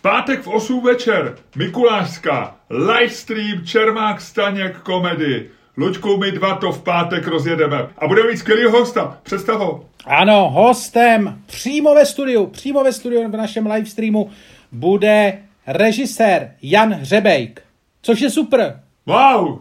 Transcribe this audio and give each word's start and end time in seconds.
V 0.00 0.02
pátek 0.02 0.42
v 0.42 0.48
8 0.48 0.84
večer 0.84 1.36
Mikulášská, 1.56 2.56
livestream 2.70 3.66
Čermák 3.66 4.20
Staněk 4.20 4.76
komedy. 4.76 5.50
Luďku, 5.76 6.16
my 6.16 6.32
dva 6.32 6.54
to 6.54 6.72
v 6.72 6.82
pátek 6.82 7.26
rozjedeme. 7.26 7.88
A 7.98 8.08
budeme 8.08 8.30
mít 8.30 8.36
skvělý 8.36 8.64
hosta. 8.64 9.18
Představ 9.22 9.58
ho. 9.58 9.84
Ano, 10.06 10.50
hostem 10.50 11.42
přímo 11.46 11.94
ve 11.94 12.06
studiu, 12.06 12.46
přímo 12.46 12.84
ve 12.84 12.92
studiu 12.92 13.28
v 13.28 13.36
našem 13.36 13.66
livestreamu 13.66 14.30
bude 14.72 15.38
režisér 15.66 16.54
Jan 16.62 16.92
Hřebejk, 16.92 17.62
což 18.02 18.20
je 18.20 18.30
super. 18.30 18.80
Wow, 19.06 19.58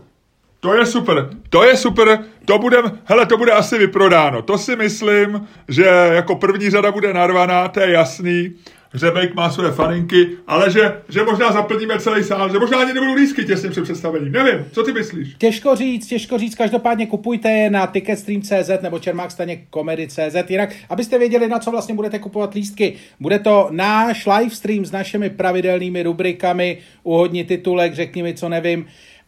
to 0.59 0.73
je 0.73 0.85
super, 0.85 1.29
to 1.49 1.63
je 1.63 1.77
super, 1.77 2.19
to 2.45 2.59
bude, 2.59 2.77
hele, 3.05 3.25
to 3.25 3.37
bude 3.37 3.51
asi 3.51 3.77
vyprodáno. 3.77 4.41
To 4.41 4.57
si 4.57 4.75
myslím, 4.75 5.47
že 5.67 5.85
jako 6.13 6.35
první 6.35 6.69
řada 6.69 6.91
bude 6.91 7.13
narvaná, 7.13 7.67
to 7.67 7.79
je 7.79 7.91
jasný. 7.91 8.55
Hřebejk 8.91 9.35
má 9.35 9.49
své 9.49 9.71
faninky, 9.71 10.29
ale 10.47 10.71
že, 10.71 11.01
že 11.09 11.23
možná 11.23 11.51
zaplníme 11.51 11.99
celý 11.99 12.23
sál, 12.23 12.51
že 12.51 12.59
možná 12.59 12.77
ani 12.77 12.93
nebudou 12.93 13.13
lísky 13.13 13.45
těsně 13.45 13.69
před 13.69 13.83
představením. 13.83 14.31
Nevím, 14.31 14.65
co 14.71 14.83
ty 14.83 14.93
myslíš? 14.93 15.35
Těžko 15.37 15.75
říct, 15.75 16.07
těžko 16.07 16.37
říct, 16.37 16.55
každopádně 16.55 17.07
kupujte 17.07 17.49
je 17.49 17.69
na 17.69 17.87
ticketstream.cz 17.87 18.81
nebo 18.81 18.99
Čermák 18.99 19.31
staně 19.31 19.65
komedy.cz, 19.69 20.49
jinak 20.49 20.69
abyste 20.89 21.17
věděli, 21.17 21.47
na 21.47 21.59
co 21.59 21.71
vlastně 21.71 21.95
budete 21.95 22.19
kupovat 22.19 22.53
lístky. 22.53 22.93
Bude 23.19 23.39
to 23.39 23.67
náš 23.71 24.25
livestream 24.25 24.85
s 24.85 24.91
našimi 24.91 25.29
pravidelnými 25.29 26.03
rubrikami, 26.03 26.77
uhodni 27.03 27.43
titulek, 27.43 27.93
řekni 27.93 28.23
mi, 28.23 28.33
co 28.33 28.49
nevím, 28.49 28.85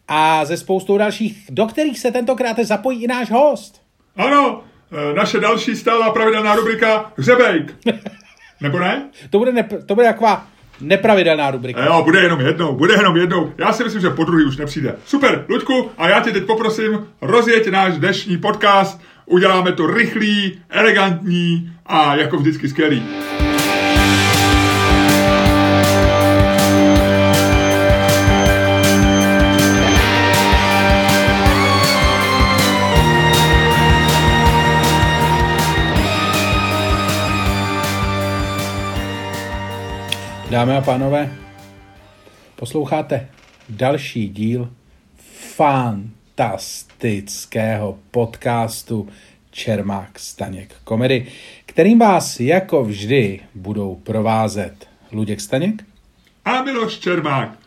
a 0.08 0.44
ze 0.44 0.56
spoustou 0.56 0.98
dalších, 0.98 1.46
do 1.50 1.66
kterých 1.66 1.98
se 1.98 2.10
tentokrát 2.10 2.58
zapojí 2.58 3.04
i 3.04 3.06
náš 3.06 3.30
host. 3.30 3.82
Ano, 4.16 4.64
e, 5.10 5.14
naše 5.14 5.40
další 5.40 5.76
stálá 5.76 6.10
pravidelná 6.10 6.54
rubrika 6.54 7.12
Hřebejk. 7.16 7.74
Nebo 8.62 8.78
ne? 8.78 9.10
To 9.30 9.38
bude, 9.38 9.52
ne, 9.52 9.68
to 9.86 9.94
bude 9.94 10.06
taková 10.06 10.46
nepravidelná 10.80 11.50
rubrika. 11.50 11.84
Jo, 11.84 12.02
bude 12.04 12.20
jenom 12.20 12.40
jednou, 12.40 12.76
bude 12.76 12.94
jenom 12.94 13.16
jednou. 13.16 13.52
Já 13.58 13.72
si 13.72 13.84
myslím, 13.84 14.02
že 14.02 14.10
po 14.10 14.24
druhý 14.24 14.44
už 14.44 14.56
nepřijde. 14.56 14.94
Super, 15.06 15.44
Luďku, 15.48 15.90
a 15.98 16.08
já 16.08 16.20
tě 16.20 16.30
teď 16.30 16.44
poprosím, 16.44 17.06
rozjeď 17.20 17.68
náš 17.70 17.98
dnešní 17.98 18.38
podcast, 18.38 19.00
uděláme 19.26 19.72
to 19.72 19.86
rychlý, 19.86 20.58
elegantní 20.70 21.72
a 21.86 22.16
jako 22.16 22.36
vždycky 22.36 22.68
skvělý. 22.68 23.02
Dámy 40.52 40.76
a 40.76 40.80
pánové, 40.80 41.38
posloucháte 42.56 43.28
další 43.68 44.28
díl 44.28 44.70
fantastického 45.56 47.98
podcastu 48.10 49.08
Čermák 49.50 50.18
Staněk 50.18 50.74
komedy, 50.84 51.26
kterým 51.66 51.98
vás 51.98 52.40
jako 52.40 52.84
vždy 52.84 53.40
budou 53.54 53.94
provázet 53.94 54.88
Luděk 55.12 55.40
Staněk 55.40 55.84
a 56.44 56.62
Miloš 56.62 56.98
Čermák. 56.98 57.58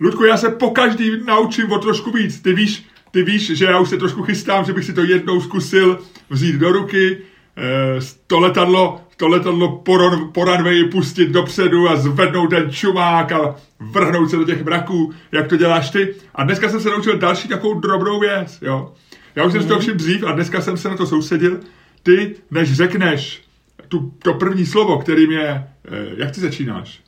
Ludku, 0.00 0.24
já 0.24 0.36
se 0.36 0.50
po 0.50 0.70
každý 0.70 1.10
naučím 1.26 1.72
o 1.72 1.78
trošku 1.78 2.10
víc. 2.10 2.40
Ty 2.40 2.52
víš, 2.52 2.84
ty 3.10 3.22
víš, 3.22 3.56
že 3.56 3.64
já 3.64 3.80
už 3.80 3.88
se 3.88 3.96
trošku 3.96 4.22
chystám, 4.22 4.64
že 4.64 4.72
bych 4.72 4.84
si 4.84 4.92
to 4.92 5.04
jednou 5.04 5.40
zkusil 5.40 6.00
vzít 6.30 6.56
do 6.56 6.72
ruky, 6.72 7.18
Eh, 7.58 8.00
to 8.26 8.40
letadlo, 8.40 9.00
to 9.18 9.28
letadlo 9.28 9.76
po, 9.76 9.98
po 10.32 10.44
runwayi 10.44 10.84
pustit 10.84 11.30
dopředu 11.30 11.88
a 11.88 11.96
zvednout 11.96 12.50
ten 12.50 12.70
čumák 12.70 13.32
a 13.32 13.56
vrhnout 13.80 14.30
se 14.30 14.36
do 14.36 14.44
těch 14.44 14.64
mraků, 14.64 15.12
jak 15.32 15.48
to 15.48 15.56
děláš 15.56 15.90
ty. 15.90 16.14
A 16.34 16.44
dneska 16.44 16.68
jsem 16.68 16.80
se 16.80 16.90
naučil 16.90 17.18
další 17.18 17.48
takovou 17.48 17.80
drobnou 17.80 18.20
věc, 18.20 18.58
jo. 18.62 18.92
Já 19.36 19.44
už 19.44 19.52
jsem 19.52 19.62
mm. 19.62 19.68
to 19.68 19.78
všim 19.78 19.96
dřív 19.96 20.24
a 20.24 20.32
dneska 20.32 20.60
jsem 20.60 20.76
se 20.76 20.88
na 20.88 20.96
to 20.96 21.06
soustředil. 21.06 21.60
Ty, 22.02 22.34
než 22.50 22.72
řekneš 22.72 23.42
tu, 23.88 24.12
to 24.22 24.34
první 24.34 24.66
slovo, 24.66 24.98
kterým 24.98 25.32
je, 25.32 25.48
eh, 25.48 25.90
jak 26.16 26.30
ty 26.30 26.40
začínáš? 26.40 27.00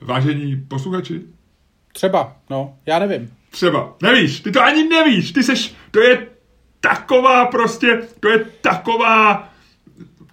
Vážení 0.00 0.64
posluchači? 0.68 1.20
Třeba, 1.92 2.36
no, 2.50 2.74
já 2.86 2.98
nevím. 2.98 3.30
Třeba, 3.50 3.96
nevíš, 4.02 4.40
ty 4.40 4.50
to 4.50 4.62
ani 4.62 4.88
nevíš, 4.88 5.32
ty 5.32 5.42
seš, 5.42 5.74
to 5.90 6.00
je 6.00 6.26
taková 6.80 7.46
prostě, 7.46 8.02
to 8.20 8.28
je 8.28 8.44
taková 8.60 9.53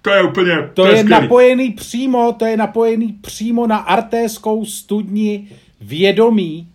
to 0.02 0.10
je 0.10 0.22
úplně, 0.22 0.56
to, 0.74 0.82
to 0.82 0.86
je, 0.86 0.96
je 0.96 1.04
napojený 1.04 1.70
přímo, 1.70 2.32
to 2.38 2.44
je 2.44 2.56
napojený 2.56 3.12
přímo 3.12 3.66
na 3.66 3.76
artéskou 3.76 4.64
studni 4.64 5.48
vědomí, 5.80 6.68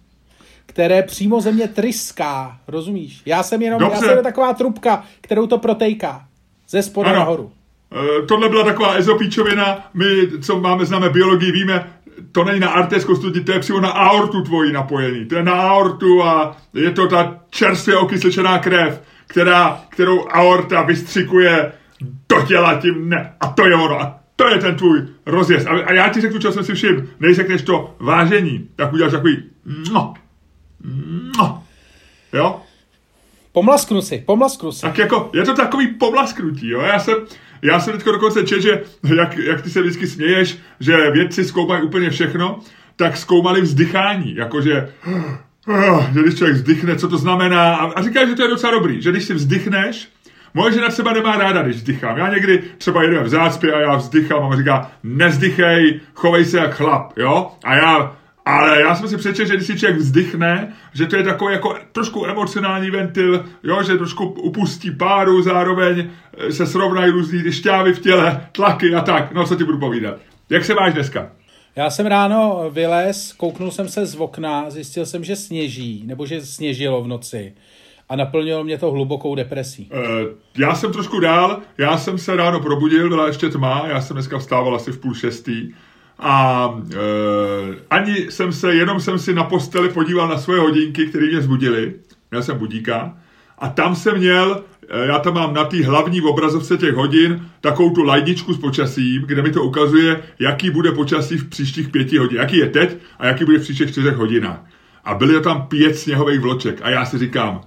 které 0.65 1.03
přímo 1.03 1.41
země 1.41 1.67
tryská, 1.67 2.57
rozumíš? 2.67 3.21
Já 3.25 3.43
jsem 3.43 3.61
jenom, 3.61 3.79
Dobře. 3.79 4.05
já 4.05 4.13
jsem 4.13 4.23
taková 4.23 4.53
trubka, 4.53 5.03
kterou 5.21 5.47
to 5.47 5.57
protejká. 5.57 6.25
Ze 6.69 6.81
spoda 6.81 7.09
ano. 7.09 7.19
nahoru. 7.19 7.51
E, 8.19 8.25
tohle 8.25 8.49
byla 8.49 8.63
taková 8.63 8.93
ezopíčovina, 8.93 9.89
my, 9.93 10.05
co 10.41 10.59
máme, 10.59 10.85
známe 10.85 11.09
biologii, 11.09 11.51
víme, 11.51 11.87
to 12.31 12.43
není 12.43 12.59
na 12.59 12.69
artéskou 12.69 13.15
studni, 13.15 13.41
to 13.41 13.51
je 13.51 13.59
přímo 13.59 13.79
na 13.79 13.89
aortu 13.89 14.41
tvojí 14.41 14.73
napojený. 14.73 15.25
To 15.25 15.35
je 15.35 15.43
na 15.43 15.53
aortu 15.53 16.23
a 16.23 16.57
je 16.73 16.91
to 16.91 17.07
ta 17.07 17.39
čerstvě 17.49 17.97
okysličená 17.97 18.59
krev, 18.59 19.01
která, 19.27 19.81
kterou 19.89 20.27
aorta 20.29 20.81
vystřikuje 20.81 21.71
do 22.29 22.41
těla 22.41 22.79
tím 22.81 23.09
ne. 23.09 23.33
A 23.39 23.47
to 23.47 23.67
je 23.67 23.75
ono. 23.75 24.01
A 24.01 24.19
to 24.35 24.47
je 24.47 24.57
ten 24.57 24.75
tvůj 24.75 25.07
rozjezd. 25.25 25.67
A, 25.67 25.71
a 25.71 25.93
já 25.93 26.09
ti 26.09 26.21
řeknu, 26.21 26.39
co 26.39 26.51
jsem 26.51 26.63
si 26.63 26.73
všiml. 26.73 27.03
Než 27.19 27.35
řekneš 27.35 27.61
to 27.61 27.95
vážení, 27.99 28.69
tak 28.75 28.93
uděláš 28.93 29.11
takový 29.11 29.43
no, 29.93 30.13
no. 31.37 31.63
Jo? 32.33 32.61
Pomlasknu 33.51 34.01
si, 34.01 34.23
pomlasknu 34.25 34.71
si. 34.71 34.81
Tak 34.81 34.97
jako, 34.97 35.29
je 35.33 35.43
to 35.43 35.53
takový 35.53 35.87
pomlasknutí, 35.87 36.69
jo? 36.69 36.81
Já 36.81 36.99
jsem, 36.99 37.15
já 37.61 37.79
jsem 37.79 37.93
teďko 37.93 38.11
dokonce 38.11 38.43
čet, 38.43 38.61
že 38.61 38.81
jak, 39.15 39.37
jak 39.37 39.61
ty 39.61 39.69
se 39.69 39.81
vždycky 39.81 40.07
směješ, 40.07 40.57
že 40.79 41.11
vědci 41.11 41.45
zkoumají 41.45 41.83
úplně 41.83 42.09
všechno, 42.09 42.59
tak 42.95 43.17
zkoumali 43.17 43.61
vzdychání, 43.61 44.35
jakože 44.35 44.89
že 46.13 46.21
když 46.21 46.35
člověk 46.35 46.57
vzdychne, 46.57 46.95
co 46.95 47.09
to 47.09 47.17
znamená. 47.17 47.75
A, 47.75 47.85
a 47.85 48.01
říká, 48.01 48.25
že 48.25 48.35
to 48.35 48.41
je 48.41 48.49
docela 48.49 48.71
dobrý, 48.71 49.01
že 49.01 49.11
když 49.11 49.23
si 49.23 49.33
vzdychneš, 49.33 50.09
Moje 50.53 50.73
žena 50.73 50.89
třeba 50.89 51.13
nemá 51.13 51.37
ráda, 51.37 51.61
když 51.61 51.75
vzdychám. 51.75 52.17
Já 52.17 52.29
někdy 52.29 52.63
třeba 52.77 53.03
jedu 53.03 53.23
v 53.23 53.29
zácpě 53.29 53.73
a 53.73 53.79
já 53.79 53.95
vzdychám 53.95 54.43
a 54.43 54.47
on 54.47 54.57
říká, 54.57 54.91
nezdychej, 55.03 55.99
chovej 56.13 56.45
se 56.45 56.57
jak 56.57 56.75
chlap, 56.75 57.17
jo? 57.17 57.51
A 57.63 57.75
já, 57.75 58.15
ale 58.45 58.81
já 58.81 58.95
jsem 58.95 59.09
si 59.09 59.17
přečetl, 59.17 59.47
že 59.47 59.55
když 59.55 59.67
si 59.67 59.79
člověk 59.79 59.99
vzdychne, 59.99 60.73
že 60.93 61.05
to 61.05 61.15
je 61.15 61.23
takový 61.23 61.53
jako 61.53 61.75
trošku 61.91 62.25
emocionální 62.25 62.91
ventil, 62.91 63.45
jo, 63.63 63.83
že 63.83 63.97
trošku 63.97 64.25
upustí 64.25 64.91
páru, 64.91 65.41
zároveň 65.41 66.09
eh, 66.37 66.51
se 66.51 66.67
srovnají 66.67 67.11
různý 67.11 67.51
šťávy 67.51 67.93
v 67.93 67.99
těle, 67.99 68.47
tlaky 68.51 68.95
a 68.95 69.01
tak. 69.01 69.31
No, 69.31 69.45
co 69.45 69.55
ti 69.55 69.63
budu 69.63 69.79
povídat. 69.79 70.17
Jak 70.49 70.65
se 70.65 70.73
máš 70.73 70.93
dneska? 70.93 71.31
Já 71.75 71.89
jsem 71.89 72.05
ráno 72.05 72.69
vylez, 72.69 73.33
kouknul 73.33 73.71
jsem 73.71 73.89
se 73.89 74.05
z 74.05 74.15
okna, 74.15 74.69
zjistil 74.69 75.05
jsem, 75.05 75.23
že 75.23 75.35
sněží, 75.35 76.03
nebo 76.05 76.25
že 76.25 76.41
sněžilo 76.41 77.03
v 77.03 77.07
noci 77.07 77.53
a 78.09 78.15
naplnilo 78.15 78.63
mě 78.63 78.77
to 78.77 78.91
hlubokou 78.91 79.35
depresí. 79.35 79.89
Uh, 79.93 80.01
já 80.57 80.75
jsem 80.75 80.91
trošku 80.91 81.19
dál, 81.19 81.59
já 81.77 81.97
jsem 81.97 82.17
se 82.17 82.35
ráno 82.35 82.59
probudil, 82.59 83.09
byla 83.09 83.27
ještě 83.27 83.49
tma, 83.49 83.83
já 83.87 84.01
jsem 84.01 84.15
dneska 84.15 84.37
vstával 84.37 84.75
asi 84.75 84.91
v 84.91 84.99
půl 84.99 85.13
šestý. 85.13 85.73
A 86.19 86.67
uh, 86.67 87.75
ani 87.89 88.15
jsem 88.31 88.51
se, 88.51 88.75
jenom 88.75 88.99
jsem 88.99 89.19
si 89.19 89.33
na 89.33 89.43
posteli 89.43 89.89
podíval 89.89 90.27
na 90.27 90.37
svoje 90.37 90.59
hodinky, 90.59 91.05
které 91.05 91.27
mě 91.27 91.41
zbudily, 91.41 91.93
měl 92.31 92.43
jsem 92.43 92.57
budíka. 92.57 93.17
A 93.59 93.69
tam 93.69 93.95
jsem 93.95 94.17
měl, 94.17 94.63
eh, 94.89 95.05
já 95.07 95.19
tam 95.19 95.33
mám 95.33 95.53
na 95.53 95.65
té 95.65 95.85
hlavní 95.85 96.21
obrazovce 96.21 96.77
těch 96.77 96.93
hodin 96.93 97.49
takovou 97.61 97.89
tu 97.89 98.03
lajdičku 98.03 98.53
s 98.53 98.59
počasím, 98.59 99.21
kde 99.21 99.41
mi 99.41 99.51
to 99.51 99.63
ukazuje, 99.63 100.23
jaký 100.39 100.69
bude 100.69 100.91
počasí 100.91 101.37
v 101.37 101.49
příštích 101.49 101.89
pěti 101.89 102.17
hodin, 102.17 102.37
jaký 102.37 102.57
je 102.57 102.69
teď 102.69 102.97
a 103.19 103.27
jaký 103.27 103.45
bude 103.45 103.57
v 103.57 103.61
příštích 103.61 103.91
čtyřech 103.91 104.15
hodinách. 104.15 104.65
A 105.03 105.13
byly 105.13 105.41
tam 105.41 105.67
pět 105.67 105.97
sněhových 105.97 106.39
vloček. 106.39 106.79
A 106.81 106.89
já 106.89 107.05
si 107.05 107.17
říkám, 107.17 107.61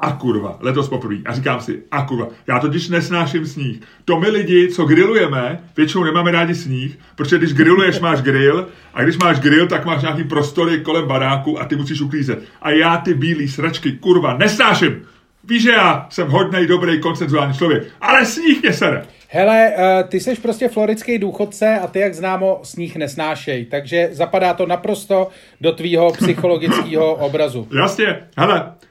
a 0.00 0.12
kurva, 0.12 0.56
letos 0.60 0.88
poprvé. 0.88 1.16
A 1.24 1.32
říkám 1.32 1.60
si, 1.60 1.82
a 1.90 2.02
kurva, 2.02 2.28
já 2.46 2.58
totiž 2.58 2.88
nesnáším 2.88 3.46
sníh. 3.46 3.80
To 4.04 4.20
my 4.20 4.28
lidi, 4.28 4.68
co 4.68 4.84
grillujeme, 4.84 5.60
většinou 5.76 6.04
nemáme 6.04 6.30
rádi 6.30 6.54
sníh, 6.54 6.98
protože 7.16 7.38
když 7.38 7.54
grilluješ, 7.54 8.00
máš 8.00 8.22
grill, 8.22 8.68
a 8.94 9.02
když 9.02 9.16
máš 9.16 9.40
grill, 9.40 9.66
tak 9.66 9.84
máš 9.84 10.02
nějaký 10.02 10.24
prostory 10.24 10.80
kolem 10.80 11.08
baráku 11.08 11.60
a 11.60 11.64
ty 11.64 11.76
musíš 11.76 12.00
uklízet. 12.00 12.38
A 12.62 12.70
já 12.70 12.96
ty 12.96 13.14
bílé 13.14 13.48
sračky, 13.48 13.92
kurva, 13.92 14.36
nesnáším. 14.36 15.02
Víš, 15.44 15.62
že 15.62 15.70
já 15.70 16.06
jsem 16.10 16.28
hodnej, 16.28 16.66
dobrý, 16.66 17.00
koncenzuální 17.00 17.54
člověk, 17.54 17.82
ale 18.00 18.26
sníh 18.26 18.62
mě 18.62 18.72
sere. 18.72 19.02
Hele, 19.28 19.72
uh, 19.78 20.08
ty 20.08 20.20
jsi 20.20 20.34
prostě 20.34 20.68
floridský 20.68 21.18
důchodce 21.18 21.78
a 21.78 21.86
ty, 21.86 21.98
jak 21.98 22.14
známo, 22.14 22.60
sníh 22.62 22.96
nesnášej, 22.96 23.64
takže 23.64 24.08
zapadá 24.12 24.54
to 24.54 24.66
naprosto 24.66 25.28
do 25.60 25.72
tvýho 25.72 26.12
psychologického 26.12 27.14
obrazu. 27.14 27.68
Jasně, 27.80 28.16
hele, 28.36 28.72
Eh, 28.82 28.89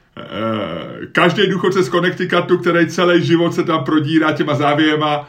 každý 1.12 1.46
důchodce 1.46 1.82
z 1.82 1.88
Connecticutu, 1.88 2.58
který 2.58 2.86
celý 2.86 3.24
život 3.24 3.54
se 3.54 3.64
tam 3.64 3.84
prodírá 3.84 4.32
těma 4.32 4.54
závěma, 4.54 5.28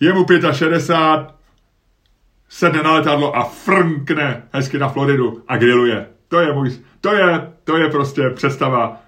je 0.00 0.12
mu 0.12 0.26
65, 0.52 1.34
sedne 2.48 2.82
na 2.82 2.92
letadlo 2.92 3.36
a 3.36 3.44
frnkne 3.44 4.42
hezky 4.52 4.78
na 4.78 4.88
Floridu 4.88 5.42
a 5.48 5.56
grilluje. 5.56 6.06
To 6.28 6.40
je 6.40 6.52
můj, 6.52 6.70
to 7.00 7.14
je, 7.14 7.52
to 7.64 7.76
je 7.76 7.88
prostě 7.88 8.30
představa, 8.30 9.00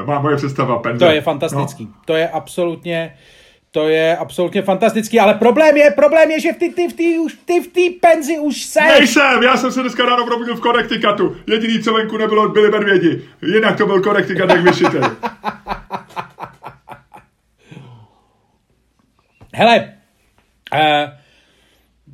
uh, 0.00 0.06
má 0.06 0.20
moje 0.20 0.36
představa 0.36 0.78
penze. 0.78 1.06
To 1.06 1.12
je 1.12 1.20
fantastický. 1.20 1.84
No. 1.84 1.92
To 2.04 2.14
je 2.14 2.28
absolutně, 2.28 3.16
to 3.74 3.88
je 3.88 4.16
absolutně 4.16 4.62
fantastický, 4.62 5.20
ale 5.20 5.34
problém 5.34 5.76
je, 5.76 5.90
problém 5.90 6.30
je, 6.30 6.40
že 6.40 6.52
v 6.52 6.56
ty, 6.56 6.68
ty, 6.68 6.88
v 6.88 6.92
ty, 6.92 7.18
už, 7.18 7.36
ty 7.44 7.60
v 7.60 7.66
té 7.66 7.80
penzi 8.08 8.38
už 8.38 8.62
se. 8.62 8.80
Nejsem, 8.80 9.42
já 9.42 9.56
jsem 9.56 9.72
se 9.72 9.80
dneska 9.80 10.04
ráno 10.04 10.26
probudil 10.26 10.56
v 10.56 10.60
Connecticutu. 10.60 11.36
Jediný, 11.46 11.82
co 11.82 11.92
venku 11.92 12.16
nebylo, 12.16 12.48
byli 12.48 12.70
medvědi. 12.70 13.22
Jinak 13.42 13.76
to 13.76 13.86
byl 13.86 14.02
Connecticut 14.02 14.50
jak 14.50 14.60
vyšitý. 14.60 14.96
Hele, 19.54 19.94
uh, 20.74 20.80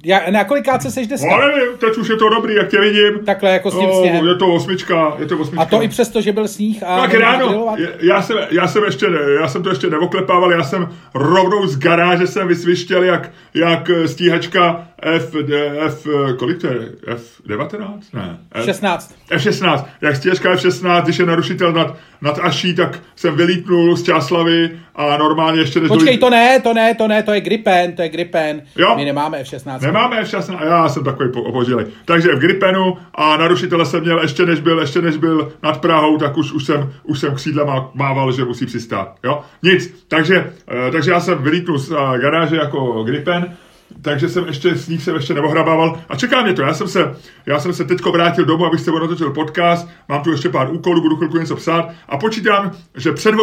já, 0.05 0.31
na 0.31 0.45
kolikáce 0.45 0.91
seš 0.91 1.07
dneska? 1.07 1.27
No 1.31 1.49
nevím, 1.49 1.79
teď 1.79 1.97
už 1.97 2.09
je 2.09 2.17
to 2.17 2.29
dobrý, 2.29 2.55
jak 2.55 2.69
tě 2.69 2.81
vidím. 2.81 3.25
Takhle 3.25 3.51
jako 3.51 3.71
s 3.71 3.79
tím 3.79 3.89
no, 3.89 4.01
sněhem. 4.01 4.27
Je 4.27 4.35
to 4.35 4.55
osmička, 4.55 5.17
je 5.19 5.27
to 5.27 5.39
osmička. 5.39 5.63
A 5.63 5.65
to 5.65 5.83
i 5.83 5.89
přesto, 5.89 6.21
že 6.21 6.33
byl 6.33 6.49
sníh 6.49 6.83
a... 6.83 7.01
Tak 7.01 7.15
ráno, 7.15 7.77
já 8.01 8.23
jsem, 8.23 8.37
já 8.51 8.69
jsem 8.69 8.85
ještě, 8.85 9.07
já 9.41 9.49
jsem 9.49 9.63
to 9.63 9.69
ještě 9.69 9.91
neoklepával, 9.91 10.53
já 10.53 10.65
jsem 10.65 10.89
rovnou 11.15 11.67
z 11.67 11.79
garáže 11.79 12.27
jsem 12.27 12.49
vysvištěl 12.49 13.03
jak, 13.03 13.31
jak 13.55 13.91
stíhačka 14.07 14.89
F, 15.03 15.35
F, 15.79 16.07
kolik 16.39 16.61
to 16.61 16.67
je? 16.67 16.93
F19? 17.07 17.99
Ne. 18.13 18.39
F, 18.55 18.65
16. 18.65 19.15
F16. 19.31 19.85
Jak 20.01 20.17
stěžka 20.17 20.55
F16, 20.55 21.03
když 21.03 21.19
je 21.19 21.27
narušitel 21.27 21.73
nad, 21.73 21.97
nad 22.23 22.39
Aší, 22.39 22.75
tak 22.75 22.99
jsem 23.17 23.37
vylítnul 23.37 23.97
z 23.97 24.03
Čáslavy 24.03 24.71
a 24.95 25.17
normálně 25.17 25.61
ještě... 25.61 25.81
Počkej, 25.81 26.19
to 26.19 26.31
ne, 26.31 26.61
to 26.61 26.75
ne, 26.75 26.95
to 26.95 27.09
ne, 27.09 27.23
to 27.23 27.33
je 27.33 27.41
Gripen, 27.41 27.93
to 27.93 28.03
je 28.03 28.09
Gripen. 28.09 28.63
Jo? 28.77 28.97
My 28.97 29.05
nemáme 29.05 29.43
F16. 29.43 29.81
Nemáme 29.83 30.23
F16, 30.23 30.65
já 30.65 30.89
jsem 30.89 31.05
takový 31.05 31.31
opožilej. 31.35 31.87
Takže 32.05 32.35
v 32.35 32.39
Gripenu 32.39 32.97
a 33.15 33.37
narušitele 33.37 33.87
jsem 33.87 34.01
měl 34.01 34.23
ještě 34.23 34.47
než 34.47 34.61
byl, 34.61 34.81
ještě 34.81 35.03
než 35.03 35.17
byl 35.17 35.53
nad 35.63 35.81
Prahou, 35.81 36.19
tak 36.19 36.37
už, 36.37 36.53
už 36.53 36.65
jsem, 36.65 36.93
už 37.03 37.19
jsem 37.19 37.35
křídlema 37.35 37.91
mával, 37.95 38.33
že 38.33 38.45
musí 38.45 38.67
přistát. 38.67 39.15
Jo? 39.25 39.43
Nic. 39.63 40.05
Takže, 40.09 40.53
eh, 40.69 40.91
takže 40.91 41.11
já 41.11 41.21
jsem 41.21 41.43
vylítnul 41.43 41.79
z 41.79 41.93
eh, 41.93 42.19
garáže 42.19 42.57
jako 42.57 43.03
Gripen 43.03 43.57
takže 44.03 44.29
jsem 44.29 44.47
ještě 44.47 44.75
s 44.75 44.89
nich 44.89 45.03
jsem 45.03 45.15
ještě 45.15 45.35
neohrabával 45.35 46.01
a 46.09 46.17
čeká 46.17 46.43
mě 46.43 46.53
to. 46.53 46.63
Já 46.63 46.75
jsem 46.75 46.89
se, 46.89 47.17
já 47.47 47.59
jsem 47.59 47.73
se 47.73 47.85
teďko 47.85 48.13
vrátil 48.13 48.45
domů, 48.45 48.67
abych 48.67 48.81
se 48.81 48.91
natočil 48.91 49.31
podcast, 49.31 49.89
mám 50.09 50.23
tu 50.23 50.31
ještě 50.31 50.49
pár 50.49 50.75
úkolů, 50.75 51.01
budu 51.01 51.17
chvilku 51.17 51.39
něco 51.39 51.57
psát 51.57 51.89
a 52.09 52.19
počítám, 52.19 52.73
že 52.97 53.13
před 53.13 53.35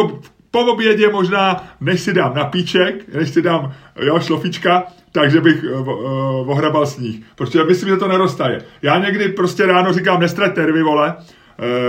po 0.50 0.60
obědě 0.60 1.08
možná, 1.08 1.64
než 1.80 2.00
si 2.00 2.12
dám 2.12 2.34
napíček, 2.34 3.14
než 3.14 3.30
si 3.30 3.42
dám 3.42 3.72
jo, 4.00 4.20
šlofička, 4.20 4.84
takže 5.12 5.40
bych 5.40 5.64
uh, 5.64 6.50
ohrabal 6.50 6.86
sníh. 6.86 7.24
Protože 7.36 7.64
myslím, 7.64 7.88
že 7.88 7.96
to 7.96 8.08
neroztaje. 8.08 8.64
Já 8.82 8.98
někdy 8.98 9.28
prostě 9.28 9.66
ráno 9.66 9.92
říkám, 9.92 10.20
nestrať 10.20 10.56
nervy, 10.56 10.82
vole, 10.82 11.14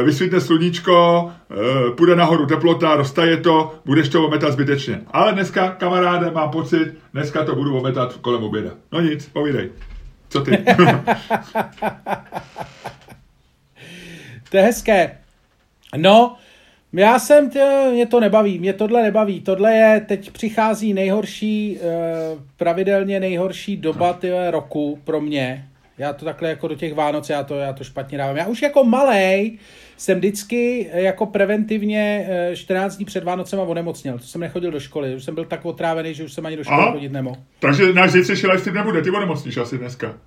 vysvítne 0.04 0.42
sluníčko, 0.42 1.24
uh, 1.50 1.96
půjde 1.96 2.16
nahoru 2.16 2.46
teplota, 2.46 2.96
roztaje 2.96 3.38
to, 3.38 3.76
budeš 3.86 4.10
to 4.10 4.26
ometat 4.26 4.54
zbytečně. 4.54 5.02
Ale 5.12 5.34
dneska, 5.34 5.70
kamaráde, 5.70 6.32
mám 6.32 6.50
pocit, 6.50 6.98
dneska 7.14 7.46
to 7.46 7.56
budu 7.56 7.78
ometat 7.78 8.14
kolem 8.14 8.44
oběda. 8.44 8.72
No 8.92 9.02
nic, 9.02 9.26
povídej. 9.26 9.70
Co 10.30 10.42
ty? 10.42 10.58
to 14.50 14.58
je 14.58 14.64
hezké. 14.64 15.18
No, 15.98 16.36
já 16.94 17.20
jsem, 17.20 17.50
tě, 17.50 17.90
mě 17.92 18.06
to 18.06 18.20
nebaví, 18.20 18.60
mě 18.60 18.74
tohle 18.74 19.04
nebaví. 19.04 19.42
Tohle 19.42 19.74
je, 19.74 20.06
teď 20.08 20.32
přichází 20.32 20.94
nejhorší, 20.94 21.78
eh, 21.82 21.84
pravidelně 22.58 23.20
nejhorší 23.20 23.78
doba 23.78 24.14
tyhle 24.14 24.52
roku 24.52 25.00
pro 25.04 25.22
mě. 25.22 25.69
Já 26.00 26.14
to 26.14 26.26
takhle 26.26 26.50
jako 26.50 26.68
do 26.68 26.76
těch 26.76 26.94
Vánoc, 26.94 27.30
já 27.30 27.44
to, 27.44 27.56
já 27.56 27.74
to 27.74 27.84
špatně 27.84 28.18
dávám. 28.18 28.38
Já 28.38 28.46
už 28.46 28.62
jako 28.62 28.84
malej 28.84 29.60
jsem 29.98 30.18
vždycky 30.18 30.90
eh, 30.92 31.02
jako 31.02 31.26
preventivně 31.26 32.30
14 32.56 32.94
eh, 32.94 32.98
dní 32.98 33.06
před 33.06 33.24
Vánocema 33.24 33.64
onemocněl. 33.64 34.18
To 34.18 34.26
jsem 34.26 34.42
nechodil 34.42 34.72
do 34.72 34.80
školy, 34.80 35.16
už 35.16 35.24
jsem 35.24 35.36
byl 35.36 35.46
tak 35.46 35.66
otrávený, 35.66 36.14
že 36.14 36.24
už 36.24 36.34
jsem 36.34 36.46
ani 36.46 36.58
do 36.58 36.64
školy 36.64 36.82
Aha. 36.82 36.92
chodit 36.92 37.12
nemohl. 37.12 37.38
Takže 37.60 37.94
náš 37.94 38.12
zítřejší 38.12 38.48
live 38.48 38.72
nebude, 38.72 39.02
ty 39.02 39.10
onemocníš 39.10 39.58
asi 39.58 39.78
dneska. 39.78 40.18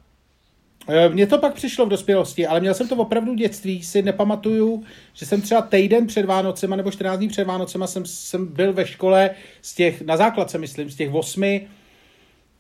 Eh, 0.88 1.08
mně 1.08 1.26
to 1.26 1.38
pak 1.38 1.54
přišlo 1.54 1.86
v 1.86 1.88
dospělosti, 1.88 2.46
ale 2.46 2.60
měl 2.60 2.74
jsem 2.74 2.88
to 2.88 2.96
opravdu 2.96 3.32
v 3.32 3.36
dětství, 3.36 3.82
si 3.82 4.02
nepamatuju, 4.02 4.82
že 5.14 5.26
jsem 5.26 5.40
třeba 5.40 5.60
týden 5.60 6.06
před 6.06 6.26
Vánocema 6.26 6.76
nebo 6.76 6.90
14 6.90 7.18
dní 7.18 7.28
před 7.28 7.44
Vánocema 7.44 7.86
jsem, 7.86 8.06
jsem 8.06 8.46
byl 8.46 8.72
ve 8.72 8.86
škole 8.86 9.30
z 9.62 9.74
těch, 9.74 10.02
na 10.02 10.16
základce 10.16 10.58
myslím, 10.58 10.90
z 10.90 10.96
těch 10.96 11.14
osmi 11.14 11.68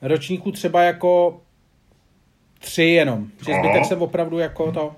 ročníků 0.02 0.52
třeba 0.52 0.82
jako 0.82 1.40
tři 2.62 2.82
jenom. 2.82 3.26
Že 3.46 3.52
zbytek 3.54 3.84
jsem 3.84 4.02
opravdu 4.02 4.38
jako 4.38 4.72
to... 4.72 4.92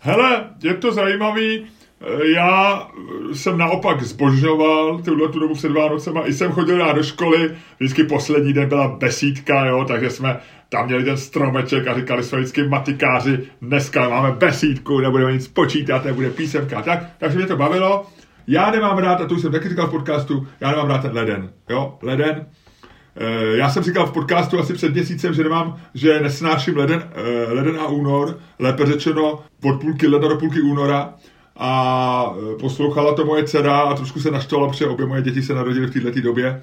Hele, 0.00 0.44
je 0.62 0.74
to 0.74 0.92
zajímavý, 0.92 1.66
já 2.34 2.88
jsem 3.32 3.58
naopak 3.58 4.02
zbožňoval 4.02 5.02
tuhle 5.04 5.28
tu 5.28 5.40
dobu 5.40 5.54
před 5.54 5.72
Vánocema, 5.72 6.26
i 6.26 6.32
jsem 6.32 6.52
chodil 6.52 6.80
já 6.80 6.92
do 6.92 7.02
školy, 7.02 7.50
vždycky 7.78 8.04
poslední 8.04 8.52
den 8.52 8.68
byla 8.68 8.88
besídka, 8.88 9.66
jo, 9.66 9.84
takže 9.88 10.10
jsme 10.10 10.40
tam 10.68 10.86
měli 10.86 11.04
ten 11.04 11.16
stromeček 11.16 11.86
a 11.86 11.94
říkali 11.94 12.22
jsme 12.22 12.38
vždycky 12.38 12.68
matikáři, 12.68 13.38
dneska 13.62 14.08
máme 14.08 14.32
besídku, 14.32 15.00
nebudeme 15.00 15.32
nic 15.32 15.48
počítat, 15.48 16.04
nebude 16.04 16.30
písemka, 16.30 16.82
tak, 16.82 16.98
takže 17.18 17.38
mě 17.38 17.46
to 17.46 17.56
bavilo. 17.56 18.06
Já 18.46 18.70
nemám 18.70 18.98
rád, 18.98 19.20
a 19.20 19.26
to 19.26 19.34
už 19.34 19.40
jsem 19.40 19.52
taky 19.52 19.68
říkal 19.68 19.86
v 19.86 19.90
podcastu, 19.90 20.46
já 20.60 20.70
nemám 20.70 20.88
rád 20.88 21.02
ten 21.02 21.12
leden, 21.12 21.50
jo, 21.70 21.98
leden. 22.02 22.46
E, 23.18 23.56
já 23.56 23.70
jsem 23.70 23.82
říkal 23.82 24.06
v 24.06 24.12
podcastu 24.12 24.58
asi 24.58 24.74
před 24.74 24.92
měsícem, 24.92 25.34
že 25.34 25.42
nemám, 25.42 25.76
že 25.94 26.20
nesnáším 26.20 26.76
leden, 26.76 27.10
e, 27.14 27.52
leden 27.52 27.76
a 27.80 27.86
únor, 27.86 28.38
lépe 28.58 28.86
řečeno 28.86 29.42
od 29.64 29.80
půlky 29.80 30.06
ledna 30.06 30.28
do 30.28 30.36
půlky 30.36 30.60
února. 30.60 31.14
A 31.58 32.34
eh, 32.36 32.58
poslouchala 32.60 33.14
to 33.14 33.24
moje 33.24 33.44
dcera 33.44 33.78
a 33.78 33.94
trošku 33.94 34.20
se 34.20 34.30
naštvala, 34.30 34.68
protože 34.68 34.86
obě 34.86 35.06
moje 35.06 35.22
děti 35.22 35.42
se 35.42 35.54
narodily 35.54 35.86
v 35.86 35.90
této 35.90 36.20
době, 36.20 36.46
e, 36.46 36.62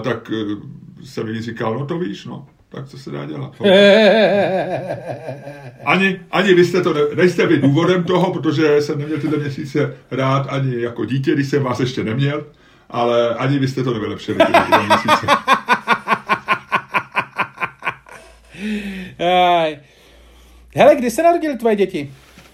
tak 0.00 0.32
jsem 1.04 1.28
jí 1.28 1.42
říkal, 1.42 1.78
no 1.78 1.86
to 1.86 1.98
víš, 1.98 2.26
no, 2.26 2.46
tak 2.68 2.88
co 2.88 2.98
se 2.98 3.10
dá 3.10 3.26
dělat? 3.26 3.52
Ani, 5.84 6.20
ani 6.30 6.54
vy 6.54 6.64
jste 6.64 6.82
to, 6.82 6.94
ne, 6.94 7.00
nejste 7.16 7.46
vy 7.46 7.58
důvodem 7.58 8.04
toho, 8.04 8.32
protože 8.32 8.82
jsem 8.82 8.98
neměl 8.98 9.18
tyhle 9.18 9.38
měsíce 9.38 9.94
rád 10.10 10.46
ani 10.48 10.80
jako 10.80 11.04
dítě, 11.04 11.34
když 11.34 11.48
jsem 11.48 11.62
vás 11.62 11.80
ještě 11.80 12.04
neměl, 12.04 12.44
ale 12.90 13.34
ani 13.34 13.58
vy 13.58 13.68
jste 13.68 13.84
to 13.84 13.92
nevylepšili. 13.92 14.38
Hele, 20.74 20.96
kdy 20.96 21.10
se 21.10 21.22
narodili 21.22 21.58
tvoje 21.58 21.76
děti? 21.76 22.12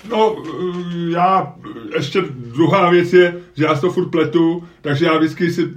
No, 0.09 0.37
já, 1.11 1.55
ještě 1.95 2.23
druhá 2.31 2.91
věc 2.91 3.13
je, 3.13 3.35
že 3.57 3.65
já 3.65 3.75
si 3.75 3.81
to 3.81 3.91
furt 3.91 4.11
pletu, 4.11 4.65
takže 4.81 5.07
já 5.07 5.19
vždycky 5.19 5.53
si 5.53 5.69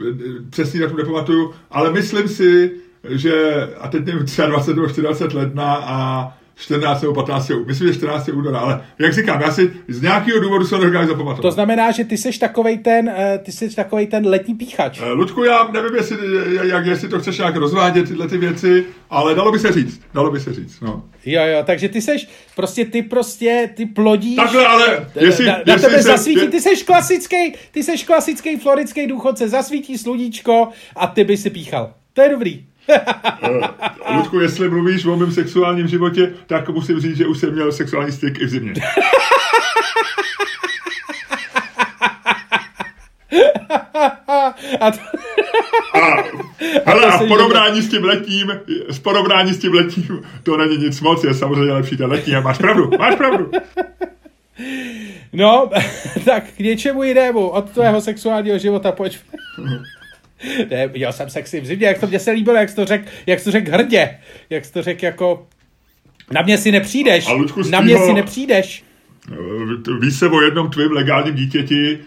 přesně 0.49 0.79
datum 0.79 0.97
nepamatuju, 0.97 1.53
ale 1.71 1.91
myslím 1.91 2.27
si, 2.27 2.71
že, 3.09 3.67
a 3.79 3.87
teď 3.87 4.05
nevím, 4.05 4.25
23 4.47 4.73
nebo 4.73 4.87
24 4.87 5.37
ledna 5.37 5.75
a 5.75 6.36
14 6.57 7.01
nebo 7.01 7.13
15. 7.13 7.51
Myslím, 7.65 7.87
že 7.87 7.93
14. 7.93 8.29
února, 8.29 8.59
ale 8.59 8.81
jak 8.99 9.13
říkám, 9.13 9.41
já 9.41 9.51
si 9.51 9.73
z 9.87 10.01
nějakého 10.01 10.39
důvodu 10.39 10.65
se 10.65 10.77
nedokážu 10.77 11.07
zapamatovat. 11.07 11.41
To 11.41 11.51
znamená, 11.51 11.91
že 11.91 12.03
ty 12.03 12.17
jsi 12.17 12.39
takovej 12.39 12.77
ten, 12.77 13.09
eh, 13.09 13.39
ty 13.43 13.51
jsi 13.51 13.75
takovej 13.75 14.07
ten 14.07 14.27
letní 14.27 14.55
píchač. 14.55 14.99
Eh, 15.03 15.11
Ludku, 15.11 15.43
já 15.43 15.67
nevím, 15.73 15.95
jestli, 15.95 16.17
jak, 16.69 16.85
jestli 16.85 17.09
to 17.09 17.19
chceš 17.19 17.37
nějak 17.37 17.55
rozvádět, 17.55 18.07
tyhle 18.07 18.27
ty 18.27 18.37
věci, 18.37 18.85
ale 19.09 19.35
dalo 19.35 19.51
by 19.51 19.59
se 19.59 19.71
říct, 19.71 20.01
dalo 20.13 20.31
by 20.31 20.39
se 20.39 20.53
říct, 20.53 20.81
no. 20.81 21.03
Jo, 21.25 21.41
jo, 21.45 21.63
takže 21.65 21.89
ty 21.89 22.01
seš, 22.01 22.29
prostě 22.55 22.85
ty 22.85 23.01
prostě, 23.01 23.69
ty 23.75 23.85
plodíš. 23.85 24.35
Takhle, 24.35 24.67
ale 24.67 25.07
jestli, 25.19 25.45
na, 25.45 25.53
na 25.53 25.73
jestli 25.73 25.89
tebe 25.89 26.03
se, 26.03 26.09
zasvítí, 26.09 26.47
ty 26.47 26.61
seš 26.61 26.83
klasický, 26.83 27.53
ty 27.71 27.83
seš 27.83 28.03
klasický 28.03 28.57
floridský 28.57 29.07
důchodce, 29.07 29.49
zasvítí 29.49 29.97
sludíčko 29.97 30.67
a 30.95 31.07
ty 31.07 31.23
by 31.23 31.37
si 31.37 31.49
píchal. 31.49 31.93
To 32.13 32.21
je 32.21 32.29
dobrý. 32.29 32.65
Uh, 32.89 34.17
Ludku, 34.17 34.39
jestli 34.39 34.69
mluvíš 34.69 35.05
o 35.05 35.17
mém 35.17 35.31
sexuálním 35.31 35.87
životě, 35.87 36.33
tak 36.47 36.69
musím 36.69 36.99
říct, 36.99 37.17
že 37.17 37.27
už 37.27 37.37
jsem 37.37 37.53
měl 37.53 37.71
sexuální 37.71 38.11
styk 38.11 38.41
i 38.41 38.45
v 38.45 38.49
zimě. 38.49 38.73
a, 44.79 44.91
to... 44.91 44.99
a, 45.93 46.23
hele, 46.85 47.05
a, 47.05 47.13
a 47.13 47.17
v 47.17 47.27
porovnání 47.27 47.81
s 47.81 47.89
tím 47.89 48.03
letím, 48.03 48.51
s 48.89 48.99
porovnání 48.99 49.53
s 49.53 49.59
tím 49.59 49.73
letím, 49.73 50.21
to 50.43 50.57
není 50.57 50.77
nic 50.77 51.01
moc, 51.01 51.23
je 51.23 51.33
samozřejmě 51.33 51.73
lepší 51.73 51.97
ten 51.97 52.09
letní 52.09 52.35
a 52.35 52.41
máš 52.41 52.57
pravdu, 52.57 52.91
máš 52.99 53.15
pravdu. 53.15 53.51
No, 55.33 55.69
tak 56.25 56.43
k 56.43 56.59
něčemu 56.59 57.03
jinému 57.03 57.47
od 57.47 57.69
tvého 57.69 58.01
sexuálního 58.01 58.57
života 58.57 58.91
pojď. 58.91 59.19
ne, 60.71 60.87
viděl 60.87 61.13
jsem 61.13 61.29
sexy 61.29 61.61
v 61.61 61.65
zimě, 61.65 61.87
jak 61.87 61.99
to 61.99 62.07
mě 62.07 62.19
se 62.19 62.31
líbilo, 62.31 62.57
jak 62.57 62.69
jsi 62.69 62.75
to 62.75 62.85
řekl, 62.85 63.05
jak 63.25 63.39
jsi 63.39 63.45
to 63.45 63.51
řekl 63.51 63.71
hrdě, 63.71 64.17
jak 64.49 64.65
jsi 64.65 64.73
to 64.73 64.81
řekl 64.81 65.05
jako 65.05 65.47
na 66.31 66.41
mě 66.41 66.57
si 66.57 66.71
nepřijdeš, 66.71 67.27
na 67.69 67.81
mě 67.81 67.97
si 67.97 68.13
nepřijdeš. 68.13 68.83
Ví 69.99 70.11
se 70.11 70.29
o 70.29 70.41
jednom 70.41 70.69
tvým 70.69 70.91
legálním 70.91 71.35
dítěti, 71.35 71.99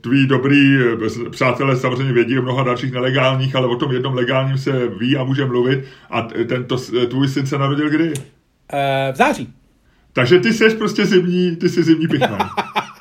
tví 0.00 0.26
dobrý 0.26 0.76
eh, 0.76 1.30
přátelé 1.30 1.76
samozřejmě 1.76 2.12
vědí 2.12 2.38
o 2.38 2.42
mnoha 2.42 2.64
dalších 2.64 2.92
nelegálních, 2.92 3.56
ale 3.56 3.66
o 3.66 3.76
tom 3.76 3.92
jednom 3.92 4.14
legálním 4.14 4.58
se 4.58 4.88
ví 4.88 5.16
a 5.16 5.24
může 5.24 5.44
mluvit. 5.44 5.84
A 6.10 6.22
tento 6.22 6.76
tvůj 7.08 7.28
syn 7.28 7.46
se 7.46 7.58
narodil 7.58 7.90
kdy? 7.90 8.12
v 9.12 9.16
září. 9.16 9.48
Takže 10.12 10.38
ty 10.38 10.52
jsi 10.52 10.70
prostě 10.70 11.06
zimní, 11.06 11.56
ty 11.56 11.68
jsi 11.68 11.82
zimní 11.82 12.08
pichman. 12.08 12.38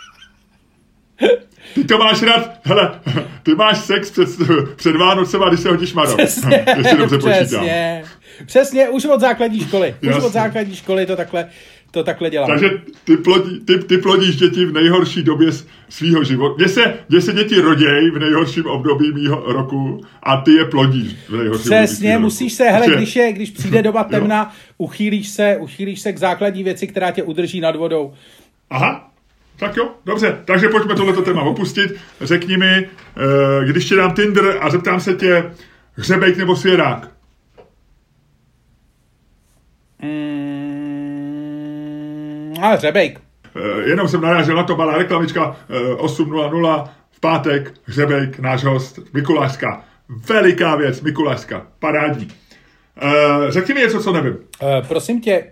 Ty 1.77 1.83
to 1.83 1.97
máš 1.97 2.21
rád, 2.21 2.59
hele, 2.63 2.99
ty 3.43 3.55
máš 3.55 3.77
sex 3.77 4.11
před, 4.11 4.29
před 4.75 4.95
Vánocem 4.95 5.43
a 5.43 5.49
když 5.49 5.59
se 5.59 5.69
hodíš 5.69 5.93
Maro. 5.93 6.17
Přesně, 6.17 6.65
dobře 6.97 7.17
přesně, 7.17 8.03
přesně, 8.45 8.89
už 8.89 9.05
od 9.05 9.21
základní 9.21 9.59
školy. 9.59 9.95
Už 10.01 10.07
Jasně. 10.07 10.23
od 10.23 10.33
základní 10.33 10.75
školy 10.75 11.05
to 11.05 11.15
takhle, 11.15 11.49
to 11.91 12.03
takhle 12.03 12.29
dělám. 12.29 12.49
Takže 12.49 12.69
ty, 13.03 13.17
plodí, 13.17 13.59
ty, 13.59 13.79
ty 13.79 13.97
plodíš 13.97 14.35
děti 14.35 14.65
v 14.65 14.73
nejhorší 14.73 15.23
době 15.23 15.49
svého 15.89 16.23
života. 16.23 16.55
Mně 16.57 16.69
se, 16.69 16.93
mně 17.09 17.21
se 17.21 17.33
děti 17.33 17.61
rodějí 17.61 18.11
v 18.11 18.19
nejhorším 18.19 18.65
období 18.65 19.13
mýho 19.13 19.43
roku 19.45 20.01
a 20.23 20.37
ty 20.37 20.51
je 20.51 20.65
plodíš 20.65 21.15
v 21.29 21.37
nejhorším 21.37 21.71
Přesně, 21.71 22.09
období 22.09 22.23
musíš 22.23 22.53
se, 22.53 22.63
hele, 22.63 22.95
když, 22.95 23.15
je, 23.15 23.33
když 23.33 23.51
přijde 23.51 23.81
doba 23.81 24.03
temna, 24.11 24.53
uchýlíš 24.77 25.29
se, 25.29 25.57
uchýlíš 25.57 25.99
se 25.99 26.13
k 26.13 26.17
základní 26.17 26.63
věci, 26.63 26.87
která 26.87 27.11
tě 27.11 27.23
udrží 27.23 27.61
nad 27.61 27.75
vodou. 27.75 28.13
Aha, 28.69 29.11
tak 29.59 29.77
jo, 29.77 29.89
dobře, 30.05 30.41
takže 30.45 30.69
pojďme 30.69 30.95
tohleto 30.95 31.21
téma 31.21 31.41
opustit. 31.41 31.95
Řekni 32.21 32.57
mi, 32.57 32.77
eh, 32.77 32.89
když 33.65 33.85
ti 33.85 33.95
dám 33.95 34.13
Tinder 34.13 34.57
a 34.61 34.69
zeptám 34.69 34.99
se 34.99 35.13
tě, 35.13 35.51
hřebejk 35.93 36.37
nebo 36.37 36.55
svěrák? 36.55 37.11
Mm, 40.03 41.33
a 42.61 42.67
hřebejk. 42.67 43.19
Eh, 43.55 43.89
jenom 43.89 44.07
jsem 44.07 44.21
narážel 44.21 44.55
na 44.55 44.63
to, 44.63 44.77
malá 44.77 44.97
reklamička 44.97 45.55
8.00 45.97 46.83
eh, 46.85 46.89
v 47.11 47.19
pátek, 47.19 47.73
hřebejk, 47.85 48.39
náš 48.39 48.63
host, 48.63 48.99
Mikulášska. 49.13 49.83
Veliká 50.09 50.75
věc, 50.75 51.01
Mikulášska, 51.01 51.67
parádní. 51.79 52.27
Řekni 53.49 53.73
mi 53.73 53.79
něco, 53.79 54.03
co 54.03 54.13
nevím. 54.13 54.37
Prosím 54.87 55.21
tě, 55.21 55.43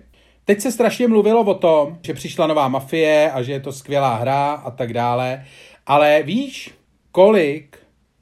Teď 0.45 0.61
se 0.61 0.71
strašně 0.71 1.07
mluvilo 1.07 1.41
o 1.41 1.53
tom, 1.53 1.97
že 2.01 2.13
přišla 2.13 2.47
nová 2.47 2.67
mafie 2.67 3.31
a 3.31 3.41
že 3.41 3.51
je 3.51 3.59
to 3.59 3.71
skvělá 3.71 4.15
hra 4.15 4.51
a 4.51 4.71
tak 4.71 4.93
dále, 4.93 5.45
ale 5.85 6.23
víš, 6.23 6.73
kolik 7.11 7.77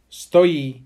stojí 0.09 0.83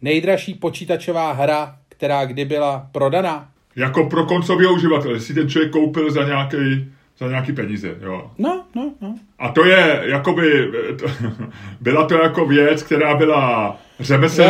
nejdražší 0.00 0.54
počítačová 0.54 1.32
hra, 1.32 1.76
která 1.88 2.24
kdy 2.24 2.44
byla 2.44 2.88
prodaná? 2.92 3.48
Jako 3.76 4.04
pro 4.04 4.26
koncového 4.26 4.74
uživatele, 4.74 5.20
si 5.20 5.34
ten 5.34 5.48
člověk 5.48 5.72
koupil 5.72 6.10
za 6.10 6.24
nějaký 6.24 6.92
za 7.18 7.28
nějaký 7.28 7.52
peníze, 7.52 7.96
jo. 8.00 8.30
No, 8.38 8.64
no, 8.74 8.92
no. 9.00 9.14
A 9.38 9.48
to 9.48 9.64
je, 9.64 10.02
jakoby, 10.04 10.72
byla 11.80 12.06
to 12.06 12.14
jako 12.14 12.46
věc, 12.46 12.82
která 12.82 13.16
byla 13.16 13.76
řemeslně... 14.00 14.44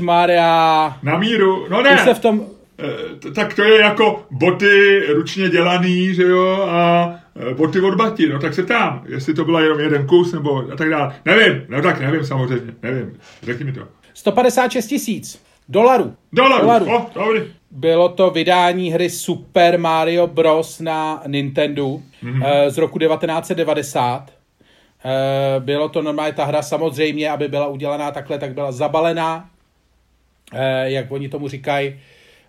Maria. 0.00 0.96
Na 1.02 1.18
míru, 1.18 1.66
no 1.70 1.82
ne. 1.82 1.94
Už 1.94 2.00
se 2.00 2.14
v 2.14 2.18
tom, 2.18 2.46
tak 3.34 3.54
to 3.54 3.62
je 3.62 3.80
jako 3.80 4.26
boty 4.30 5.00
ručně 5.08 5.48
dělaný, 5.48 6.14
že 6.14 6.22
jo, 6.22 6.66
a 6.68 7.14
eh, 7.50 7.54
boty 7.54 7.80
od 7.80 7.94
Bati, 7.94 8.28
no 8.28 8.38
tak 8.38 8.54
se 8.54 8.62
tam, 8.62 9.04
jestli 9.08 9.34
to 9.34 9.44
byla 9.44 9.60
jenom 9.60 9.80
jeden 9.80 10.06
kus, 10.06 10.32
nebo 10.32 10.64
a 10.72 10.76
tak 10.76 10.90
dále. 10.90 11.14
Nevím, 11.24 11.62
no 11.68 11.82
tak 11.82 12.00
nevím 12.00 12.24
samozřejmě, 12.24 12.74
nevím, 12.82 13.18
řekni 13.42 13.64
mi 13.64 13.72
to. 13.72 13.80
156 14.14 14.86
tisíc 14.86 15.42
dolarů. 15.68 16.14
Dolarů, 16.32 16.62
dolarů. 16.62 16.86
Oh, 16.86 17.02
dobrý. 17.14 17.40
Bylo 17.70 18.08
to 18.08 18.30
vydání 18.30 18.90
hry 18.90 19.10
Super 19.10 19.78
Mario 19.78 20.26
Bros. 20.26 20.80
na 20.80 21.22
Nintendo 21.26 21.84
mm-hmm. 21.84 22.68
z 22.68 22.78
roku 22.78 22.98
1990. 22.98 24.30
Bylo 25.58 25.88
to 25.88 26.02
normálně 26.02 26.32
ta 26.32 26.44
hra 26.44 26.62
samozřejmě, 26.62 27.30
aby 27.30 27.48
byla 27.48 27.66
udělaná 27.66 28.10
takhle, 28.10 28.38
tak 28.38 28.54
byla 28.54 28.72
zabalená, 28.72 29.50
jak 30.84 31.10
oni 31.10 31.28
tomu 31.28 31.48
říkají, 31.48 32.00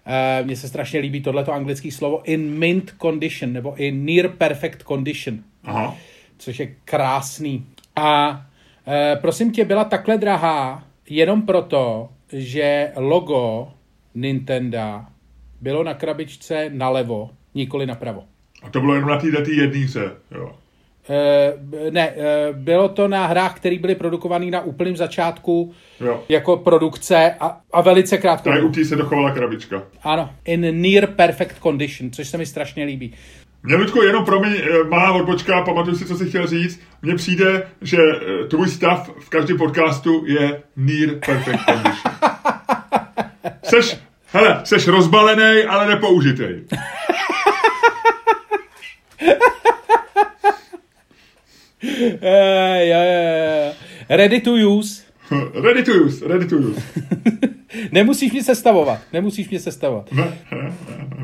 Uh, 0.09 0.45
Mně 0.47 0.55
se 0.55 0.67
strašně 0.67 0.99
líbí 0.99 1.21
tohleto 1.21 1.53
anglické 1.53 1.91
slovo 1.91 2.21
in 2.23 2.59
mint 2.59 2.95
condition, 3.01 3.53
nebo 3.53 3.75
in 3.75 4.05
near 4.05 4.29
perfect 4.29 4.83
condition. 4.83 5.39
Aha. 5.63 5.95
Což 6.37 6.59
je 6.59 6.75
krásný. 6.85 7.65
A 7.95 8.29
uh, 8.29 9.21
prosím 9.21 9.51
tě, 9.51 9.65
byla 9.65 9.83
takhle 9.83 10.17
drahá 10.17 10.83
jenom 11.09 11.41
proto, 11.41 12.09
že 12.33 12.91
logo 12.95 13.73
Nintendo 14.15 15.01
bylo 15.61 15.83
na 15.83 15.93
krabičce 15.93 16.69
nalevo, 16.73 17.29
nikoli 17.55 17.85
napravo. 17.85 18.23
A 18.63 18.69
to 18.69 18.79
bylo 18.79 18.95
jenom 18.95 19.09
na 19.09 19.17
té 19.17 19.51
jedné 19.51 19.79
hře, 19.79 20.11
jo. 20.31 20.55
Uh, 21.09 21.93
ne, 21.93 22.09
uh, 22.09 22.57
bylo 22.57 22.89
to 22.89 23.07
na 23.07 23.27
hrách, 23.27 23.55
které 23.55 23.79
byly 23.79 23.95
produkované 23.95 24.45
na 24.45 24.61
úplném 24.61 24.97
začátku 24.97 25.73
jo. 25.99 26.23
jako 26.29 26.57
produkce 26.57 27.35
a, 27.39 27.57
a 27.73 27.81
velice 27.81 28.17
krátko. 28.17 28.49
Tak 28.49 28.63
u 28.63 28.69
té 28.69 28.85
se 28.85 28.95
dochovala 28.95 29.31
krabička. 29.31 29.83
Ano, 30.03 30.29
in 30.45 30.81
near 30.81 31.07
perfect 31.07 31.61
condition, 31.63 32.11
což 32.11 32.27
se 32.27 32.37
mi 32.37 32.45
strašně 32.45 32.85
líbí. 32.85 33.13
Mě, 33.63 33.75
Ludku, 33.75 34.01
jenom 34.01 34.25
promiň, 34.25 34.53
eh, 34.53 34.83
malá 34.83 35.11
odbočka, 35.11 35.61
pamatuju 35.61 35.97
si, 35.97 36.05
co 36.05 36.17
jsi 36.17 36.29
chtěl 36.29 36.47
říct. 36.47 36.81
Mně 37.01 37.15
přijde, 37.15 37.67
že 37.81 37.97
tvůj 38.49 38.67
stav 38.67 39.09
v 39.19 39.29
každém 39.29 39.57
podcastu 39.57 40.23
je 40.25 40.61
near 40.75 41.09
perfect 41.25 41.59
condition. 41.65 42.13
seš, 43.63 43.97
hele, 44.33 44.61
seš 44.63 44.87
rozbalený, 44.87 45.63
ale 45.63 45.87
nepoužitej. 45.87 46.65
uh, 51.83 51.89
jo, 52.79 52.99
jo, 52.99 53.73
Ready 54.09 54.41
to 54.41 54.51
use. 54.51 55.03
ready 55.63 55.83
to 55.83 55.91
use, 55.91 56.27
ready 56.27 56.45
to 56.47 56.55
use. 56.55 56.81
nemusíš 57.91 58.31
mě 58.31 58.43
sestavovat, 58.43 58.99
nemusíš 59.13 59.49
mě 59.49 59.59
sestavovat. 59.59 60.09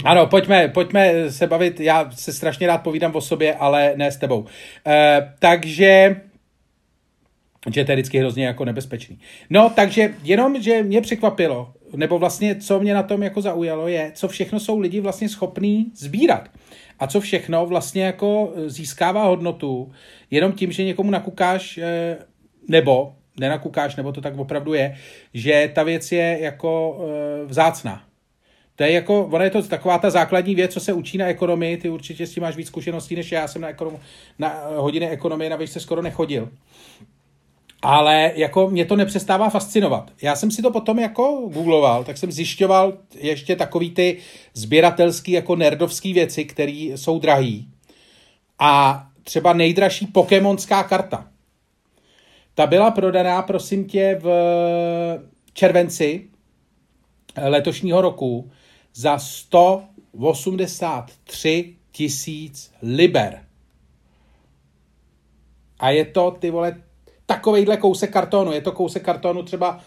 ano, 0.06 0.28
pojďme, 0.28 0.68
pojďme 0.68 1.32
se 1.32 1.48
bavit, 1.48 1.80
já 1.80 2.12
se 2.12 2.34
strašně 2.34 2.68
rád 2.68 2.78
povídám 2.78 3.16
o 3.16 3.22
sobě, 3.22 3.56
ale 3.56 3.94
ne 3.96 4.12
s 4.12 4.18
tebou. 4.18 4.40
Uh, 4.40 4.48
takže 5.40 6.22
že 7.74 7.86
to 7.86 7.92
je 7.92 7.96
vždycky 7.96 8.20
hrozně 8.20 8.46
jako 8.46 8.66
nebezpečný. 8.66 9.20
No, 9.50 9.72
takže 9.76 10.14
jenom, 10.24 10.62
že 10.62 10.84
mě 10.84 11.02
překvapilo, 11.02 11.74
nebo 11.96 12.20
vlastně, 12.20 12.56
co 12.56 12.80
mě 12.80 12.94
na 12.94 13.04
tom 13.04 13.24
jako 13.24 13.42
zaujalo, 13.42 13.88
je, 13.88 14.12
co 14.16 14.28
všechno 14.28 14.60
jsou 14.60 14.80
lidi 14.80 15.00
vlastně 15.00 15.30
schopní 15.30 15.92
sbírat 15.96 16.50
a 17.00 17.08
co 17.08 17.20
všechno 17.20 17.66
vlastně 17.66 18.04
jako 18.04 18.54
e, 18.56 18.70
získává 18.70 19.24
hodnotu 19.24 19.92
jenom 20.32 20.52
tím, 20.52 20.72
že 20.72 20.84
někomu 20.84 21.12
nakukáš, 21.12 21.78
e, 21.78 22.18
nebo 22.68 23.16
nenakukáš, 23.40 23.96
nebo 23.96 24.12
to 24.12 24.22
tak 24.22 24.38
opravdu 24.38 24.74
je, 24.74 24.96
že 25.34 25.72
ta 25.76 25.84
věc 25.84 26.12
je 26.12 26.38
jako 26.42 27.00
e, 27.00 27.46
vzácná. 27.46 28.04
To 28.76 28.84
je 28.84 28.92
jako, 28.92 29.26
ona 29.26 29.44
je 29.44 29.50
to 29.50 29.64
taková 29.64 29.98
ta 29.98 30.10
základní 30.10 30.56
věc, 30.56 30.74
co 30.74 30.80
se 30.80 30.94
učí 30.94 31.18
na 31.18 31.26
ekonomii, 31.26 31.78
ty 31.78 31.90
určitě 31.90 32.28
s 32.28 32.34
tím 32.34 32.44
máš 32.44 32.56
víc 32.56 32.68
zkušeností, 32.68 33.16
než 33.16 33.32
já 33.32 33.48
jsem 33.48 33.62
na, 33.62 33.70
ekonom, 33.70 34.00
na 34.40 34.64
hodiny 34.76 35.10
ekonomie 35.10 35.50
na 35.50 35.58
se 35.66 35.80
skoro 35.80 36.02
nechodil. 36.02 36.50
Ale 37.88 38.32
jako 38.36 38.70
mě 38.70 38.86
to 38.86 38.96
nepřestává 38.96 39.50
fascinovat. 39.50 40.12
Já 40.22 40.36
jsem 40.36 40.52
si 40.52 40.62
to 40.62 40.72
potom 40.72 41.00
jako 41.00 41.50
googloval, 41.54 42.04
tak 42.04 42.18
jsem 42.18 42.32
zjišťoval 42.32 42.94
ještě 43.16 43.56
takový 43.56 43.92
ty 43.92 44.18
sběratelský 44.54 45.32
jako 45.32 45.56
nerdovský 45.56 46.14
věci, 46.14 46.46
které 46.46 46.72
jsou 46.72 47.20
drahý. 47.20 47.70
A 48.60 49.06
třeba 49.24 49.54
nejdražší 49.54 50.08
pokemonská 50.08 50.84
karta. 50.84 51.28
Ta 52.56 52.68
byla 52.68 52.92
prodaná, 52.92 53.42
prosím 53.42 53.86
tě, 53.86 54.20
v 54.22 54.30
červenci 55.54 56.28
letošního 57.38 58.02
roku 58.02 58.52
za 58.94 59.18
183 59.18 61.76
tisíc 61.92 62.72
liber. 62.82 63.46
A 65.80 65.90
je 65.90 66.06
to, 66.06 66.32
ty 66.32 66.52
vole, 66.52 66.82
takovejhle 67.26 67.78
kousek 67.78 68.12
kartonu. 68.12 68.52
Je 68.52 68.62
to 68.62 68.72
kousek 68.72 69.04
kartonu 69.04 69.44
třeba 69.44 69.80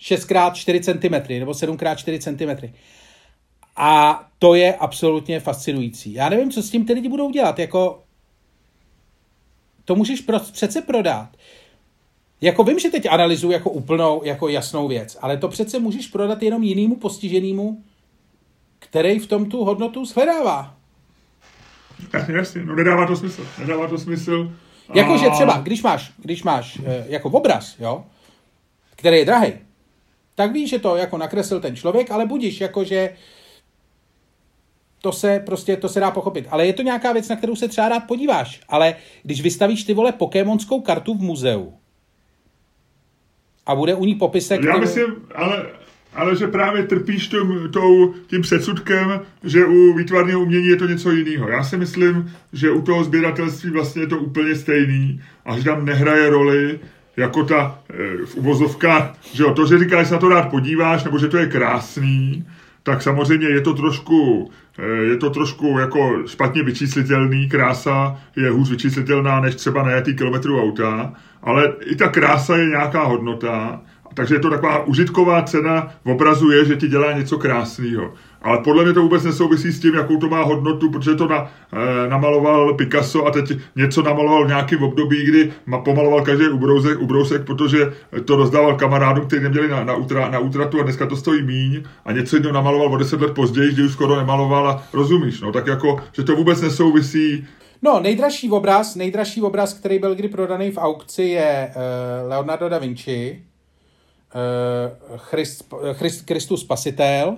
6x4 0.00 0.80
cm 0.82 1.38
nebo 1.38 1.52
7x4 1.52 2.18
cm. 2.18 2.72
A 3.76 4.24
to 4.38 4.54
je 4.54 4.74
absolutně 4.74 5.40
fascinující. 5.40 6.12
Já 6.12 6.28
nevím, 6.28 6.50
co 6.50 6.62
s 6.62 6.70
tím 6.70 6.86
ty 6.86 6.92
lidi 6.92 7.08
budou 7.08 7.30
dělat. 7.30 7.58
Jako, 7.58 8.02
to 9.84 9.94
můžeš 9.94 10.20
pro, 10.20 10.40
přece 10.40 10.82
prodat. 10.82 11.28
Jako 12.40 12.64
vím, 12.64 12.78
že 12.78 12.90
teď 12.90 13.06
analyzuji 13.10 13.52
jako 13.52 13.70
úplnou, 13.70 14.24
jako 14.24 14.48
jasnou 14.48 14.88
věc, 14.88 15.18
ale 15.20 15.36
to 15.36 15.48
přece 15.48 15.78
můžeš 15.78 16.06
prodat 16.06 16.42
jenom 16.42 16.62
jinému 16.62 16.96
postiženému, 16.96 17.82
který 18.78 19.18
v 19.18 19.26
tom 19.26 19.50
tu 19.50 19.64
hodnotu 19.64 20.04
shledává. 20.04 20.76
Jasně, 22.28 22.64
no 22.64 22.76
nedává 22.76 23.06
to 23.06 23.16
smysl. 23.16 23.46
Nedává 23.58 23.88
to 23.88 23.98
smysl. 23.98 24.52
Jakože 24.94 25.30
třeba, 25.30 25.58
když 25.58 25.82
máš, 25.82 26.12
když 26.16 26.42
máš 26.42 26.78
eh, 26.86 27.04
jako 27.08 27.30
obraz, 27.30 27.76
jo, 27.78 28.04
který 28.96 29.16
je 29.16 29.24
drahý, 29.24 29.52
tak 30.34 30.52
víš, 30.52 30.70
že 30.70 30.78
to 30.78 30.96
jako 30.96 31.18
nakreslil 31.18 31.60
ten 31.60 31.76
člověk, 31.76 32.10
ale 32.10 32.26
budíš, 32.26 32.60
jakože 32.60 33.16
to 35.04 35.12
se 35.12 35.40
prostě, 35.46 35.76
to 35.76 35.88
se 35.88 36.00
dá 36.00 36.10
pochopit. 36.10 36.46
Ale 36.50 36.66
je 36.66 36.72
to 36.72 36.82
nějaká 36.82 37.12
věc, 37.12 37.28
na 37.28 37.36
kterou 37.36 37.56
se 37.56 37.68
třeba 37.68 37.88
rád 37.88 38.00
podíváš. 38.00 38.60
Ale 38.68 38.96
když 39.22 39.40
vystavíš 39.40 39.84
ty 39.84 39.94
vole 39.94 40.12
pokémonskou 40.12 40.80
kartu 40.80 41.14
v 41.14 41.22
muzeu 41.22 41.74
a 43.66 43.74
bude 43.74 43.94
u 43.94 44.04
ní 44.04 44.14
popisek... 44.14 44.62
Já 44.62 44.76
myslím, 44.76 45.28
ale, 45.34 45.66
ale 46.14 46.36
že 46.36 46.46
právě 46.46 46.82
trpíš 46.82 47.28
tím, 47.28 47.68
tou, 47.70 48.14
tím 48.26 48.42
předsudkem, 48.42 49.20
že 49.44 49.64
u 49.64 49.94
výtvarného 49.94 50.40
umění 50.40 50.66
je 50.66 50.76
to 50.76 50.86
něco 50.86 51.10
jiného. 51.10 51.48
Já 51.48 51.64
si 51.64 51.76
myslím, 51.76 52.32
že 52.52 52.70
u 52.70 52.82
toho 52.82 53.04
sběratelství 53.04 53.70
vlastně 53.70 54.02
je 54.02 54.06
to 54.06 54.18
úplně 54.18 54.54
stejný 54.54 55.20
a 55.44 55.58
že 55.58 55.64
tam 55.64 55.84
nehraje 55.84 56.30
roli 56.30 56.78
jako 57.16 57.44
ta 57.44 57.78
e, 57.90 58.26
v 58.26 58.36
uvozovkách, 58.36 59.14
že 59.32 59.42
jo, 59.42 59.54
to, 59.54 59.66
že 59.66 59.78
říkáš, 59.78 60.00
že 60.00 60.08
se 60.08 60.14
na 60.14 60.20
to 60.20 60.28
rád 60.28 60.50
podíváš, 60.50 61.04
nebo 61.04 61.18
že 61.18 61.28
to 61.28 61.36
je 61.36 61.46
krásný, 61.46 62.44
tak 62.84 63.02
samozřejmě 63.02 63.48
je 63.48 63.60
to 63.60 63.74
trošku, 63.74 64.50
eh, 64.78 64.86
je 64.86 65.16
to 65.16 65.30
trošku 65.30 65.78
jako 65.78 66.22
špatně 66.26 66.62
vyčíslitelný. 66.62 67.48
Krása 67.48 68.16
je 68.36 68.50
hůř 68.50 68.70
vyčíslitelná 68.70 69.40
než 69.40 69.54
třeba 69.54 69.82
najetý 69.82 70.16
kilometru 70.16 70.62
auta, 70.62 71.12
ale 71.42 71.72
i 71.80 71.96
ta 71.96 72.08
krása 72.08 72.56
je 72.56 72.66
nějaká 72.66 73.04
hodnota. 73.04 73.80
Takže 74.14 74.34
je 74.34 74.40
to 74.40 74.50
taková 74.50 74.86
užitková 74.86 75.42
cena 75.42 75.92
v 76.04 76.10
obrazu 76.10 76.50
je, 76.50 76.64
že 76.64 76.76
ti 76.76 76.88
dělá 76.88 77.12
něco 77.12 77.38
krásného. 77.38 78.12
Ale 78.42 78.58
podle 78.58 78.84
mě 78.84 78.92
to 78.92 79.02
vůbec 79.02 79.24
nesouvisí 79.24 79.72
s 79.72 79.80
tím, 79.80 79.94
jakou 79.94 80.16
to 80.16 80.28
má 80.28 80.42
hodnotu, 80.42 80.90
protože 80.90 81.14
to 81.14 81.28
na, 81.28 81.50
e, 81.72 82.08
namaloval 82.08 82.74
Picasso 82.74 83.26
a 83.26 83.30
teď 83.30 83.52
něco 83.76 84.02
namaloval 84.02 84.44
v 84.44 84.48
nějakém 84.48 84.82
období, 84.82 85.24
kdy 85.24 85.52
ma, 85.66 85.78
pomaloval 85.78 86.22
každý 86.22 86.48
ubrousek, 86.48 87.00
ubrousek, 87.00 87.44
protože 87.44 87.92
to 88.24 88.36
rozdával 88.36 88.74
kamarádům, 88.74 89.26
kteří 89.26 89.42
neměli 89.42 89.68
na, 89.68 89.84
na, 89.84 89.94
utra, 89.94 90.30
na 90.30 90.38
útratu 90.38 90.80
a 90.80 90.82
dneska 90.82 91.06
to 91.06 91.16
stojí 91.16 91.42
míň 91.42 91.82
a 92.04 92.12
něco 92.12 92.36
jiného 92.36 92.54
namaloval 92.54 92.92
o 92.92 92.96
deset 92.96 93.20
let 93.20 93.34
později, 93.34 93.72
kdy 93.72 93.82
už 93.82 93.92
skoro 93.92 94.16
nemaloval 94.16 94.68
a 94.68 94.82
rozumíš, 94.92 95.40
no, 95.40 95.52
tak 95.52 95.66
jako, 95.66 96.00
že 96.12 96.22
to 96.22 96.36
vůbec 96.36 96.60
nesouvisí 96.60 97.46
No, 97.84 98.00
nejdražší 98.00 98.50
obraz, 98.50 98.94
nejdražší 98.94 99.42
obraz, 99.42 99.74
který 99.74 99.98
byl 99.98 100.14
kdy 100.14 100.28
prodaný 100.28 100.70
v 100.70 100.78
aukci, 100.78 101.22
je 101.22 101.70
uh, 101.76 102.28
Leonardo 102.28 102.68
da 102.68 102.78
Vinci, 102.78 103.42
Christ, 105.16 105.74
Christ, 105.92 106.26
Christus 106.26 106.60
Spasitel, 106.60 107.36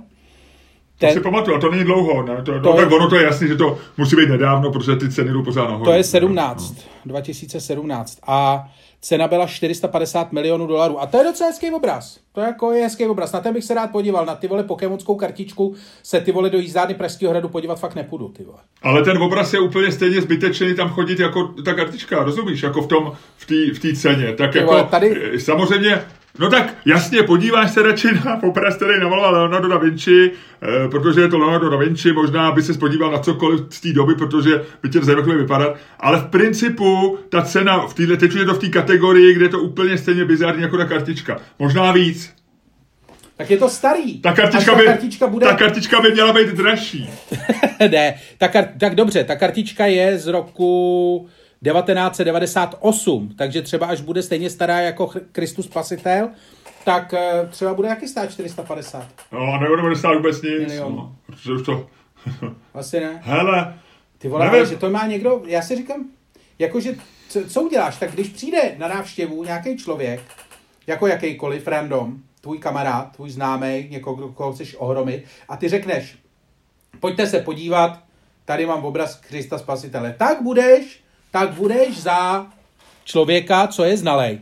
ten... 0.99 1.09
To 1.09 1.15
si 1.15 1.21
pamatuju, 1.21 1.57
a 1.57 1.61
to 1.61 1.71
není 1.71 1.85
dlouho, 1.85 2.23
ne? 2.23 2.37
To, 2.37 2.43
to 2.43 2.59
no, 2.61 2.73
tak 2.73 2.93
ono 2.93 3.09
to 3.09 3.17
je 3.17 3.25
jasný, 3.25 3.49
že 3.49 3.57
to 3.57 3.79
musí 3.97 4.17
být 4.17 4.29
nedávno, 4.29 4.73
protože 4.73 4.97
ty 4.97 5.11
ceny 5.11 5.33
jdou 5.33 5.43
pořád 5.43 5.65
nahoru. 5.65 5.85
To 5.85 5.93
je 5.93 6.05
17, 6.05 6.75
no. 6.75 6.83
2017. 7.05 8.19
A 8.27 8.69
cena 9.01 9.29
byla 9.29 9.47
450 9.47 10.33
milionů 10.33 10.67
dolarů. 10.67 11.01
A 11.01 11.07
to 11.07 11.19
je 11.19 11.25
docela 11.25 11.51
hezký 11.51 11.71
obraz. 11.71 12.19
To 12.33 12.41
jako 12.41 12.73
je 12.73 12.83
hezký 12.83 13.07
obraz. 13.07 13.33
Na 13.33 13.41
ten 13.41 13.55
bych 13.55 13.65
se 13.65 13.75
rád 13.75 13.91
podíval. 13.91 14.27
Na 14.27 14.35
ty 14.35 14.49
vole 14.49 14.63
pokemonskou 14.63 15.15
kartičku 15.15 15.75
se 16.03 16.21
ty 16.21 16.33
vole 16.33 16.51
do 16.51 16.59
jízdárny 16.59 16.95
Pražského 16.95 17.31
hradu 17.31 17.49
podívat 17.49 17.81
fakt 17.81 17.95
nepůjdu. 17.95 18.29
Ty 18.29 18.45
vole. 18.45 18.59
Ale 18.83 19.03
ten 19.03 19.23
obraz 19.23 19.53
je 19.53 19.61
úplně 19.61 19.93
stejně 19.93 20.21
zbytečný 20.21 20.75
tam 20.75 20.89
chodit 20.89 21.21
jako 21.21 21.55
ta 21.65 21.75
kartička, 21.75 22.25
rozumíš? 22.25 22.63
Jako 22.63 22.83
v 22.83 22.87
tom, 22.87 23.13
v 23.37 23.47
té 23.47 23.89
v 23.89 23.97
ceně. 23.97 24.33
Tak 24.33 24.53
ty 24.53 24.59
jako, 24.59 24.71
vole, 24.71 24.85
tady... 24.85 25.41
samozřejmě 25.41 26.03
No 26.39 26.51
tak 26.51 26.75
jasně, 26.85 27.23
podíváš 27.23 27.71
se 27.71 27.83
radši 27.83 28.09
na 28.25 28.43
obraz, 28.43 28.77
který 28.77 29.01
namaloval 29.01 29.35
Leonardo 29.35 29.69
da 29.69 29.79
Vinci, 29.79 30.31
eh, 30.63 30.89
protože 30.89 31.21
je 31.21 31.29
to 31.29 31.39
Leonardo 31.39 31.71
da 31.71 31.77
Vinci, 31.77 32.13
možná 32.13 32.53
by 32.53 32.63
se 32.63 32.75
podíval 32.75 33.13
na 33.13 33.19
cokoliv 33.19 33.61
z 33.71 33.81
té 33.81 33.93
doby, 33.93 34.15
protože 34.15 34.63
by 34.83 34.89
tě 34.89 35.01
zajímavě 35.01 35.37
vypadat, 35.37 35.77
ale 36.01 36.19
v 36.19 36.25
principu 36.25 37.19
ta 37.29 37.43
cena, 37.43 37.87
v 37.87 37.95
této, 37.95 38.17
teď 38.17 38.35
je 38.35 38.45
to 38.45 38.55
v 38.55 38.59
té 38.59 38.69
kategorii, 38.69 39.35
kde 39.35 39.45
je 39.45 39.49
to 39.49 39.61
úplně 39.61 39.99
stejně 39.99 40.25
bizarní 40.25 40.63
jako 40.63 40.77
ta 40.77 40.85
kartička. 40.85 41.41
Možná 41.59 41.93
víc. 41.93 42.37
Tak 43.37 43.51
je 43.51 43.57
to 43.57 43.69
starý. 43.69 44.21
Ta 44.21 44.33
kartička, 44.33 44.73
ta 44.73 44.79
by, 44.79 44.85
kartička 44.85 45.27
bude... 45.27 45.47
ta 45.47 45.57
kartička 45.57 46.01
by 46.01 46.13
měla 46.13 46.33
být 46.33 46.49
dražší. 46.49 47.11
ne, 47.91 48.15
ta 48.39 48.49
kar... 48.49 48.65
tak 48.81 48.95
dobře, 48.95 49.25
ta 49.25 49.37
kartička 49.37 49.87
je 49.87 50.19
z 50.19 50.27
roku 50.27 51.29
1998, 51.73 53.35
takže 53.39 53.63
třeba 53.63 53.87
až 53.87 54.01
bude 54.01 54.23
stejně 54.23 54.51
stará 54.51 54.81
jako 54.81 55.11
Kristus 55.33 55.67
Spasitel, 55.67 56.29
tak 56.85 57.15
eh, 57.15 57.49
třeba 57.51 57.75
bude 57.75 57.89
jaký 57.89 58.09
stát 58.09 58.31
450. 58.31 59.07
No, 59.33 59.61
nebo 59.61 59.77
nebude 59.77 59.97
stát 59.97 60.15
vůbec 60.15 60.43
nic, 60.43 60.81
no, 60.81 61.17
protože 61.27 61.53
už 61.53 61.67
to... 61.67 61.87
Asi 62.75 63.01
ne. 63.01 63.21
Hele, 63.23 63.75
Ty 64.19 64.29
vole, 64.29 64.49
ale 64.49 64.67
že 64.67 64.77
to 64.77 64.91
má 64.91 65.07
někdo, 65.07 65.43
já 65.47 65.63
si 65.63 65.77
říkám, 65.77 66.05
jakože, 66.59 66.95
co, 67.29 67.49
co 67.49 67.63
uděláš, 67.63 67.97
tak 67.97 68.13
když 68.13 68.29
přijde 68.29 68.75
na 68.79 68.89
návštěvu 68.89 69.45
nějaký 69.45 69.77
člověk, 69.77 70.21
jako 70.87 71.07
jakýkoliv 71.07 71.67
random, 71.67 72.19
tvůj 72.41 72.59
kamarád, 72.59 73.17
tvůj 73.17 73.31
známý, 73.31 73.87
někoho, 73.91 74.29
koho 74.29 74.53
chceš 74.53 74.77
ohromit, 74.79 75.25
a 75.49 75.57
ty 75.57 75.69
řekneš, 75.69 76.19
pojďte 77.01 77.27
se 77.27 77.41
podívat, 77.41 78.01
tady 78.45 78.67
mám 78.67 78.85
obraz 78.85 79.21
Krista 79.21 79.59
Spasitele, 79.59 80.15
tak 80.19 80.43
budeš 80.43 81.06
tak 81.39 81.51
budeš 81.51 82.03
za 82.03 82.47
člověka, 83.05 83.67
co 83.67 83.85
je 83.85 83.97
znalej. 83.97 84.41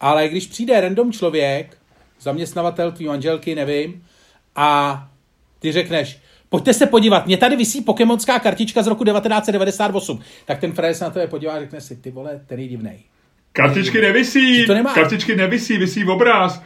Ale 0.00 0.28
když 0.28 0.46
přijde 0.46 0.80
random 0.80 1.12
člověk, 1.12 1.76
zaměstnavatel 2.20 2.92
tvý 2.92 3.06
manželky, 3.06 3.54
nevím, 3.54 4.04
a 4.56 5.08
ty 5.58 5.72
řekneš, 5.72 6.18
pojďte 6.48 6.74
se 6.74 6.86
podívat, 6.86 7.26
mě 7.26 7.36
tady 7.36 7.56
vysí 7.56 7.80
pokemonská 7.80 8.38
kartička 8.38 8.82
z 8.82 8.86
roku 8.86 9.04
1998, 9.04 10.20
tak 10.44 10.60
ten 10.60 10.72
frajer 10.72 10.94
se 10.94 11.04
na 11.04 11.10
to 11.10 11.18
je 11.18 11.26
podívá 11.26 11.52
a 11.52 11.60
řekne 11.60 11.80
si, 11.80 11.96
ty 11.96 12.10
vole, 12.10 12.40
ten 12.46 12.60
je 12.60 12.68
divnej. 12.68 12.98
Kartičky 13.52 14.00
nevisí, 14.00 14.66
to 14.66 14.74
nemá... 14.74 14.94
kartičky 14.94 15.36
nevisí, 15.36 15.78
vysí 15.78 16.04
v 16.04 16.10
obráz. 16.10 16.62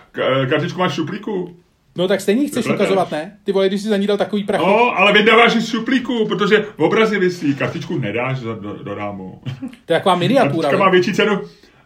Kartičku 0.51 0.79
máš 0.79 0.93
v 0.93 0.95
šuplíku. 0.95 1.57
No 2.01 2.09
tak 2.09 2.21
stejně 2.21 2.47
chceš 2.47 2.65
Dobře, 2.65 2.75
ukazovat, 2.75 3.11
ne? 3.11 3.33
Ty 3.45 3.53
vole, 3.53 3.69
když 3.69 3.83
jsi 3.83 3.89
za 3.89 3.97
ní 3.97 4.07
dal 4.07 4.17
takový 4.17 4.45
prach. 4.45 4.61
No, 4.61 4.99
ale 4.99 5.13
vydáváš 5.13 5.53
z 5.53 5.71
šuplíku, 5.71 6.29
protože 6.29 6.65
v 6.77 6.81
obrazi 6.83 7.19
vysí, 7.19 7.55
kartičku 7.55 7.99
nedáš 7.99 8.41
do, 8.41 8.55
do, 8.55 8.83
do 8.83 8.95
rámu. 8.95 9.41
To 9.87 9.93
je 9.93 9.99
taková 9.99 10.17
miniatura. 10.17 10.63
Kartička 10.63 10.85
má 10.85 10.91
větší 10.91 11.13
cenu, 11.13 11.41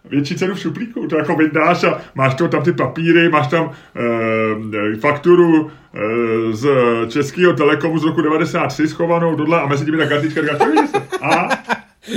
větší 0.04 0.34
cenu 0.36 0.54
v 0.54 0.60
šuplíku. 0.60 1.06
To 1.06 1.16
jako 1.16 1.36
vydáš 1.36 1.84
a 1.84 2.00
máš 2.14 2.34
to 2.34 2.48
tam 2.48 2.62
ty 2.62 2.72
papíry, 2.72 3.28
máš 3.28 3.46
tam 3.46 3.72
e, 4.94 4.96
fakturu 4.96 5.70
e, 5.70 6.52
z 6.52 6.68
Českého 7.08 7.52
telekomu 7.52 7.98
z 7.98 8.04
roku 8.04 8.22
93 8.22 8.88
schovanou 8.88 9.34
dole 9.34 9.60
a 9.60 9.66
mezi 9.66 9.84
tím 9.84 9.98
ta 9.98 10.06
kartička 10.06 10.40
a 11.22 11.48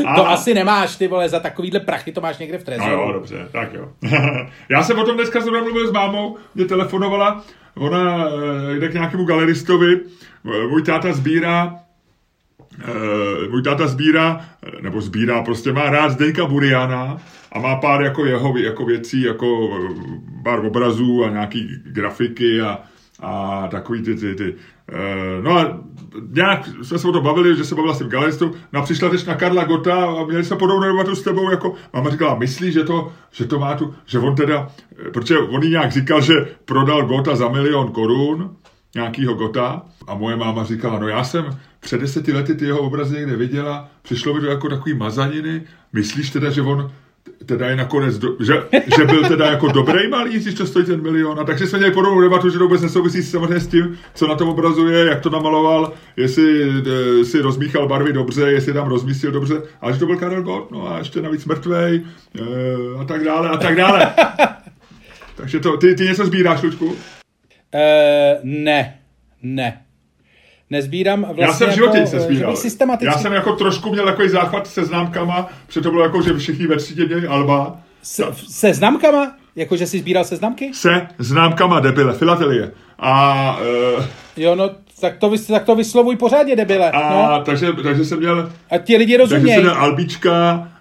a... 0.05 0.15
To 0.15 0.29
asi 0.29 0.53
nemáš, 0.53 0.95
ty 0.95 1.07
vole, 1.07 1.29
za 1.29 1.39
takovýhle 1.39 1.79
prachy 1.79 2.11
to 2.11 2.21
máš 2.21 2.37
někde 2.37 2.57
v 2.57 2.63
trezoru. 2.63 2.89
No 2.89 3.01
jo, 3.01 3.11
dobře, 3.11 3.47
tak 3.51 3.73
jo. 3.73 3.89
Já 4.69 4.83
jsem 4.83 4.99
o 4.99 5.03
tom 5.03 5.15
dneska 5.15 5.41
zrovna 5.41 5.63
mluvil 5.63 5.87
s 5.87 5.91
mámou, 5.91 6.37
mě 6.55 6.65
telefonovala, 6.65 7.43
ona 7.77 8.25
eh, 8.27 8.79
jde 8.79 8.89
k 8.89 8.93
nějakému 8.93 9.25
galeristovi, 9.25 9.99
můj 10.69 10.83
táta 10.83 11.13
sbírá 11.13 11.79
Uh, 12.77 13.51
můj 13.51 13.61
táta 13.61 13.87
sbírá, 13.87 14.45
nebo 14.81 15.01
sbírá, 15.01 15.43
prostě 15.43 15.73
má 15.73 15.89
rád 15.89 16.09
Zdeňka 16.09 16.45
Buriana 16.45 17.17
a 17.51 17.59
má 17.59 17.75
pár 17.75 18.01
jako 18.01 18.25
jeho 18.25 18.57
jako 18.57 18.85
věcí, 18.85 19.21
jako 19.21 19.69
pár 20.43 20.65
obrazů 20.65 21.23
a 21.25 21.29
nějaký 21.29 21.69
grafiky 21.85 22.61
a, 22.61 22.79
a 23.19 23.67
takový 23.67 24.01
ty, 24.01 24.15
ty, 24.15 24.35
ty. 24.35 24.55
Uh, 24.93 25.43
no 25.43 25.57
a 25.57 25.79
nějak 26.31 26.67
jsme 26.83 26.99
se 26.99 27.07
o 27.07 27.11
to 27.11 27.21
bavili, 27.21 27.55
že 27.55 27.63
se 27.63 27.75
bavila 27.75 27.93
s 27.93 27.97
tím 27.97 28.07
galeristou, 28.07 28.51
no 28.73 28.79
a 28.79 28.83
přišla 28.83 29.09
teď 29.09 29.27
na 29.27 29.35
Karla 29.35 29.63
Gota 29.63 30.05
a 30.05 30.25
měli 30.25 30.43
jsme 30.43 30.57
podobnou 30.57 30.87
debatu 30.87 31.15
s 31.15 31.21
tebou, 31.21 31.51
jako 31.51 31.73
máma 31.93 32.09
říkala, 32.09 32.35
myslí, 32.35 32.71
že 32.71 32.83
to, 32.83 33.11
že 33.31 33.45
to 33.45 33.59
má 33.59 33.75
tu, 33.75 33.95
že 34.05 34.19
on 34.19 34.35
teda, 34.35 34.67
protože 35.13 35.37
on 35.37 35.63
jí 35.63 35.69
nějak 35.69 35.91
říkal, 35.91 36.21
že 36.21 36.33
prodal 36.65 37.05
Gota 37.05 37.35
za 37.35 37.49
milion 37.49 37.91
korun, 37.91 38.55
nějakýho 38.95 39.33
Gota. 39.33 39.81
A 40.07 40.15
moje 40.15 40.35
máma 40.35 40.63
říkala, 40.63 40.99
no 40.99 41.07
já 41.07 41.23
jsem 41.23 41.59
před 41.79 42.01
deseti 42.01 42.33
lety 42.33 42.55
ty 42.55 42.65
jeho 42.65 42.79
obrazy 42.79 43.15
někde 43.15 43.35
viděla, 43.35 43.89
přišlo 44.01 44.33
mi 44.33 44.39
to 44.39 44.45
jako 44.45 44.69
takový 44.69 44.95
mazaniny, 44.95 45.63
myslíš 45.93 46.29
teda, 46.29 46.49
že 46.49 46.61
on 46.61 46.91
teda 47.45 47.69
je 47.69 47.75
nakonec, 47.75 48.17
do, 48.17 48.35
že, 48.39 48.53
že 48.97 49.05
byl 49.05 49.27
teda 49.27 49.45
jako 49.45 49.67
dobrý 49.67 50.07
malý, 50.09 50.39
když 50.39 50.53
to 50.53 50.67
stojí 50.67 50.85
ten 50.85 51.01
milion. 51.01 51.39
A 51.39 51.43
takže 51.43 51.67
jsme 51.67 51.77
měli 51.77 51.93
podobnou 51.93 52.21
debatu, 52.21 52.49
že 52.49 52.57
to 52.57 52.63
vůbec 52.63 52.81
nesouvisí 52.81 53.23
samozřejmě 53.23 53.59
s 53.59 53.67
tím, 53.67 53.97
co 54.13 54.27
na 54.27 54.35
tom 54.35 54.49
obrazuje, 54.49 55.05
jak 55.05 55.21
to 55.21 55.29
namaloval, 55.29 55.93
jestli 56.17 56.63
e, 56.63 57.25
si 57.25 57.41
rozmíchal 57.41 57.87
barvy 57.87 58.13
dobře, 58.13 58.51
jestli 58.51 58.73
tam 58.73 58.87
rozmístil 58.87 59.31
dobře, 59.31 59.61
ale 59.81 59.93
že 59.93 59.99
to 59.99 60.05
byl 60.05 60.17
Karel 60.17 60.43
Gott, 60.43 60.71
no 60.71 60.91
a 60.91 60.97
ještě 60.97 61.21
navíc 61.21 61.45
mrtvej 61.45 61.95
e, 61.95 63.01
a 63.01 63.03
tak 63.03 63.23
dále 63.23 63.49
a 63.49 63.57
tak 63.57 63.75
dále. 63.75 64.13
takže 65.35 65.59
to, 65.59 65.77
ty, 65.77 65.95
ty 65.95 66.03
něco 66.03 66.25
sbíráš, 66.25 66.61
Luďku? 66.61 66.85
Uh, 66.85 66.95
ne, 68.43 68.99
ne 69.43 69.86
nezbírám 70.69 71.21
vlastně 71.21 71.43
Já 71.43 71.53
jsem 71.53 71.69
v 71.69 71.73
životě 71.73 71.97
jako, 71.97 72.09
se 72.09 72.19
sbíral. 72.19 72.55
Systematicky. 72.55 73.13
Já 73.13 73.21
jsem 73.21 73.33
jako 73.33 73.55
trošku 73.55 73.89
měl 73.89 74.05
takový 74.05 74.29
záchvat 74.29 74.67
se 74.67 74.85
známkama, 74.85 75.49
protože 75.67 75.81
to 75.81 75.91
bylo 75.91 76.03
jako, 76.03 76.21
že 76.21 76.33
všichni 76.33 76.67
ve 76.67 76.75
třídě 76.75 77.05
měli 77.05 77.27
Alba. 77.27 77.77
Se, 78.03 78.23
se 78.49 78.73
známkama? 78.73 79.31
Jako, 79.55 79.77
že 79.77 79.87
jsi 79.87 79.99
sbíral 79.99 80.23
se 80.23 80.35
známky? 80.35 80.71
Se 80.73 81.07
známkama, 81.19 81.79
debile, 81.79 82.13
filatelie. 82.13 82.71
A... 82.99 83.59
Uh, 83.97 84.05
jo, 84.37 84.55
no, 84.55 84.69
tak 85.01 85.17
to, 85.17 85.31
tak 85.47 85.65
to 85.65 85.75
vyslovuj 85.75 86.15
pořádně, 86.15 86.55
debile. 86.55 86.91
A 86.91 87.13
no. 87.13 87.43
takže, 87.45 87.73
takže 87.83 88.05
jsem 88.05 88.19
měl... 88.19 88.51
A 88.69 88.77
ti 88.77 88.97
lidi 88.97 89.17
rozumějí. 89.17 89.55
Takže 89.55 89.55
jsem 89.55 89.63
měl 89.63 89.83
Albička, 89.83 90.67
eh, 90.67 90.76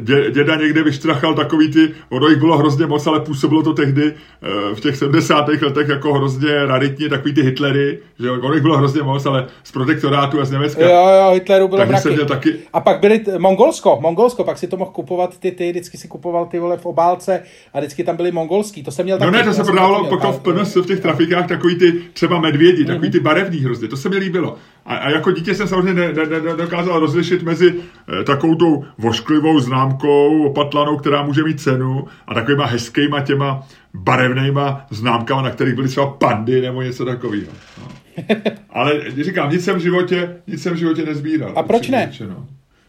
dě, 0.00 0.30
děda 0.30 0.56
někde 0.56 0.82
vyštrachal 0.82 1.34
takový 1.34 1.70
ty, 1.72 1.90
ono 2.08 2.28
jich 2.28 2.38
bylo 2.38 2.58
hrozně 2.58 2.86
moc, 2.86 3.06
ale 3.06 3.20
působilo 3.20 3.62
to 3.62 3.72
tehdy 3.74 4.14
eh, 4.42 4.74
v 4.74 4.80
těch 4.80 4.96
70. 4.96 5.48
letech 5.62 5.88
jako 5.88 6.14
hrozně 6.14 6.66
raritně, 6.66 7.08
takový 7.08 7.34
ty 7.34 7.42
Hitlery, 7.42 7.98
že 8.20 8.30
ono 8.30 8.52
jich 8.54 8.62
bylo 8.62 8.76
hrozně 8.78 9.02
moc, 9.02 9.26
ale 9.26 9.46
z 9.64 9.72
protektorátu 9.72 10.40
a 10.40 10.44
z 10.44 10.50
Německa. 10.50 10.82
Jo, 10.82 10.90
jo, 11.08 11.30
Hitleru 11.34 11.68
bylo 11.68 11.86
mraky. 11.86 12.16
taky- 12.28 12.54
A 12.72 12.80
pak 12.80 13.00
byly 13.00 13.18
t- 13.18 13.38
Mongolsko, 13.38 13.98
Mongolsko, 14.00 14.44
pak 14.44 14.58
si 14.58 14.66
to 14.66 14.76
mohl 14.76 14.90
kupovat 14.90 15.38
ty, 15.38 15.50
ty 15.52 15.70
vždycky 15.70 15.98
si 15.98 16.08
kupoval 16.08 16.46
ty 16.46 16.58
vole 16.58 16.76
v 16.76 16.86
obálce 16.86 17.42
a 17.74 17.78
vždycky 17.78 18.04
tam 18.04 18.16
byly 18.16 18.32
mongolský, 18.32 18.82
to 18.82 18.90
jsem 18.90 19.04
měl 19.04 19.18
No 19.18 19.26
taky. 19.26 19.36
ne, 19.36 19.44
to 19.44 19.52
se 19.52 19.64
prodávalo 19.64 20.04
potom 20.04 20.32
v. 20.32 20.38
PNS 20.40 20.76
v 20.76 20.86
těch 20.86 21.00
trafikách 21.00 21.48
takový 21.48 21.74
ty 21.76 21.92
třeba 22.12 22.40
medvědi, 22.40 22.84
takový 22.84 23.10
ty 23.10 23.20
barevný 23.20 23.58
hrozně, 23.58 23.88
to 23.88 23.96
se 23.96 24.08
mi 24.08 24.16
líbilo. 24.16 24.56
A, 24.90 24.96
a 24.96 25.10
jako 25.10 25.32
dítě 25.32 25.54
jsem 25.54 25.68
samozřejmě 25.68 25.94
ne- 25.94 26.12
ne- 26.12 26.26
ne- 26.26 26.40
nedokázal 26.40 27.00
rozlišit 27.00 27.42
mezi 27.42 27.74
eh, 28.20 28.24
takovou 28.24 28.54
tou 28.54 28.84
vošklivou 28.98 29.60
známkou 29.60 30.42
opatlanou, 30.46 30.96
která 30.96 31.22
může 31.22 31.44
mít 31.44 31.60
cenu 31.60 32.04
a 32.26 32.34
takovýma 32.34 32.66
hezkýma 32.66 33.20
těma 33.20 33.62
barevnýma 33.94 34.86
známkama, 34.90 35.42
na 35.42 35.50
kterých 35.50 35.74
byly 35.74 35.88
třeba 35.88 36.06
pandy 36.06 36.60
nebo 36.60 36.82
něco 36.82 37.04
takového. 37.04 37.52
No. 37.78 37.88
Ale 38.70 39.00
říkám, 39.22 39.50
nic 39.50 39.64
jsem 39.64 39.76
v 39.76 39.80
životě, 39.80 40.36
nic 40.46 40.62
jsem 40.62 40.74
v 40.74 40.76
životě 40.76 41.04
nezbíral. 41.04 41.52
A 41.56 41.62
proč 41.62 41.88
ne? 41.88 42.08
řečeno. 42.10 42.46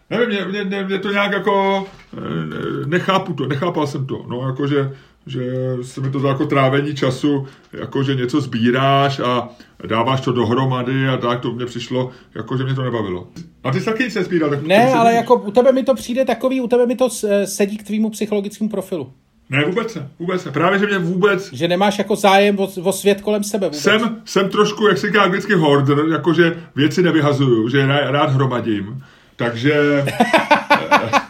Nevím, 0.09 0.27
mě, 0.27 0.45
mě, 0.45 0.63
mě, 0.63 0.83
mě, 0.83 0.99
to 0.99 1.11
nějak 1.11 1.31
jako, 1.31 1.85
eh, 2.17 2.87
nechápu 2.87 3.33
to, 3.33 3.47
nechápal 3.47 3.87
jsem 3.87 4.05
to, 4.05 4.25
no 4.29 4.47
jakože, 4.47 4.91
že 5.27 5.41
se 5.81 6.01
mi 6.01 6.09
to 6.11 6.19
zdá 6.19 6.29
jako 6.29 6.45
trávení 6.45 6.95
času, 6.95 7.47
jako 7.73 8.03
že 8.03 8.15
něco 8.15 8.41
sbíráš 8.41 9.19
a 9.19 9.49
dáváš 9.87 10.21
to 10.21 10.31
dohromady 10.31 11.07
a 11.07 11.17
tak 11.17 11.39
to 11.39 11.51
mně 11.51 11.65
přišlo, 11.65 12.11
jako 12.35 12.57
že 12.57 12.63
mě 12.63 12.73
to 12.75 12.81
nebavilo. 12.83 13.27
A 13.63 13.71
ty 13.71 13.79
jsi 13.79 13.85
taky 13.85 14.03
nic 14.03 14.15
nezbíral. 14.15 14.49
Tak 14.49 14.61
Ne, 14.63 14.87
se 14.91 14.93
ale 14.97 15.13
jako 15.13 15.35
u 15.35 15.51
tebe 15.51 15.71
mi 15.71 15.83
to 15.83 15.95
přijde 15.95 16.25
takový, 16.25 16.61
u 16.61 16.67
tebe 16.67 16.85
mi 16.85 16.95
to 16.95 17.09
s- 17.09 17.45
sedí 17.45 17.77
k 17.77 17.83
tvýmu 17.83 18.09
psychologickému 18.09 18.69
profilu. 18.69 19.13
Ne, 19.49 19.65
vůbec 19.65 19.95
ne, 19.95 20.09
vůbec 20.19 20.45
ne. 20.45 20.51
Právě, 20.51 20.79
že 20.79 20.85
mě 20.85 20.97
vůbec, 20.97 21.53
Že 21.53 21.67
nemáš 21.67 21.97
jako 21.97 22.15
zájem 22.15 22.59
o, 22.59 22.69
o 22.83 22.91
svět 22.91 23.21
kolem 23.21 23.43
sebe 23.43 23.67
vůbec. 23.67 23.81
jsem, 23.81 24.21
jsem 24.25 24.49
trošku, 24.49 24.87
jak 24.87 24.97
se 24.97 25.07
říká 25.07 25.23
anglicky, 25.23 25.53
hoarder, 25.53 25.97
jakože 26.11 26.57
věci 26.75 27.01
nevyhazuju, 27.03 27.69
že 27.69 27.85
rád 27.87 28.29
hromadím. 28.29 29.03
Takže... 29.35 30.05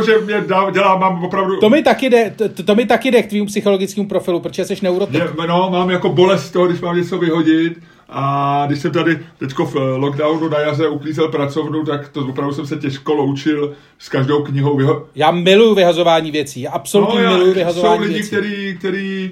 ne, 0.00 0.12
jakože 0.12 0.24
mě 0.24 0.40
dá, 0.48 0.70
dělá, 0.70 0.96
mám 0.98 1.24
opravdu... 1.24 1.60
To 1.60 1.70
mi 1.70 1.82
taky 1.82 2.10
jde, 2.10 2.34
to, 2.36 2.62
to 2.62 2.74
mi 2.74 2.86
taky 2.86 3.10
jde 3.10 3.22
k 3.22 3.26
tvýmu 3.26 3.46
psychologickému 3.46 4.08
profilu, 4.08 4.40
protože 4.40 4.64
jsi 4.64 4.76
neurotik. 4.82 5.14
Mě, 5.14 5.46
no, 5.48 5.68
mám 5.72 5.90
jako 5.90 6.08
bolest 6.08 6.50
toho, 6.50 6.66
když 6.66 6.80
mám 6.80 6.96
něco 6.96 7.18
vyhodit 7.18 7.80
a 8.08 8.64
když 8.66 8.78
jsem 8.78 8.90
tady 8.92 9.18
teďko 9.38 9.66
v 9.66 9.76
eh, 9.76 9.80
lockdownu 9.80 10.48
na 10.48 10.58
jaře 10.60 10.88
uklízel 10.88 11.28
pracovnu, 11.28 11.84
tak 11.84 12.08
to 12.08 12.20
opravdu 12.26 12.54
jsem 12.54 12.66
se 12.66 12.76
těžko 12.76 13.14
loučil 13.14 13.72
s 13.98 14.08
každou 14.08 14.42
knihou. 14.42 14.76
Vyho- 14.78 15.04
Já 15.14 15.30
miluju 15.30 15.74
vyhazování 15.74 16.30
věcí, 16.30 16.68
absolutně 16.68 17.18
no, 17.18 17.24
já, 17.24 17.30
miluju 17.30 17.52
jsou 17.52 17.54
vyhazování 17.58 18.02
lidi, 18.02 18.14
věcí. 18.14 18.28
který, 18.28 18.76
který 18.78 19.30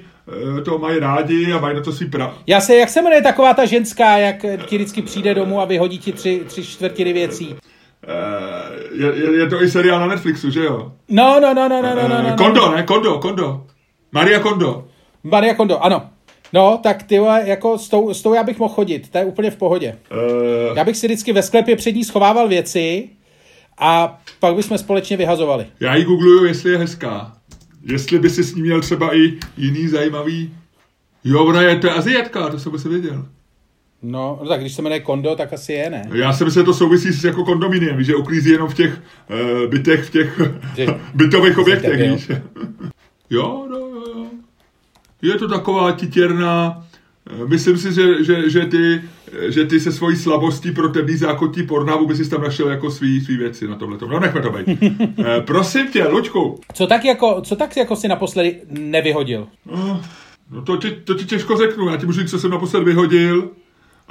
eh, 0.59 0.61
to 0.61 0.77
mají 0.77 0.99
rádi 0.99 1.53
a 1.53 1.59
mají 1.59 1.75
na 1.75 1.81
to 1.81 1.91
svý 1.91 2.05
pra... 2.09 2.33
Já 2.47 2.61
se, 2.61 2.75
jak 2.75 2.89
se 2.89 3.01
jmenuje 3.01 3.21
taková 3.21 3.53
ta 3.53 3.65
ženská, 3.65 4.17
jak 4.17 4.45
ti 4.65 4.75
vždycky 4.77 5.01
přijde 5.01 5.33
domů 5.33 5.61
a 5.61 5.65
vyhodí 5.65 5.97
ti 5.97 6.11
tři, 6.11 6.41
tři 6.47 6.63
čtvrtiny 6.65 7.13
věcí. 7.13 7.55
Eh, 8.07 8.79
je, 8.91 9.07
je, 9.15 9.37
je, 9.39 9.47
to 9.49 9.61
i 9.63 9.69
seriál 9.69 9.99
na 9.99 10.07
Netflixu, 10.07 10.49
že 10.49 10.63
jo? 10.63 10.91
No, 11.09 11.39
no, 11.39 11.53
no, 11.53 11.69
no, 11.69 11.81
no, 11.81 11.95
no, 11.95 12.07
no, 12.07 12.15
Eh, 12.15 12.29
no. 12.29 12.35
Kondo, 12.37 12.71
ne? 12.75 12.83
Kondo, 12.83 13.19
Kondo. 13.19 13.65
Maria 14.11 14.39
Kondo. 14.39 14.87
Maria 15.23 15.53
Kondo, 15.53 15.83
ano. 15.83 16.09
No, 16.53 16.79
tak 16.83 17.03
ty 17.03 17.15
jako 17.43 17.77
s 17.77 17.89
tou, 17.89 18.13
s 18.13 18.21
tou 18.21 18.33
já 18.33 18.43
bych 18.43 18.59
mohl 18.59 18.73
chodit, 18.73 19.09
to 19.11 19.17
je 19.17 19.25
úplně 19.25 19.51
v 19.51 19.55
pohodě. 19.57 19.97
Eh, 20.11 20.73
Já 20.75 20.83
bych 20.83 20.97
si 20.97 21.07
vždycky 21.07 21.33
ve 21.33 21.43
sklepě 21.43 21.75
před 21.75 21.91
ní 21.95 22.03
schovával 22.03 22.47
věci 22.47 23.09
a 23.77 24.19
pak 24.39 24.55
bychom 24.55 24.77
společně 24.77 25.17
vyhazovali. 25.17 25.65
já 25.79 25.95
ji 25.95 26.03
googluju, 26.05 26.45
jestli 26.45 26.71
je 26.71 26.77
hezká. 26.77 27.33
Jestli 27.83 28.19
by 28.19 28.29
si 28.29 28.43
s 28.43 28.55
ní 28.55 28.61
měl 28.61 28.81
třeba 28.81 29.15
i 29.15 29.37
jiný 29.57 29.87
zajímavý... 29.87 30.53
Jo, 31.23 31.45
ona 31.45 31.61
je, 31.61 31.75
to 31.75 31.87
je 31.87 31.93
Aziatka, 31.93 32.49
to 32.49 32.59
jsem 32.59 32.79
se 32.79 32.89
věděl. 32.89 33.25
No, 34.03 34.39
no, 34.43 34.49
tak 34.49 34.59
když 34.61 34.73
se 34.73 34.81
jmenuje 34.81 34.99
Kondo, 34.99 35.35
tak 35.35 35.53
asi 35.53 35.73
je, 35.73 35.89
ne? 35.89 36.09
Já 36.13 36.33
si 36.33 36.45
myslím, 36.45 36.61
že 36.61 36.65
to 36.65 36.73
souvisí 36.73 37.11
s 37.13 37.23
jako 37.23 37.43
kondominiem, 37.45 37.97
víš, 37.97 38.07
že 38.07 38.15
uklízí 38.15 38.49
jenom 38.49 38.69
v 38.69 38.73
těch 38.73 39.01
uh, 39.63 39.69
bytech, 39.69 40.03
v 40.03 40.09
těch 40.09 40.41
Že- 40.75 40.87
bytových 41.13 41.57
objektech, 41.57 42.11
víš. 42.11 42.31
jo, 43.29 43.67
no, 43.69 43.77
jo, 43.77 44.03
jo. 44.15 44.25
Je 45.21 45.33
to 45.35 45.47
taková 45.47 45.91
titěrná, 45.91 46.83
eh, 47.29 47.45
myslím 47.47 47.77
si, 47.77 47.93
že, 47.93 48.23
že, 48.23 48.49
že, 48.49 48.65
ty, 48.65 49.01
že 49.47 49.65
ty 49.65 49.79
se 49.79 49.91
svojí 49.91 50.15
slabostí 50.15 50.71
pro 50.71 50.89
temný 50.89 51.17
zákotí 51.17 51.63
pornávu 51.63 52.07
by 52.07 52.15
si 52.15 52.29
tam 52.29 52.41
našel 52.43 52.69
jako 52.69 52.91
svý, 52.91 53.21
svý 53.21 53.37
věci 53.37 53.67
na 53.67 53.75
tomhle. 53.75 53.97
No 54.07 54.19
nechme 54.19 54.41
to 54.41 54.49
být. 54.51 54.79
Eh, 55.25 55.41
prosím 55.41 55.87
tě, 55.87 56.03
Luďku, 56.07 56.59
Co 56.73 56.87
tak 56.87 57.05
jako, 57.05 57.41
co 57.41 57.55
tak 57.55 57.77
jako 57.77 57.95
si 57.95 58.07
naposledy 58.07 58.61
nevyhodil? 58.69 59.47
no, 59.71 60.01
no 60.51 60.61
to, 60.61 60.77
ti, 60.77 60.91
to 60.91 61.13
ti 61.13 61.25
těžko 61.25 61.57
řeknu, 61.57 61.89
já 61.89 61.97
ti 61.97 62.05
můžu 62.05 62.21
říct, 62.21 62.29
co 62.31 62.39
jsem 62.39 62.51
naposled 62.51 62.83
vyhodil, 62.83 63.49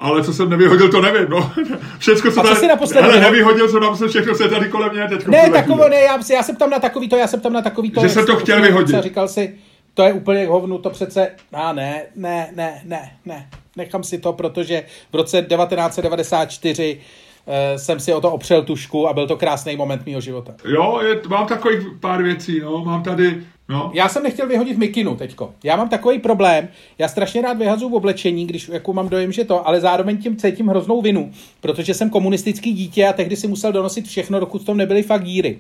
ale 0.00 0.24
co 0.24 0.32
jsem 0.32 0.50
nevyhodil, 0.50 0.90
to 0.90 1.00
nevím, 1.00 1.26
no. 1.28 1.52
Všecko, 1.98 2.30
co 2.32 2.40
A 2.40 2.42
co 2.42 2.48
tady, 2.48 2.60
jsi 2.60 2.98
ale 2.98 3.08
vyhodil? 3.08 3.20
nevyhodil 3.20 3.68
jsem 3.68 3.80
naposled 3.80 4.08
všechno, 4.08 4.34
co 4.34 4.42
je 4.42 4.48
tady 4.48 4.68
kolem 4.68 4.92
mě 4.92 5.08
teď. 5.08 5.26
Ne, 5.26 5.50
takovou, 5.50 5.88
ne, 5.88 5.96
já, 6.00 6.18
já 6.32 6.42
jsem 6.42 6.56
tam 6.56 6.70
na 6.70 6.78
takový 6.78 7.08
to, 7.08 7.16
já 7.16 7.26
jsem 7.26 7.40
tam 7.40 7.52
na 7.52 7.62
takový 7.62 7.90
to. 7.90 8.00
Že 8.00 8.08
jsem 8.08 8.26
to 8.26 8.36
chtěl 8.36 8.62
vyhodit. 8.62 8.96
A 8.96 9.00
říkal 9.00 9.28
si, 9.28 9.54
to 9.94 10.02
je 10.02 10.12
úplně 10.12 10.46
hovnu, 10.46 10.78
to 10.78 10.90
přece, 10.90 11.30
a 11.52 11.72
ne, 11.72 12.02
ne, 12.16 12.50
ne, 12.56 12.82
ne, 12.84 13.12
ne, 13.24 13.48
nechám 13.76 14.02
si 14.02 14.18
to, 14.18 14.32
protože 14.32 14.84
v 15.12 15.16
roce 15.16 15.42
1994 15.42 17.00
uh, 17.46 17.54
jsem 17.76 18.00
si 18.00 18.12
o 18.14 18.20
to 18.20 18.30
opřel 18.30 18.62
tušku 18.62 19.08
a 19.08 19.12
byl 19.12 19.26
to 19.26 19.36
krásný 19.36 19.76
moment 19.76 20.06
mého 20.06 20.20
života. 20.20 20.54
Jo, 20.64 21.00
je, 21.06 21.20
mám 21.28 21.46
takových 21.46 21.86
pár 22.00 22.22
věcí, 22.22 22.60
no, 22.60 22.84
mám 22.84 23.02
tady, 23.02 23.42
no. 23.70 23.90
Já 23.94 24.08
jsem 24.08 24.22
nechtěl 24.22 24.48
vyhodit 24.48 24.78
mikinu 24.78 25.16
teďko. 25.16 25.54
Já 25.64 25.76
mám 25.76 25.88
takový 25.88 26.18
problém. 26.18 26.68
Já 26.98 27.08
strašně 27.08 27.42
rád 27.42 27.58
vyhazuju 27.58 27.90
v 27.90 27.94
oblečení, 27.94 28.46
když 28.46 28.68
jako 28.68 28.92
mám 28.92 29.08
dojem, 29.08 29.32
že 29.32 29.44
to, 29.44 29.68
ale 29.68 29.80
zároveň 29.80 30.16
tím 30.16 30.36
cítím 30.36 30.68
hroznou 30.68 31.02
vinu, 31.02 31.30
protože 31.60 31.94
jsem 31.94 32.10
komunistický 32.10 32.72
dítě 32.72 33.06
a 33.06 33.12
tehdy 33.12 33.36
si 33.36 33.48
musel 33.48 33.72
donosit 33.72 34.08
všechno, 34.08 34.40
dokud 34.40 34.62
v 34.62 34.64
tom 34.64 34.76
nebyly 34.76 35.02
fakt 35.02 35.24
díry. 35.24 35.58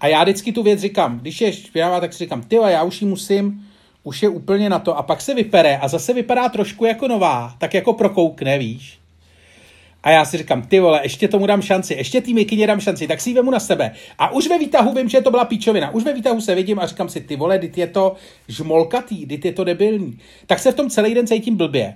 A 0.00 0.06
já 0.06 0.22
vždycky 0.22 0.52
tu 0.52 0.62
věc 0.62 0.80
říkám, 0.80 1.18
když 1.18 1.40
je 1.40 1.52
špinavá, 1.52 2.00
tak 2.00 2.12
si 2.12 2.24
říkám, 2.24 2.42
ty 2.42 2.56
já 2.56 2.82
už 2.82 3.02
ji 3.02 3.08
musím, 3.08 3.66
už 4.02 4.22
je 4.22 4.28
úplně 4.28 4.70
na 4.70 4.78
to 4.78 4.98
a 4.98 5.02
pak 5.02 5.20
se 5.20 5.34
vypere 5.34 5.78
a 5.78 5.88
zase 5.88 6.12
vypadá 6.12 6.48
trošku 6.48 6.84
jako 6.84 7.08
nová, 7.08 7.54
tak 7.58 7.74
jako 7.74 7.92
prokoukne, 7.92 8.58
víš. 8.58 8.98
A 10.06 10.10
já 10.10 10.24
si 10.24 10.38
říkám, 10.38 10.62
ty 10.62 10.80
vole, 10.80 11.00
ještě 11.02 11.28
tomu 11.28 11.46
dám 11.46 11.62
šanci, 11.62 11.94
ještě 11.94 12.20
tý 12.20 12.34
mikině 12.34 12.66
dám 12.66 12.80
šanci, 12.80 13.06
tak 13.06 13.20
si 13.20 13.30
ji 13.30 13.34
vemu 13.34 13.50
na 13.50 13.60
sebe. 13.60 13.90
A 14.18 14.30
už 14.32 14.48
ve 14.48 14.58
výtahu 14.58 14.94
vím, 14.94 15.08
že 15.08 15.20
to 15.20 15.30
byla 15.30 15.44
píčovina. 15.44 15.90
Už 15.90 16.04
ve 16.04 16.12
výtahu 16.12 16.40
se 16.40 16.54
vidím 16.54 16.78
a 16.78 16.86
říkám 16.86 17.08
si, 17.08 17.20
ty 17.20 17.36
vole, 17.36 17.58
dit 17.58 17.78
je 17.78 17.86
to 17.86 18.14
žmolkatý, 18.48 19.26
dit 19.26 19.44
je 19.44 19.52
to 19.52 19.64
debilní. 19.64 20.18
Tak 20.46 20.58
se 20.58 20.72
v 20.72 20.74
tom 20.74 20.90
celý 20.90 21.14
den 21.14 21.26
cítím 21.26 21.56
blbě. 21.56 21.94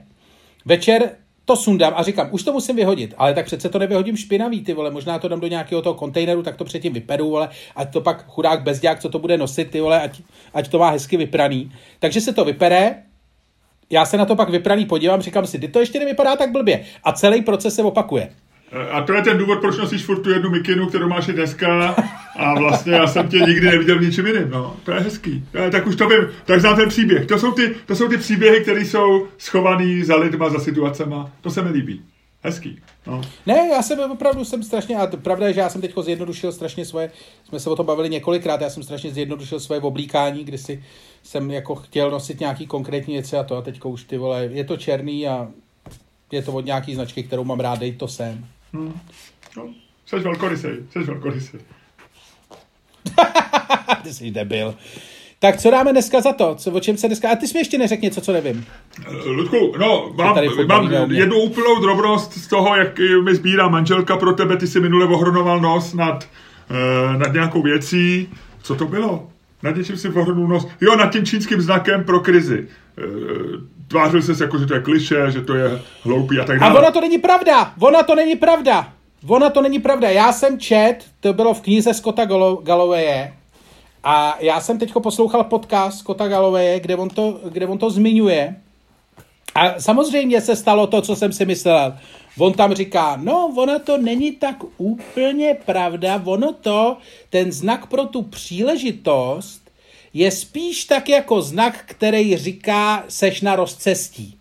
Večer 0.65 1.11
to 1.45 1.57
sundám 1.57 1.93
a 1.97 2.03
říkám, 2.03 2.29
už 2.31 2.43
to 2.43 2.53
musím 2.53 2.77
vyhodit, 2.77 3.15
ale 3.19 3.35
tak 3.35 3.47
přece 3.47 3.69
to 3.69 3.79
nevyhodím 3.79 4.17
špinavý, 4.17 4.65
ty 4.65 4.75
vole, 4.75 4.91
možná 4.91 5.19
to 5.19 5.29
dám 5.29 5.41
do 5.41 5.47
nějakého 5.47 5.83
toho 5.83 5.95
kontejneru, 5.95 6.43
tak 6.43 6.57
to 6.57 6.65
předtím 6.65 6.93
vyperu, 6.93 7.31
vole, 7.31 7.49
ať 7.77 7.93
to 7.93 8.01
pak 8.01 8.27
chudák 8.27 8.63
bezďák, 8.63 9.01
co 9.01 9.09
to 9.09 9.19
bude 9.19 9.39
nosit, 9.39 9.71
ty 9.71 9.81
vole, 9.81 10.03
ať, 10.03 10.21
ať 10.55 10.69
to 10.69 10.79
má 10.79 10.91
hezky 10.91 11.17
vypraný. 11.17 11.73
Takže 11.99 12.21
se 12.21 12.33
to 12.33 12.45
vypere, 12.45 13.03
já 13.91 14.05
se 14.05 14.17
na 14.17 14.25
to 14.25 14.37
pak 14.37 14.51
vypraný 14.51 14.87
podívám, 14.87 15.23
říkám 15.23 15.47
si, 15.47 15.59
ty 15.59 15.69
to 15.69 15.81
ještě 15.81 15.99
nevypadá 15.99 16.37
tak 16.37 16.53
blbě. 16.53 16.85
A 17.05 17.13
celý 17.13 17.43
proces 17.43 17.75
se 17.75 17.83
opakuje. 17.83 18.31
A 18.91 19.03
to 19.03 19.13
je 19.13 19.23
ten 19.23 19.39
důvod, 19.39 19.61
proč 19.61 19.79
nosíš 19.79 20.05
furt 20.05 20.21
tu 20.23 20.31
jednu 20.31 20.51
mikinu, 20.51 20.87
kterou 20.87 21.09
máš 21.09 21.29
i 21.29 21.33
dneska 21.33 21.97
a 22.37 22.55
vlastně 22.55 22.93
já 22.93 23.07
jsem 23.07 23.29
tě 23.29 23.39
nikdy 23.39 23.67
neviděl 23.67 23.99
v 23.99 24.03
ničem 24.03 24.27
jiným, 24.27 24.51
no. 24.51 24.77
To 24.85 24.93
je 24.93 25.01
hezký. 25.01 25.45
Eh, 25.55 25.71
Tak 25.71 25.87
už 25.87 25.97
to 25.97 26.09
vím, 26.09 26.29
tak 26.45 26.61
znám 26.61 26.77
ten 26.77 26.89
příběh. 26.89 27.27
To 27.27 27.39
jsou 27.39 27.53
ty, 27.53 27.75
to 27.87 27.97
jsou 27.97 28.09
ty 28.09 28.17
příběhy, 28.17 28.61
které 28.61 28.81
jsou 28.81 29.27
schovaný 29.39 30.05
za 30.05 30.17
lidma, 30.17 30.51
za 30.51 30.59
situacema. 30.59 31.31
To 31.41 31.51
se 31.51 31.63
mi 31.63 31.71
líbí. 31.71 32.03
Hezký. 32.43 32.79
No. 33.07 33.21
Ne, 33.47 33.69
já 33.73 33.83
jsem 33.83 34.11
opravdu 34.11 34.45
jsem 34.45 34.63
strašně, 34.63 34.97
a 34.97 35.07
pravda 35.07 35.47
je, 35.47 35.53
že 35.53 35.61
já 35.61 35.69
jsem 35.69 35.81
teď 35.81 35.95
zjednodušil 36.01 36.53
strašně 36.53 36.85
svoje, 36.85 37.11
jsme 37.49 37.61
se 37.61 37.71
o 37.71 37.77
tom 37.77 37.87
bavili 37.87 38.09
několikrát, 38.09 38.61
já 38.61 38.71
jsem 38.71 38.83
strašně 38.83 39.11
zjednodušil 39.11 39.61
svoje 39.61 39.81
oblíkání, 39.81 40.45
kdy 40.45 40.59
si 40.59 40.85
jsem 41.23 41.51
jako 41.51 41.75
chtěl 41.75 42.11
nosit 42.11 42.41
nějaký 42.41 42.67
konkrétní 42.67 43.15
věci 43.15 43.37
a 43.37 43.43
to 43.43 43.57
a 43.57 43.63
teďko 43.63 43.89
už 43.89 44.05
ty 44.05 44.19
vole, 44.19 44.45
je 44.45 44.65
to 44.65 44.77
černý 44.77 45.29
a 45.29 45.49
je 46.33 46.43
to 46.43 46.53
od 46.53 46.65
nějaký 46.65 46.95
značky, 46.95 47.23
kterou 47.23 47.45
mám 47.45 47.61
rád, 47.61 47.79
dej 47.79 47.93
to 47.93 48.09
sem. 48.09 48.47
no. 49.57 49.75
Jsi 50.07 50.19
velkorysej, 50.19 50.77
jsi 50.91 50.99
velkorysej. 50.99 51.61
Ty 54.03 54.15
jsi 54.15 54.31
debil. 54.31 54.75
Tak 55.39 55.57
co 55.57 55.71
dáme 55.71 55.93
dneska 55.93 56.21
za 56.21 56.33
to? 56.33 56.55
Co, 56.55 56.71
o 56.71 56.81
čem 56.81 56.97
se 56.97 57.07
dneska... 57.07 57.31
A 57.31 57.37
ty 57.37 57.49
jsi 57.49 57.55
mi 57.55 57.61
ještě 57.61 57.79
neřekl 57.79 58.05
něco, 58.05 58.21
co 58.21 58.33
nevím. 58.33 58.67
Eh, 59.07 59.29
Ludku, 59.29 59.75
no, 59.79 60.15
mám, 60.17 60.37
mám 60.67 61.11
jednu 61.11 61.37
úplnou 61.37 61.81
drobnost 61.81 62.33
z 62.33 62.49
toho, 62.49 62.77
jak 62.77 62.99
mi 63.25 63.35
sbírá 63.35 63.69
manželka 63.69 64.17
pro 64.17 64.33
tebe. 64.33 64.57
Ty 64.57 64.67
si 64.67 64.81
minule 64.81 65.07
ohronoval 65.07 65.61
nos 65.61 65.95
nad, 65.95 66.29
eh, 66.71 67.19
nad 67.19 67.33
nějakou 67.33 67.63
věcí. 67.63 68.29
Co 68.63 68.75
to 68.75 68.87
bylo? 68.87 69.29
Nad 69.63 69.77
něčím 69.77 69.97
si 69.97 70.09
ohrnul 70.09 70.49
nos. 70.49 70.67
Jo, 70.81 70.97
nad 70.97 71.13
tím 71.13 71.27
čínským 71.27 71.61
znakem 71.61 72.05
pro 72.05 72.21
krizi. 72.21 72.69
Eh, 72.99 73.03
tvářil 73.89 74.23
se 74.23 74.45
jako, 74.45 74.59
že 74.59 74.67
to 74.67 74.75
je 74.75 74.81
kliše, 74.81 75.31
že 75.31 75.41
to 75.41 75.55
je 75.55 75.81
hloupý 76.03 76.41
a 76.41 76.45
tak 76.45 76.57
A 76.63 76.69
dále. 76.69 76.79
ona 76.81 76.91
to 76.91 77.01
není 77.01 77.19
pravda! 77.19 77.73
Ona 77.81 78.03
to 78.03 78.15
není 78.15 78.37
pravda! 78.37 78.93
ona 79.27 79.51
to 79.51 79.63
není 79.63 79.79
pravda. 79.79 80.11
Já 80.11 80.33
jsem 80.33 80.59
čet, 80.59 80.97
to 81.21 81.33
bylo 81.33 81.55
v 81.55 81.61
knize 81.61 81.95
Scotta 81.95 82.25
Gallowaye, 82.63 83.33
a 84.05 84.37
já 84.41 84.61
jsem 84.61 84.79
teď 84.79 84.93
poslouchal 85.03 85.45
podcast 85.45 85.99
Scotta 85.99 86.29
Gallowaye, 86.29 86.81
kde 86.81 86.97
on 86.97 87.09
to, 87.09 87.41
kde 87.53 87.67
on 87.67 87.79
to 87.79 87.91
zmiňuje. 87.91 88.57
A 89.55 89.81
samozřejmě 89.81 90.41
se 90.41 90.57
stalo 90.57 90.87
to, 90.87 91.03
co 91.03 91.17
jsem 91.17 91.33
si 91.33 91.45
myslel. 91.45 91.97
On 92.39 92.53
tam 92.53 92.75
říká, 92.75 93.19
no, 93.23 93.53
ono 93.57 93.79
to 93.79 93.99
není 93.99 94.33
tak 94.33 94.57
úplně 94.79 95.57
pravda, 95.67 96.23
ono 96.25 96.53
to, 96.53 96.97
ten 97.31 97.53
znak 97.53 97.87
pro 97.87 98.07
tu 98.07 98.23
příležitost 98.23 99.61
je 100.15 100.31
spíš 100.31 100.85
tak 100.85 101.09
jako 101.09 101.43
znak, 101.43 101.85
který 101.87 102.37
říká, 102.37 103.05
seš 103.09 103.41
na 103.41 103.57
rozcestí. 103.57 104.37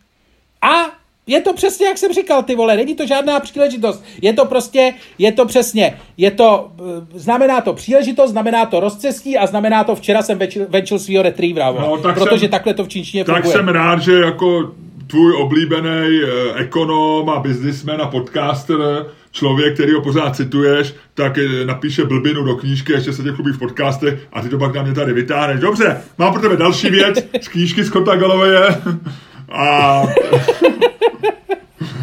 A 0.61 0.99
je 1.27 1.41
to 1.41 1.53
přesně, 1.53 1.87
jak 1.87 1.97
jsem 1.97 2.13
říkal, 2.13 2.43
ty 2.43 2.55
vole, 2.55 2.75
není 2.77 2.95
to 2.95 3.07
žádná 3.07 3.39
příležitost. 3.39 4.03
Je 4.21 4.33
to 4.33 4.45
prostě, 4.45 4.93
je 5.17 5.31
to 5.31 5.45
přesně, 5.45 5.99
je 6.17 6.31
to, 6.31 6.71
eh, 6.79 7.19
znamená 7.19 7.61
to 7.61 7.73
příležitost, 7.73 8.31
znamená 8.31 8.65
to 8.65 8.79
rozcestí 8.79 9.37
a 9.37 9.47
znamená 9.47 9.83
to, 9.83 9.95
včera 9.95 10.21
jsem 10.21 10.37
venčil, 10.37 10.65
venčil 10.69 10.99
svýho 10.99 11.23
retrievera, 11.23 11.71
no, 11.71 11.97
tak 11.97 12.15
protože 12.15 12.39
jsem, 12.39 12.49
takhle 12.49 12.73
to 12.73 12.83
v 12.83 12.87
čínštině 12.87 13.25
Tak 13.25 13.35
funguje. 13.35 13.57
jsem 13.57 13.67
rád, 13.67 14.01
že 14.01 14.13
jako 14.13 14.71
tvůj 15.09 15.33
oblíbený 15.33 16.21
eh, 16.23 16.53
ekonom 16.55 17.29
a 17.29 17.39
businessman 17.39 18.01
a 18.01 18.07
podcaster, 18.07 19.05
člověk, 19.31 19.73
který 19.73 19.93
ho 19.93 20.01
pořád 20.01 20.35
cituješ, 20.35 20.95
tak 21.13 21.37
eh, 21.37 21.65
napíše 21.65 22.05
blbinu 22.05 22.43
do 22.43 22.55
knížky, 22.55 22.93
ještě 22.93 23.13
se 23.13 23.23
tě 23.23 23.31
chlubí 23.31 23.51
v 23.51 23.59
podcastech 23.59 24.19
a 24.33 24.41
ty 24.41 24.49
to 24.49 24.57
pak 24.57 24.75
na 24.75 24.83
mě 24.83 24.93
tady 24.93 25.13
vytáhneš. 25.13 25.59
Dobře, 25.59 25.97
mám 26.17 26.33
pro 26.33 26.41
tebe 26.41 26.57
další 26.57 26.89
věc 26.89 27.25
z 27.41 27.47
knížky 27.47 27.83
Scotta 27.85 28.15
Galloway 28.15 28.57
a 29.51 30.03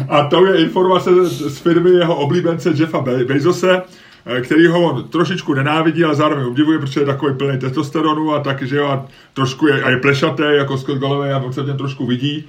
a 0.09 0.23
to 0.23 0.45
je 0.45 0.61
informace 0.61 1.25
z 1.25 1.57
firmy 1.57 1.89
jeho 1.89 2.15
oblíbence 2.15 2.73
Jeffa 2.75 3.05
Bezose, 3.27 3.81
eh, 4.25 4.41
který 4.41 4.67
ho 4.67 4.81
on 4.81 5.03
trošičku 5.03 5.53
nenávidí, 5.53 6.03
ale 6.03 6.15
zároveň 6.15 6.45
obdivuje, 6.45 6.79
protože 6.79 6.99
je 6.99 7.05
takový 7.05 7.33
plný 7.37 7.59
testosteronu 7.59 8.33
a 8.33 8.39
tak, 8.39 8.63
že 8.63 8.77
jo, 8.77 8.85
a 8.87 9.07
trošku 9.33 9.67
je, 9.67 9.83
a 9.83 9.89
je 9.89 9.97
plešatý, 9.97 10.43
jako 10.57 10.77
Scott 10.77 10.97
Galloway 10.97 11.33
a 11.33 11.39
on 11.39 11.53
se 11.53 11.63
v 11.63 11.67
něm 11.67 11.77
trošku 11.77 12.05
vidí. 12.05 12.47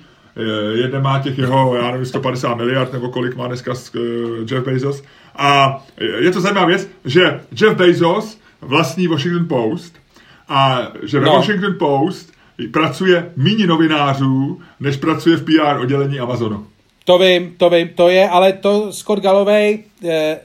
Jeden 0.75 1.03
má 1.03 1.19
těch 1.19 1.39
jeho, 1.39 1.77
já 1.77 1.91
nevím, 1.91 2.07
150 2.07 2.55
miliard, 2.55 2.93
nebo 2.93 3.09
kolik 3.09 3.37
má 3.37 3.47
dneska 3.47 3.73
eh, 3.97 3.99
Jeff 4.51 4.67
Bezos. 4.67 5.03
A 5.37 5.79
je 6.19 6.31
to 6.31 6.41
zajímavá 6.41 6.67
věc, 6.67 6.89
že 7.05 7.41
Jeff 7.61 7.77
Bezos 7.77 8.39
vlastní 8.61 9.07
Washington 9.07 9.49
Post 9.49 9.95
a 10.49 10.89
že 11.03 11.21
ve 11.21 11.27
no. 11.27 11.33
Washington 11.33 11.75
Post 11.79 12.33
pracuje 12.73 13.33
méně 13.37 13.67
novinářů, 13.67 14.61
než 14.81 14.97
pracuje 14.97 15.37
v 15.37 15.45
PR 15.45 15.81
oddělení 15.81 16.21
Amazonu. 16.21 16.67
To 17.05 17.19
vím, 17.19 17.55
to 17.57 17.71
vím, 17.71 17.89
to 17.89 18.09
je, 18.09 18.29
ale 18.29 18.53
to 18.53 18.93
Scott 18.93 19.21
Galloway, 19.23 19.79
eh, 20.05 20.39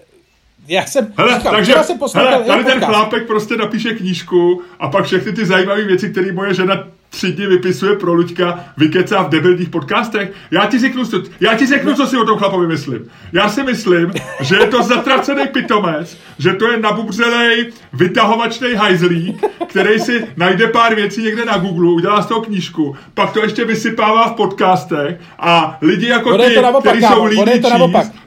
já 0.68 0.86
jsem, 0.86 1.14
hele, 1.18 1.38
říkám, 1.38 1.54
takže, 1.54 1.74
jsem 1.84 1.98
hele, 2.16 2.44
tady 2.44 2.64
ten 2.64 2.86
chlápek 2.86 3.28
prostě 3.28 3.56
napíše 3.56 3.94
knížku 3.94 4.62
a 4.80 4.90
pak 4.90 5.06
všechny 5.06 5.34
ty 5.34 5.46
zajímavé 5.46 5.84
věci, 5.84 6.10
které 6.10 6.32
moje 6.32 6.54
žena 6.54 6.88
tři 7.14 7.32
dny 7.32 7.48
vypisuje 7.48 7.96
pro 7.96 8.14
Luďka, 8.14 8.66
vykecá 8.78 9.22
v 9.22 9.30
debilních 9.30 9.70
podcastech. 9.70 10.32
Já 10.52 10.66
ti 10.66 10.80
řeknu, 10.80 11.04
já 11.40 11.56
ti 11.56 11.66
řeknu, 11.68 11.94
co 11.94 12.08
si 12.08 12.18
o 12.18 12.26
tom 12.26 12.38
chlapovi 12.38 12.68
myslím. 12.68 13.00
Já 13.34 13.50
si 13.50 13.64
myslím, 13.64 14.12
že 14.42 14.56
je 14.56 14.68
to 14.68 14.84
zatracený 14.84 15.48
pitomec, 15.48 16.18
že 16.40 16.54
to 16.54 16.72
je 16.72 16.80
nabubřelej, 16.80 17.72
vytahovačný 17.94 18.74
hajzlík, 18.74 19.44
který 19.68 20.00
si 20.00 20.28
najde 20.38 20.68
pár 20.68 20.96
věcí 20.96 21.24
někde 21.24 21.46
na 21.46 21.58
Google, 21.58 21.92
udělá 21.92 22.22
z 22.22 22.26
toho 22.26 22.42
knížku, 22.42 22.96
pak 23.14 23.34
to 23.34 23.44
ještě 23.44 23.66
vysypává 23.66 24.30
v 24.30 24.36
podcastech 24.36 25.20
a 25.40 25.78
lidi 25.82 26.08
jako 26.08 26.38
ty, 26.38 26.58
kteří 26.82 27.02
jsou 27.02 27.26
líní 27.26 27.62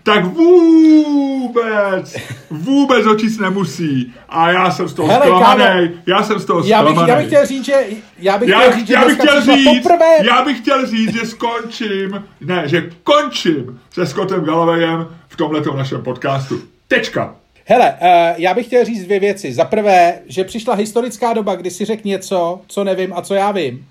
tak 0.02 0.24
vůbec, 0.24 2.16
vůbec 2.50 3.06
očíst 3.06 3.40
nemusí. 3.40 4.14
A 4.28 4.50
já 4.50 4.70
jsem 4.70 4.88
z 4.88 4.94
toho 4.94 5.08
zklamaný. 5.14 5.90
Já 6.06 6.22
jsem 6.22 6.38
z 6.38 6.44
toho 6.44 6.62
zklamaný. 6.62 6.96
Já 6.96 7.02
bych, 7.02 7.08
já 7.08 7.16
bych 7.16 7.26
chtěl 7.26 7.46
říct, 7.46 7.64
že 7.64 7.84
já 8.18 8.38
bych 8.38 8.48
já, 8.48 8.60
chtěl 8.60 8.72
říct, 8.78 8.90
já 8.90 9.04
bych 9.04 9.18
chtěl 9.18 9.40
říct, 9.40 9.82
poprvé... 9.82 10.16
já 10.22 10.44
bych 10.44 10.58
chtěl 10.58 10.86
říct, 10.86 11.14
že 11.14 11.26
skončím, 11.26 12.24
ne, 12.40 12.62
že 12.68 12.90
končím 13.02 13.80
se 13.92 14.06
Scottem 14.06 14.44
Gallowayem 14.44 15.08
v 15.28 15.36
tomhletom 15.36 15.76
našem 15.76 16.02
podcastu. 16.02 16.62
Tečka. 16.88 17.36
Hele, 17.64 17.94
uh, 18.02 18.08
já 18.36 18.54
bych 18.54 18.66
chtěl 18.66 18.84
říct 18.84 19.04
dvě 19.04 19.20
věci. 19.20 19.52
Za 19.52 19.64
prvé, 19.64 20.18
že 20.26 20.44
přišla 20.44 20.74
historická 20.74 21.32
doba, 21.32 21.54
kdy 21.54 21.70
si 21.70 21.84
řekl 21.84 22.02
něco, 22.04 22.60
co 22.66 22.84
nevím 22.84 23.12
a 23.12 23.22
co 23.22 23.34
já 23.34 23.52
vím. 23.52 23.86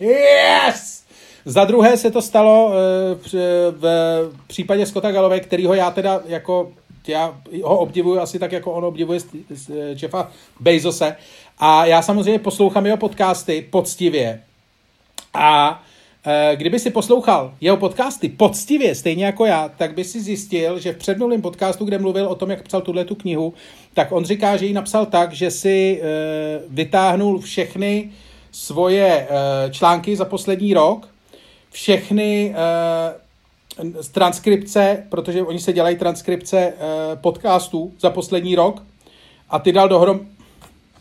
Yes! 0.00 1.04
Za 1.44 1.64
druhé 1.64 1.96
se 1.96 2.10
to 2.10 2.22
stalo 2.22 2.66
uh, 2.66 2.74
v 3.70 4.30
případě 4.46 4.86
Scotta 4.86 5.12
Galloway, 5.12 5.40
kterýho 5.40 5.74
já 5.74 5.90
teda 5.90 6.20
jako 6.26 6.72
já 7.08 7.34
ho 7.62 7.78
obdivuju 7.78 8.20
asi 8.20 8.38
tak, 8.38 8.52
jako 8.52 8.72
on 8.72 8.84
obdivuje 8.84 9.20
Jeffa 10.02 10.30
Bezose. 10.60 11.16
A 11.58 11.86
já 11.86 12.02
samozřejmě 12.02 12.38
poslouchám 12.38 12.86
jeho 12.86 12.96
podcasty 12.96 13.66
poctivě. 13.70 14.42
A 15.34 15.82
e, 16.24 16.56
kdyby 16.56 16.78
si 16.78 16.90
poslouchal 16.90 17.54
jeho 17.60 17.76
podcasty 17.76 18.28
poctivě, 18.28 18.94
stejně 18.94 19.24
jako 19.24 19.46
já, 19.46 19.68
tak 19.68 19.94
by 19.94 20.04
si 20.04 20.20
zjistil, 20.20 20.78
že 20.78 20.92
v 20.92 20.96
předminulém 20.96 21.42
podcastu, 21.42 21.84
kde 21.84 21.98
mluvil 21.98 22.26
o 22.26 22.34
tom, 22.34 22.50
jak 22.50 22.62
psal 22.62 22.80
tuhle 22.80 23.04
tu 23.04 23.14
knihu, 23.14 23.54
tak 23.94 24.12
on 24.12 24.24
říká, 24.24 24.56
že 24.56 24.66
ji 24.66 24.72
napsal 24.72 25.06
tak, 25.06 25.32
že 25.32 25.50
si 25.50 26.00
e, 26.02 26.06
vytáhnul 26.68 27.40
všechny 27.40 28.10
svoje 28.52 29.06
e, 29.06 29.26
články 29.70 30.16
za 30.16 30.24
poslední 30.24 30.74
rok, 30.74 31.08
všechny 31.70 32.54
transkripce, 34.12 35.04
protože 35.08 35.42
oni 35.42 35.58
se 35.58 35.72
dělají 35.72 35.96
transkripce 35.96 36.72
podcastů 37.14 37.92
za 38.00 38.10
poslední 38.10 38.54
rok 38.54 38.82
a 39.50 39.58
ty 39.58 39.72
dal 39.72 39.88
dohrom, 39.88 40.20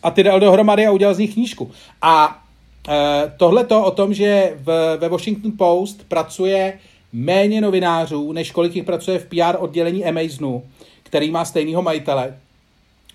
a 0.05 0.11
ty 0.11 0.23
dal 0.23 0.39
dohromady 0.39 0.85
a 0.85 0.91
udělal 0.91 1.15
z 1.15 1.19
nich 1.19 1.33
knížku. 1.33 1.71
A 2.01 2.43
e, 2.89 3.31
tohle 3.37 3.65
to 3.65 3.83
o 3.83 3.91
tom, 3.91 4.13
že 4.13 4.53
v, 4.55 4.97
ve 4.97 5.09
Washington 5.09 5.51
Post 5.57 6.05
pracuje 6.07 6.79
méně 7.13 7.61
novinářů, 7.61 8.31
než 8.31 8.51
kolik 8.51 8.75
jich 8.75 8.85
pracuje 8.85 9.19
v 9.19 9.25
PR 9.25 9.57
oddělení 9.59 10.05
Amazonu, 10.05 10.63
který 11.03 11.31
má 11.31 11.45
stejného 11.45 11.81
majitele, 11.81 12.37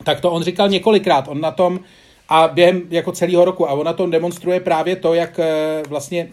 tak 0.05 0.21
to 0.21 0.31
on 0.31 0.43
říkal 0.43 0.69
několikrát. 0.69 1.29
On 1.29 1.41
na 1.41 1.51
tom 1.51 1.81
a 2.29 2.49
během 2.49 2.83
jako 2.91 3.13
celého 3.13 3.45
roku 3.45 3.69
a 3.69 3.73
on 3.73 3.87
na 3.87 3.93
tom 3.93 4.11
demonstruje 4.11 4.61
právě 4.61 4.97
to, 4.97 5.15
jak 5.15 5.39
e, 5.39 5.83
vlastně 5.89 6.29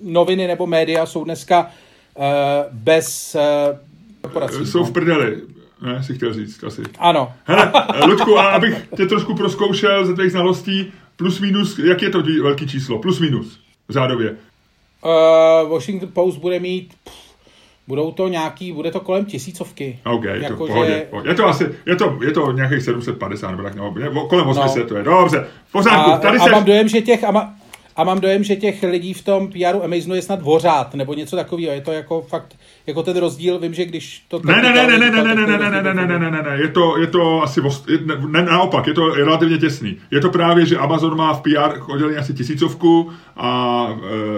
noviny 0.00 0.46
nebo 0.46 0.66
média 0.66 1.06
jsou 1.06 1.24
dneska 1.24 1.70
e, 2.18 2.24
bez 2.72 3.34
e, 3.34 3.78
Jsou 4.66 4.84
v 4.84 4.92
prdeli. 4.92 5.54
Ne, 5.82 6.02
si 6.02 6.14
chtěl 6.14 6.34
říct 6.34 6.64
asi. 6.64 6.82
Ano. 6.98 7.32
Hele, 7.44 7.72
Ludku, 8.06 8.38
a 8.38 8.48
abych 8.48 8.88
tě 8.96 9.06
trošku 9.06 9.34
proskoušel 9.34 10.06
ze 10.06 10.14
tvých 10.14 10.30
znalostí, 10.30 10.92
plus 11.16 11.40
minus, 11.40 11.78
jak 11.78 12.02
je 12.02 12.10
to 12.10 12.22
velký 12.42 12.66
číslo? 12.66 12.98
Plus 12.98 13.20
minus, 13.20 13.60
řádově. 13.88 14.30
Uh, 14.30 15.70
Washington 15.70 16.08
Post 16.12 16.38
bude 16.38 16.60
mít, 16.60 16.94
pff, 17.04 17.34
budou 17.88 18.12
to 18.12 18.28
nějaký, 18.28 18.72
bude 18.72 18.90
to 18.90 19.00
kolem 19.00 19.24
tisícovky. 19.24 19.98
OK, 20.04 20.24
je 20.24 20.42
jako 20.42 20.48
to 20.48 20.66
pohodě, 20.66 20.90
že... 20.90 21.06
pohodě. 21.10 21.28
Je 21.28 21.34
to 21.34 21.46
asi, 21.46 21.68
je 21.86 21.96
to, 21.96 22.18
je 22.22 22.30
to 22.30 22.52
nějakých 22.52 22.82
750 22.82 23.50
nebo 23.50 23.62
tak, 23.62 23.74
nebo 23.74 24.28
kolem 24.28 24.46
800 24.46 24.82
no. 24.82 24.88
to 24.88 24.96
je, 24.96 25.02
dobře, 25.02 25.46
v 25.68 25.72
pořádku. 25.72 26.10
A, 26.10 26.18
tady 26.18 26.38
a 26.38 26.44
se... 26.44 26.50
mám 26.50 26.64
dojem, 26.64 26.88
že 26.88 27.00
těch, 27.00 27.24
a, 27.24 27.30
ma, 27.30 27.54
a 27.96 28.04
mám 28.04 28.20
dojem, 28.20 28.44
že 28.44 28.56
těch 28.56 28.82
lidí 28.82 29.14
v 29.14 29.22
tom 29.22 29.48
PRu 29.48 29.84
Amazonu 29.84 30.14
je 30.14 30.22
snad 30.22 30.42
vořát, 30.42 30.94
nebo 30.94 31.14
něco 31.14 31.36
takového. 31.36 31.74
Je 31.74 31.80
to 31.80 31.92
jako 31.92 32.22
fakt, 32.22 32.56
jako 32.86 33.02
ten 33.02 33.16
rozdíl, 33.16 33.58
vím, 33.58 33.74
že 33.74 33.84
když 33.84 34.24
to... 34.28 34.40
Ne, 34.44 34.62
ne, 34.62 34.72
ne, 34.72 34.86
ne, 34.86 34.98
ne, 34.98 35.10
ne, 35.10 35.34
ne, 35.34 35.34
ne, 35.34 35.46
ne, 35.46 35.70
ne, 35.70 35.82
ne, 35.82 35.94
ne, 35.94 36.18
ne, 36.18 36.30
ne, 36.30 36.42
ne, 36.42 36.58
je 36.60 36.68
to, 36.68 36.98
je 36.98 37.06
to 37.06 37.42
asi, 37.42 37.60
ne, 38.28 38.42
naopak, 38.42 38.86
je 38.86 38.94
to 38.94 39.14
relativně 39.14 39.58
těsný. 39.58 39.96
Je 40.10 40.20
to 40.20 40.30
právě, 40.30 40.66
že 40.66 40.76
Amazon 40.76 41.16
má 41.16 41.32
v 41.34 41.42
PR 41.42 41.92
oddělení 41.92 42.16
asi 42.16 42.34
tisícovku 42.34 43.12
a 43.36 43.88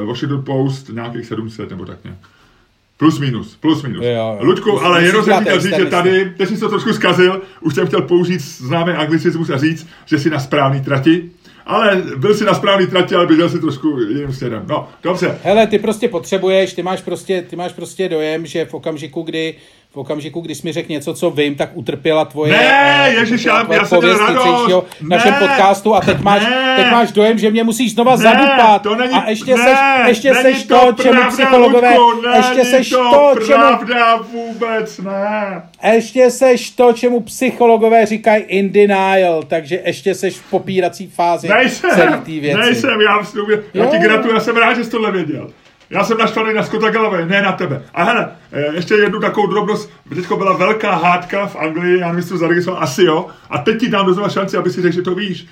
Washington 0.06 0.44
Post 0.44 0.88
nějakých 0.88 1.26
700 1.26 1.70
nebo 1.70 1.84
tak 1.84 2.04
nějak. 2.04 2.18
Plus 2.98 3.18
minus, 3.18 3.56
plus 3.56 3.82
minus. 3.82 4.04
Jo, 4.04 4.10
jo. 4.10 4.38
Luďku, 4.40 4.80
ale 4.80 5.04
jenom 5.04 5.24
jsem 5.24 5.40
chtěl 5.40 5.60
říct, 5.60 5.76
že 5.76 5.86
tady, 5.86 6.32
teď 6.36 6.48
jsi 6.48 6.60
to 6.60 6.68
trošku 6.68 6.92
zkazil, 6.92 7.42
už 7.60 7.74
jsem 7.74 7.86
chtěl 7.86 8.02
použít 8.02 8.40
známý 8.40 8.92
anglicismus 8.92 9.50
a 9.50 9.58
říct, 9.58 9.88
že 10.06 10.18
jsi 10.18 10.30
na 10.30 10.40
správný 10.40 10.80
trati, 10.80 11.30
ale 11.66 12.02
byl 12.16 12.34
si 12.34 12.44
na 12.44 12.54
správný 12.54 12.86
trati, 12.86 13.14
ale 13.14 13.26
běžel 13.26 13.50
si 13.50 13.60
trošku 13.60 13.98
jiným 14.00 14.32
směrem. 14.32 14.64
No, 14.68 14.88
dobře. 15.02 15.38
Hele, 15.42 15.66
ty 15.66 15.78
prostě 15.78 16.08
potřebuješ, 16.08 16.74
ty 16.74 16.82
máš 16.82 17.02
prostě, 17.02 17.42
ty 17.42 17.56
máš 17.56 17.72
prostě 17.72 18.08
dojem, 18.08 18.46
že 18.46 18.64
v 18.64 18.74
okamžiku, 18.74 19.22
kdy 19.22 19.54
v 19.96 19.98
okamžiku, 19.98 20.40
kdy 20.40 20.54
jsi 20.54 20.66
mi 20.66 20.72
řekl 20.72 20.92
něco, 20.92 21.14
co 21.14 21.30
vím, 21.30 21.54
tak 21.54 21.70
utrpěla 21.74 22.24
tvoje 22.24 22.52
Ne, 22.52 23.08
uh, 23.08 23.14
ježiš, 23.20 23.44
já, 23.44 23.66
já 23.74 23.84
jsem 23.84 24.00
radost. 24.00 24.72
v 25.00 25.08
našem 25.08 25.30
ne, 25.32 25.38
podcastu 25.38 25.94
a 25.94 26.00
teď 26.00 26.20
máš, 26.20 26.42
ne, 26.42 26.74
teď 26.76 26.90
máš 26.90 27.12
dojem, 27.12 27.38
že 27.38 27.50
mě 27.50 27.64
musíš 27.64 27.94
znova 27.94 28.16
ne, 28.16 28.22
zadupat. 28.22 28.82
To 28.82 28.96
není, 28.96 29.14
a 29.14 29.30
ještě 29.30 29.56
ne, 29.56 29.64
seš, 29.64 29.78
ještě 30.06 30.34
seš 30.34 30.64
to, 30.64 30.92
to 30.92 31.02
čemu 31.02 31.20
psychologové, 31.28 31.98
Ludku, 31.98 32.28
ještě 32.36 32.64
seš 32.64 32.88
to, 32.90 33.34
to 33.34 33.40
čemu, 33.46 33.62
pravda 33.62 34.16
vůbec 34.16 34.98
ne. 34.98 35.62
Ještě 35.92 36.30
seš 36.30 36.70
to, 36.70 36.92
čemu 36.92 37.20
psychologové 37.20 38.06
říkají 38.06 38.42
in 38.42 38.72
denial, 38.72 39.42
takže 39.42 39.82
ještě 39.84 40.14
seš 40.14 40.36
v 40.36 40.50
popírací 40.50 41.06
fázi 41.06 41.48
nejsem, 41.48 41.90
celý 41.90 42.12
té 42.12 42.40
věci. 42.40 42.60
Nejsem, 42.60 43.00
já, 43.00 43.22
já 43.74 43.86
ti 43.86 43.98
gratuluji, 43.98 44.34
já 44.34 44.40
jsem 44.40 44.56
rád, 44.56 44.74
že 44.74 44.84
jsi 44.84 44.90
tohle 44.90 45.12
věděl. 45.12 45.50
Já 45.90 46.04
jsem 46.04 46.18
naštvaný 46.18 46.54
na 46.54 46.62
Scotta 46.62 46.90
Galloway, 46.90 47.26
ne 47.26 47.42
na 47.42 47.52
tebe. 47.52 47.82
A 47.94 48.04
hele, 48.04 48.28
eh, 48.52 48.74
ještě 48.74 48.94
jednu 48.94 49.20
takovou 49.20 49.46
drobnost. 49.46 49.90
Teďko 50.14 50.36
byla 50.36 50.56
velká 50.56 50.94
hádka 50.94 51.46
v 51.46 51.56
Anglii, 51.56 51.98
já 51.98 52.06
nevím, 52.06 52.18
jestli 52.18 52.30
to 52.30 52.38
zaregistroval, 52.38 52.82
asi 52.82 53.04
jo. 53.04 53.26
A 53.50 53.58
teď 53.58 53.80
ti 53.80 53.88
dám 53.88 54.06
doznova 54.06 54.28
šanci, 54.28 54.56
aby 54.56 54.70
si 54.70 54.82
řekl, 54.82 54.94
že 54.94 55.02
to 55.02 55.14
víš. 55.14 55.46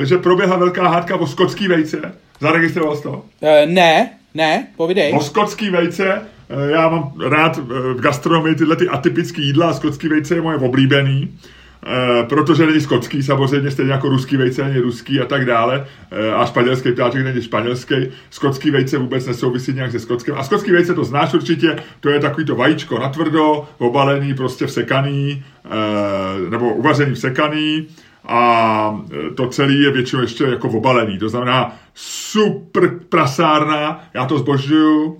Eh, 0.00 0.06
že 0.06 0.18
proběhla 0.18 0.56
velká 0.56 0.88
hádka 0.88 1.16
o 1.16 1.26
skotský 1.26 1.68
vejce. 1.68 2.14
Zaregistroval 2.40 2.96
jsi 2.96 3.02
to? 3.02 3.10
Uh, 3.12 3.48
ne, 3.66 4.10
ne, 4.34 4.66
povidej. 4.76 5.12
O 5.16 5.20
skotský 5.20 5.70
vejce, 5.70 6.22
já 6.68 6.88
mám 6.88 7.12
rád 7.28 7.56
v 7.56 8.00
gastronomii 8.00 8.54
tyhle 8.54 8.76
ty 8.76 8.88
atypické 8.88 9.42
jídla 9.42 9.70
a 9.70 9.72
skotský 9.72 10.08
vejce 10.08 10.34
je 10.34 10.40
moje 10.40 10.58
oblíbený. 10.58 11.38
E, 11.86 12.24
protože 12.24 12.66
není 12.66 12.80
skotský, 12.80 13.22
samozřejmě 13.22 13.70
stejně 13.70 13.92
jako 13.92 14.08
ruský 14.08 14.36
vejce 14.36 14.64
není 14.64 14.78
ruský 14.78 15.20
a 15.20 15.26
tak 15.26 15.44
dále. 15.44 15.86
E, 16.10 16.32
a 16.32 16.46
španělský 16.46 16.92
ptáček 16.92 17.24
není 17.24 17.42
španělský. 17.42 17.94
Skotský 18.30 18.70
vejce 18.70 18.98
vůbec 18.98 19.26
nesouvisí 19.26 19.72
nějak 19.72 19.92
se 19.92 20.00
skotským. 20.00 20.34
A 20.34 20.42
skotský 20.42 20.72
vejce 20.72 20.94
to 20.94 21.04
znáš 21.04 21.34
určitě, 21.34 21.76
to 22.00 22.10
je 22.10 22.20
takový 22.20 22.46
to 22.46 22.56
vajíčko 22.56 22.98
na 22.98 23.08
tvrdo, 23.08 23.68
obalený, 23.78 24.34
prostě 24.34 24.66
vsekaný, 24.66 25.44
e, 25.70 26.50
nebo 26.50 26.74
uvařený 26.74 27.14
vsekaný 27.14 27.86
a 28.24 29.04
to 29.34 29.46
celé 29.46 29.72
je 29.72 29.92
většinou 29.92 30.22
ještě 30.22 30.44
jako 30.44 30.68
obalený. 30.68 31.18
To 31.18 31.28
znamená 31.28 31.76
super 31.94 32.90
prasárna, 33.08 34.04
já 34.14 34.26
to 34.26 34.38
zbožňuju. 34.38 35.18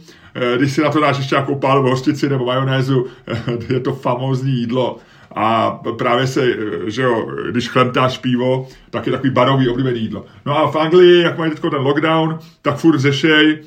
Když 0.56 0.72
si 0.72 0.80
na 0.80 0.90
to 0.90 1.00
dáš 1.00 1.18
ještě 1.18 1.34
nějakou 1.34 1.54
pálovou 1.54 1.90
hostici 1.90 2.28
nebo 2.28 2.44
majonézu, 2.44 3.06
je 3.68 3.80
to 3.80 3.92
famózní 3.92 4.52
jídlo 4.52 4.98
a 5.34 5.70
právě 5.98 6.26
se, 6.26 6.56
že 6.86 7.02
jo, 7.02 7.30
když 7.50 7.68
chlemtáš 7.68 8.18
pivo, 8.18 8.68
tak 8.90 9.06
je 9.06 9.12
takový 9.12 9.30
barový 9.30 9.68
oblíbený 9.68 10.00
jídlo. 10.00 10.24
No 10.46 10.58
a 10.58 10.70
v 10.70 10.76
Anglii, 10.76 11.22
jak 11.22 11.38
mají 11.38 11.50
teď 11.50 11.60
ten 11.60 11.80
lockdown, 11.80 12.38
tak 12.62 12.76
furt 12.76 12.98
řešej, 12.98 13.58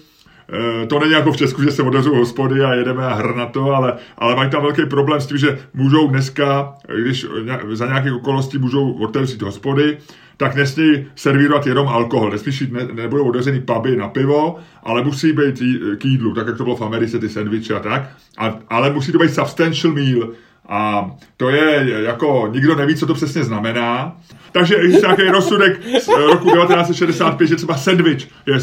eh, 0.83 0.85
to 0.87 0.99
není 0.99 1.11
jako 1.11 1.31
v 1.31 1.37
Česku, 1.37 1.63
že 1.63 1.71
se 1.71 1.83
otevřou 1.83 2.15
hospody 2.15 2.63
a 2.63 2.73
jedeme 2.73 3.05
a 3.05 3.13
hr 3.13 3.35
na 3.35 3.45
to, 3.45 3.71
ale, 3.71 3.93
ale 4.17 4.35
mají 4.35 4.49
tam 4.49 4.61
velký 4.61 4.85
problém 4.85 5.21
s 5.21 5.27
tím, 5.27 5.37
že 5.37 5.59
můžou 5.73 6.07
dneska, 6.07 6.73
když 7.01 7.25
za 7.71 7.85
nějakých 7.85 8.13
okolností 8.13 8.57
můžou 8.57 8.93
otevřít 8.93 9.41
hospody, 9.41 9.97
tak 10.37 10.55
nesmí 10.55 11.05
servírovat 11.15 11.67
jenom 11.67 11.87
alkohol. 11.87 12.31
Nesmí 12.31 12.51
jít, 12.61 12.71
ne, 12.71 12.87
nebudou 12.93 13.29
otevřený 13.29 13.61
puby 13.61 13.95
na 13.95 14.07
pivo, 14.07 14.55
ale 14.83 15.03
musí 15.03 15.33
být 15.33 15.61
k 15.97 16.05
jídlu, 16.05 16.33
tak 16.33 16.47
jak 16.47 16.57
to 16.57 16.63
bylo 16.63 16.75
v 16.75 16.81
Americe, 16.81 17.19
ty 17.19 17.29
sandviče 17.29 17.73
a 17.73 17.79
tak. 17.79 18.09
A, 18.37 18.59
ale 18.69 18.93
musí 18.93 19.11
to 19.11 19.17
být 19.17 19.33
substantial 19.33 19.93
meal, 19.93 20.29
a 20.69 21.11
to 21.37 21.49
je 21.49 21.85
jako, 22.03 22.49
nikdo 22.51 22.75
neví, 22.75 22.95
co 22.95 23.05
to 23.05 23.13
přesně 23.13 23.43
znamená. 23.43 24.17
Takže 24.51 24.75
je 24.75 24.87
nějaký 24.87 25.21
rozsudek 25.21 25.81
z 26.01 26.07
roku 26.07 26.51
1965, 26.51 27.47
že 27.47 27.55
třeba 27.55 27.77
sandwich 27.77 28.27
je, 28.45 28.57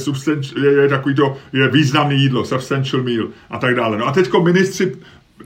je, 0.63 0.73
je 0.73 0.89
takový 0.89 1.15
to, 1.15 1.37
je 1.53 1.69
významný 1.69 2.23
jídlo, 2.23 2.45
substantial 2.45 3.03
meal 3.03 3.29
a 3.51 3.59
tak 3.59 3.75
dále. 3.75 3.99
No 3.99 4.07
a 4.07 4.13
teďko 4.13 4.43
ministři 4.43 4.93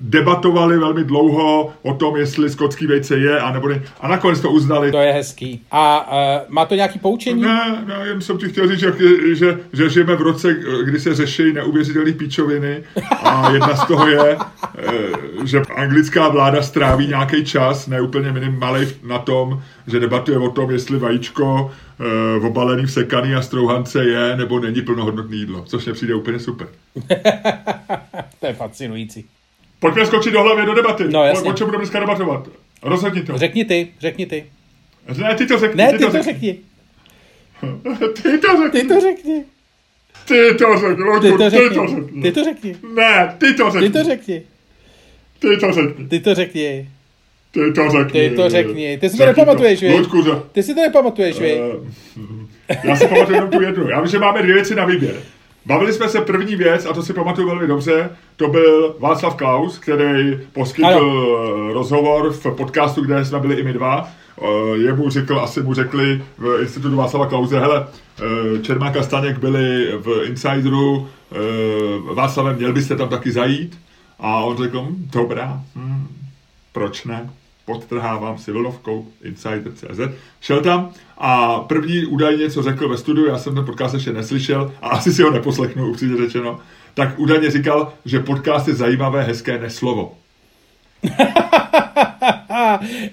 debatovali 0.08 0.78
velmi 0.78 1.04
dlouho 1.04 1.72
o 1.82 1.94
tom, 1.94 2.16
jestli 2.16 2.50
skotský 2.50 2.86
vejce 2.86 3.18
je, 3.18 3.40
a 3.40 3.52
nebo 3.52 3.68
ne. 3.68 3.82
A 4.00 4.08
nakonec 4.08 4.40
to 4.40 4.50
uznali. 4.50 4.92
To 4.92 4.98
je 4.98 5.12
hezký. 5.12 5.62
A 5.70 6.12
uh, 6.12 6.54
má 6.54 6.64
to 6.64 6.74
nějaký 6.74 6.98
poučení? 6.98 7.42
Ne, 7.42 7.84
ne, 7.86 7.94
jen 8.04 8.20
jsem 8.20 8.38
ti 8.38 8.48
chtěl 8.48 8.68
říct, 8.68 8.78
že, 8.78 8.92
že, 9.34 9.58
že 9.72 9.90
žijeme 9.90 10.16
v 10.16 10.20
roce, 10.20 10.56
kdy 10.84 11.00
se 11.00 11.14
řeší 11.14 11.52
neuvěřitelné 11.52 12.12
píčoviny 12.12 12.82
a 13.22 13.50
jedna 13.50 13.76
z 13.76 13.86
toho 13.86 14.08
je, 14.08 14.36
eh, 14.78 14.92
že 15.44 15.62
anglická 15.76 16.28
vláda 16.28 16.62
stráví 16.62 17.06
nějaký 17.06 17.44
čas, 17.44 17.86
neúplně 17.86 18.32
minimalej 18.32 18.88
na 19.02 19.18
tom, 19.18 19.62
že 19.86 20.00
debatuje 20.00 20.38
o 20.38 20.50
tom, 20.50 20.70
jestli 20.70 20.98
vajíčko 20.98 21.72
uh, 22.38 22.46
obalený 22.46 22.82
v 22.82 22.92
sekaný 22.92 23.34
a 23.34 23.42
strouhance 23.42 24.04
je 24.04 24.36
nebo 24.36 24.60
není 24.60 24.82
plnohodnotné 24.82 25.36
jídlo, 25.36 25.62
což 25.62 25.84
mě 25.84 25.92
přijde 25.92 26.14
úplně 26.14 26.38
super. 26.38 26.68
to 28.40 28.46
je 28.46 28.52
fascinující. 28.52 29.24
Pojďme 29.80 30.06
skočit 30.06 30.32
do 30.32 30.42
hlavy 30.42 30.66
do 30.66 30.74
debaty. 30.74 31.04
No, 31.08 31.24
jasně. 31.24 31.48
O, 31.48 31.52
o 31.52 31.56
čem 31.56 31.66
budeme 31.66 31.82
dneska 31.82 32.00
debatovat? 32.00 32.48
Rozhodni 32.82 33.22
to. 33.22 33.38
Řekni 33.38 33.64
ty, 33.64 33.88
řekni 34.00 34.26
ty. 34.26 34.46
Ne, 35.18 35.34
ty 35.34 35.46
to 35.46 35.58
řekni. 35.58 35.76
Ne, 35.76 35.92
ty, 35.92 35.98
ty 35.98 36.04
to, 36.04 36.10
řekni. 36.10 36.22
řekni. 36.22 36.60
ty 38.22 38.38
to 38.38 38.56
řekni. 38.56 38.80
Ty 38.80 38.88
to 38.88 39.00
řekni. 39.00 39.44
Ty 40.26 40.54
to 40.54 40.78
řekni, 40.78 41.04
Loďku, 41.04 41.20
ty 41.20 41.38
to 41.38 41.50
řekni. 41.50 41.68
Ty 41.68 41.74
to 41.74 41.86
řekni. 41.88 42.22
Ty 42.22 42.32
to 42.32 42.44
řekni. 42.44 42.76
Ne, 42.94 43.34
ty 43.38 43.54
to 43.54 43.70
řekni. 43.70 43.90
Ty 43.90 43.90
to 43.90 44.04
řekni. 44.04 44.46
Ty 45.38 45.58
to 45.58 45.64
řekni. 45.74 46.08
Ty 46.08 46.20
to 46.20 46.34
řekni. 46.34 46.90
Ty 47.52 47.72
to 47.72 47.90
řekni. 47.90 48.30
Ty 48.30 48.36
to 48.36 48.50
řekni. 48.50 48.98
Ty 48.98 49.10
si 49.10 49.18
to 49.18 49.26
nepamatuješ, 49.26 49.82
víš? 49.82 50.06
Ty 50.52 50.62
si 50.62 50.74
to 50.74 50.80
nepamatuješ, 50.80 51.40
víš? 51.40 51.58
Já 52.84 52.96
si 52.96 53.08
pamatuju 53.08 53.36
jenom 53.36 53.50
tu 53.50 53.62
jednu. 53.62 53.88
Já 53.88 54.00
vím, 54.00 54.10
že 54.10 54.18
máme 54.18 54.42
dvě 54.42 54.54
věci 54.54 54.74
na 54.74 54.84
výběr. 54.84 55.14
Bavili 55.66 55.92
jsme 55.92 56.08
se 56.08 56.20
první 56.20 56.56
věc, 56.56 56.86
a 56.86 56.92
to 56.92 57.02
si 57.02 57.12
pamatuju 57.12 57.48
velmi 57.48 57.66
dobře, 57.66 58.10
to 58.36 58.48
byl 58.48 58.96
Václav 58.98 59.34
Klaus, 59.34 59.78
který 59.78 60.38
poskytl 60.52 60.86
ano. 60.86 61.72
rozhovor 61.72 62.32
v 62.32 62.46
podcastu, 62.56 63.02
kde 63.02 63.24
jsme 63.24 63.40
byli 63.40 63.54
i 63.54 63.62
my 63.62 63.72
dva. 63.72 64.08
Jemu 64.74 65.10
řekl, 65.10 65.40
asi 65.40 65.62
mu 65.62 65.74
řekli 65.74 66.22
v 66.38 66.60
institutu 66.62 66.96
Václava 66.96 67.26
Klauze, 67.26 67.60
hele, 67.60 67.86
e, 68.56 68.62
Čermák 68.62 68.96
a 68.96 69.02
Staněk 69.02 69.38
byli 69.38 69.92
v 69.98 70.24
Insideru, 70.24 71.08
e, 71.32 72.14
Václavem, 72.14 72.56
měl 72.56 72.72
byste 72.72 72.96
tam 72.96 73.08
taky 73.08 73.32
zajít? 73.32 73.78
A 74.20 74.36
on 74.36 74.56
řekl, 74.56 74.82
hm, 74.82 75.08
dobrá, 75.12 75.60
hm, 75.76 76.06
proč 76.72 77.04
ne? 77.04 77.30
Podtrhávám 77.64 78.38
si 78.38 78.52
vlnovkou 78.52 79.06
Insider.cz. 79.22 80.00
Šel 80.40 80.60
tam 80.60 80.90
a 81.18 81.60
první 81.60 82.04
údajně, 82.06 82.50
co 82.50 82.62
řekl 82.62 82.88
ve 82.88 82.98
studiu, 82.98 83.26
já 83.26 83.38
jsem 83.38 83.54
ten 83.54 83.64
podcast 83.64 83.94
ještě 83.94 84.12
neslyšel 84.12 84.72
a 84.82 84.88
asi 84.88 85.12
si 85.12 85.22
ho 85.22 85.30
neposlechnu, 85.30 85.90
upřímně 85.90 86.16
řečeno, 86.16 86.58
tak 86.94 87.18
údajně 87.18 87.50
říkal, 87.50 87.92
že 88.04 88.20
podcast 88.20 88.68
je 88.68 88.74
zajímavé, 88.74 89.22
hezké 89.22 89.58
neslovo. 89.58 90.14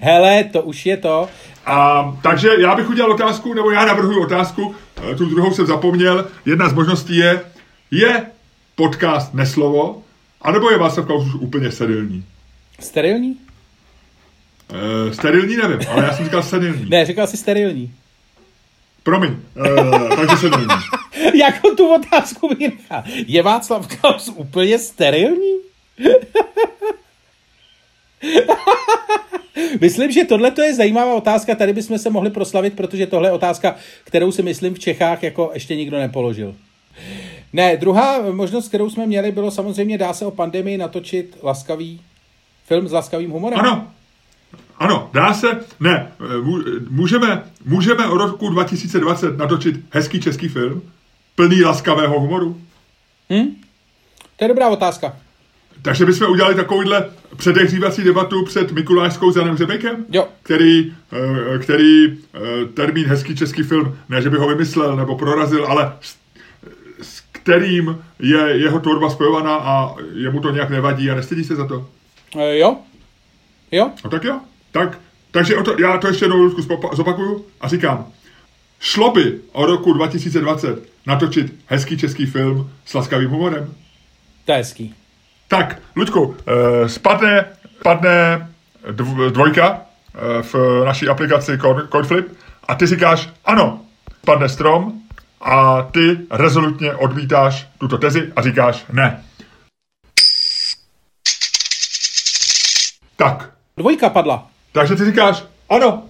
Hele, 0.00 0.44
to 0.44 0.62
už 0.62 0.86
je 0.86 0.96
to. 0.96 1.28
A, 1.66 2.04
takže 2.22 2.48
já 2.58 2.74
bych 2.74 2.90
udělal 2.90 3.12
otázku, 3.12 3.54
nebo 3.54 3.70
já 3.70 3.84
navrhuji 3.84 4.18
otázku, 4.18 4.74
eh, 5.12 5.14
tu 5.14 5.26
druhou 5.26 5.54
jsem 5.54 5.66
zapomněl. 5.66 6.26
Jedna 6.46 6.68
z 6.68 6.72
možností 6.72 7.16
je, 7.16 7.40
je 7.90 8.26
podcast 8.74 9.34
neslovo, 9.34 10.02
anebo 10.42 10.70
je 10.70 10.78
Václav 10.78 11.06
Klaus 11.06 11.26
už 11.26 11.34
úplně 11.34 11.70
sterilní? 11.70 12.24
Sterilní? 12.80 13.36
Uh, 14.72 15.12
sterilní 15.12 15.56
nevím, 15.56 15.78
ale 15.88 16.04
já 16.04 16.16
jsem 16.16 16.24
říkal 16.24 16.42
sterilní. 16.42 16.90
ne, 16.90 17.04
říkal 17.04 17.26
jsi 17.26 17.36
sterilní. 17.36 17.94
Promiň, 19.02 19.36
uh, 19.56 20.16
takže 20.16 20.36
sterilní. 20.36 20.66
Jakou 21.34 21.74
tu 21.74 21.94
otázku 21.94 22.48
vynechá? 22.48 23.04
Je 23.26 23.42
Václav 23.42 23.86
Klaus 23.86 24.28
úplně 24.28 24.78
sterilní? 24.78 25.56
myslím, 29.80 30.12
že 30.12 30.24
tohle 30.24 30.52
je 30.62 30.74
zajímavá 30.74 31.14
otázka, 31.14 31.54
tady 31.54 31.72
bychom 31.72 31.98
se 31.98 32.10
mohli 32.10 32.30
proslavit, 32.30 32.76
protože 32.76 33.06
tohle 33.06 33.28
je 33.28 33.32
otázka, 33.32 33.76
kterou 34.04 34.32
si 34.32 34.42
myslím 34.42 34.74
v 34.74 34.78
Čechách 34.78 35.22
jako 35.22 35.50
ještě 35.54 35.76
nikdo 35.76 35.98
nepoložil. 35.98 36.54
Ne, 37.52 37.76
druhá 37.76 38.32
možnost, 38.32 38.68
kterou 38.68 38.90
jsme 38.90 39.06
měli, 39.06 39.32
bylo 39.32 39.50
samozřejmě, 39.50 39.98
dá 39.98 40.12
se 40.12 40.26
o 40.26 40.30
pandemii 40.30 40.78
natočit 40.78 41.38
laskavý 41.42 42.00
film 42.66 42.88
s 42.88 42.92
laskavým 42.92 43.30
humorem. 43.30 43.60
Ano, 43.60 43.92
ano, 44.78 45.10
dá 45.12 45.34
se, 45.34 45.60
ne, 45.80 46.12
můžeme, 46.88 47.42
můžeme 47.64 48.06
o 48.06 48.18
roku 48.18 48.48
2020 48.48 49.38
natočit 49.38 49.76
hezký 49.90 50.20
český 50.20 50.48
film, 50.48 50.82
plný 51.34 51.64
laskavého 51.64 52.20
humoru? 52.20 52.60
Hm? 53.30 53.46
To 54.36 54.44
je 54.44 54.48
dobrá 54.48 54.68
otázka. 54.68 55.16
Takže 55.82 56.06
bychom 56.06 56.30
udělali 56.30 56.54
takovýhle 56.54 57.10
předehřívací 57.36 58.04
debatu 58.04 58.44
před 58.44 58.72
Mikulášskou 58.72 59.32
s 59.32 59.36
Janem 59.36 59.56
Řebejkem, 59.56 60.04
jo. 60.10 60.28
který, 60.42 60.94
eh, 61.12 61.58
který 61.58 62.06
eh, 62.06 62.40
termín 62.74 63.06
hezký 63.06 63.36
český 63.36 63.62
film, 63.62 63.98
ne 64.08 64.22
že 64.22 64.30
by 64.30 64.36
ho 64.36 64.48
vymyslel 64.48 64.96
nebo 64.96 65.16
prorazil, 65.16 65.66
ale 65.66 65.92
s, 66.00 66.16
s 67.02 67.22
kterým 67.32 67.98
je 68.18 68.38
jeho 68.38 68.80
tvorba 68.80 69.10
spojovaná 69.10 69.56
a 69.56 69.94
jemu 70.14 70.40
to 70.40 70.50
nějak 70.50 70.70
nevadí 70.70 71.10
a 71.10 71.14
nestydí 71.14 71.44
se 71.44 71.56
za 71.56 71.66
to. 71.66 71.88
E, 72.38 72.58
jo. 72.58 72.76
Jo. 73.72 73.90
No 74.04 74.10
tak 74.10 74.24
jo. 74.24 74.40
Tak, 74.72 74.98
takže 75.30 75.56
o 75.56 75.62
to, 75.62 75.80
já 75.80 75.98
to 75.98 76.08
ještě 76.08 76.24
jednou 76.24 76.50
zopakuju 76.92 77.46
a 77.60 77.68
říkám, 77.68 78.06
šlo 78.80 79.10
by 79.10 79.40
o 79.52 79.66
roku 79.66 79.92
2020 79.92 80.82
natočit 81.06 81.54
hezký 81.66 81.98
český 81.98 82.26
film 82.26 82.70
s 82.84 82.94
laskavým 82.94 83.30
humorem? 83.30 83.74
To 84.44 84.52
je 84.52 84.58
hezký. 84.58 84.94
Tak, 85.48 85.82
Luďku, 85.96 86.36
eh, 86.46 86.88
spadne, 86.88 87.44
spadne 87.80 88.48
dvojka 89.30 89.80
eh, 90.14 90.42
v 90.42 90.54
naší 90.84 91.08
aplikaci 91.08 91.58
CoinFlip 91.90 92.38
a 92.68 92.74
ty 92.74 92.86
říkáš 92.86 93.28
ano, 93.44 93.80
spadne 94.22 94.48
strom 94.48 95.02
a 95.40 95.82
ty 95.82 96.18
rezolutně 96.30 96.94
odmítáš 96.94 97.68
tuto 97.78 97.98
tezi 97.98 98.32
a 98.36 98.42
říkáš 98.42 98.84
ne. 98.92 99.24
Tak. 103.16 103.51
Dvojka 103.76 104.10
padla. 104.10 104.46
Takže 104.72 104.96
ty 104.96 105.04
říkáš, 105.04 105.44
ano, 105.68 106.02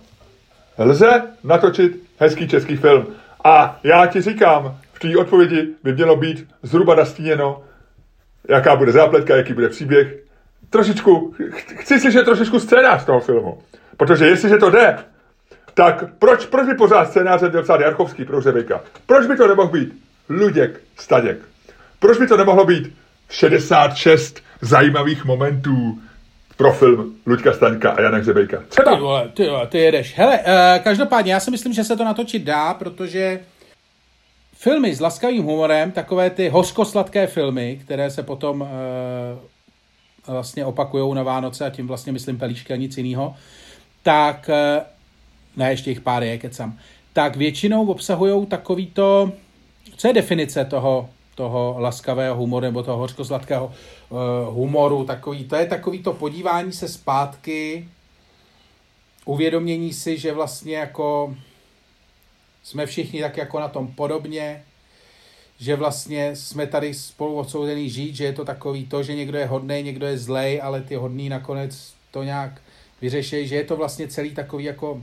lze 0.78 1.22
natočit 1.44 2.02
hezký 2.18 2.48
český 2.48 2.76
film. 2.76 3.06
A 3.44 3.80
já 3.82 4.06
ti 4.06 4.20
říkám, 4.20 4.78
v 4.92 4.98
té 4.98 5.16
odpovědi 5.16 5.68
by 5.82 5.92
mělo 5.92 6.16
být 6.16 6.48
zhruba 6.62 6.94
nastíněno, 6.94 7.62
jaká 8.48 8.76
bude 8.76 8.92
zápletka, 8.92 9.36
jaký 9.36 9.52
bude 9.52 9.68
příběh. 9.68 10.22
Trošičku, 10.70 11.34
chci 11.76 12.00
slyšet 12.00 12.24
trošičku 12.24 12.60
scénář 12.60 13.04
toho 13.04 13.20
filmu. 13.20 13.62
Protože 13.96 14.26
jestliže 14.26 14.56
to 14.56 14.70
jde, 14.70 14.98
tak 15.74 16.04
proč, 16.18 16.46
proč 16.46 16.66
by 16.66 16.74
pořád 16.74 17.08
scénáře 17.08 17.48
měl 17.48 17.62
psát 17.62 17.80
Jarchovský 17.80 18.24
pro 18.24 18.40
Řebejka? 18.40 18.80
Proč 19.06 19.26
by 19.26 19.36
to 19.36 19.48
nemohl 19.48 19.68
být 19.68 20.02
Luděk 20.28 20.80
Staděk? 20.96 21.38
Proč 21.98 22.18
by 22.18 22.26
to 22.26 22.36
nemohlo 22.36 22.64
být 22.64 22.94
66 23.30 24.42
zajímavých 24.60 25.24
momentů 25.24 25.98
pro 26.56 26.72
film 26.72 27.14
Luďka 27.26 27.52
Staňka 27.52 27.90
a 27.90 28.00
Jana 28.00 28.18
Hřebejka. 28.18 28.62
Třeba. 28.68 28.94
Ty 28.94 29.00
vole, 29.00 29.28
ty 29.34 29.48
vole, 29.48 29.66
ty 29.66 29.78
jedeš. 29.78 30.16
Hele, 30.16 30.38
uh, 30.38 30.84
každopádně 30.84 31.32
já 31.32 31.40
si 31.40 31.50
myslím, 31.50 31.72
že 31.72 31.84
se 31.84 31.96
to 31.96 32.04
natočit 32.04 32.42
dá, 32.42 32.74
protože 32.74 33.40
filmy 34.56 34.94
s 34.94 35.00
laskavým 35.00 35.44
humorem, 35.44 35.92
takové 35.92 36.30
ty 36.30 36.48
hořkosladké 36.48 37.26
filmy, 37.26 37.80
které 37.84 38.10
se 38.10 38.22
potom 38.22 38.60
uh, 38.60 38.68
vlastně 40.34 40.64
opakují 40.64 41.14
na 41.14 41.22
Vánoce 41.22 41.66
a 41.66 41.70
tím 41.70 41.86
vlastně 41.86 42.12
myslím 42.12 42.38
pelíšky 42.38 42.72
a 42.72 42.76
nic 42.76 42.96
jiného, 42.96 43.34
tak, 44.02 44.50
uh, 44.76 44.82
ne, 45.56 45.70
ještě 45.70 45.90
jich 45.90 46.00
pár 46.00 46.22
je, 46.22 46.38
kecam, 46.38 46.78
tak 47.12 47.36
většinou 47.36 47.86
obsahují 47.86 48.46
takovýto, 48.46 49.32
co 49.96 50.08
je 50.08 50.14
definice 50.14 50.64
toho 50.64 51.08
toho 51.34 51.76
laskavého 51.78 52.36
humoru 52.36 52.64
nebo 52.64 52.82
toho 52.82 52.98
hořkozladkého 52.98 53.66
uh, 53.66 53.72
humoru. 54.50 55.04
Takový, 55.04 55.44
to 55.44 55.56
je 55.56 55.66
takový 55.66 56.02
to 56.02 56.12
podívání 56.12 56.72
se 56.72 56.88
zpátky, 56.88 57.88
uvědomění 59.24 59.92
si, 59.92 60.18
že 60.18 60.32
vlastně 60.32 60.76
jako 60.76 61.36
jsme 62.62 62.86
všichni 62.86 63.20
tak 63.20 63.36
jako 63.36 63.60
na 63.60 63.68
tom 63.68 63.86
podobně, 63.88 64.64
že 65.58 65.76
vlastně 65.76 66.36
jsme 66.36 66.66
tady 66.66 66.94
spolu 66.94 67.34
odsouzení 67.34 67.90
žít, 67.90 68.16
že 68.16 68.24
je 68.24 68.32
to 68.32 68.44
takový 68.44 68.86
to, 68.86 69.02
že 69.02 69.14
někdo 69.14 69.38
je 69.38 69.46
hodný, 69.46 69.82
někdo 69.82 70.06
je 70.06 70.18
zlej, 70.18 70.60
ale 70.62 70.80
ty 70.80 70.94
hodný 70.94 71.28
nakonec 71.28 71.94
to 72.10 72.22
nějak 72.22 72.60
vyřeší, 73.00 73.48
že 73.48 73.56
je 73.56 73.64
to 73.64 73.76
vlastně 73.76 74.08
celý 74.08 74.30
takový 74.30 74.64
jako 74.64 75.02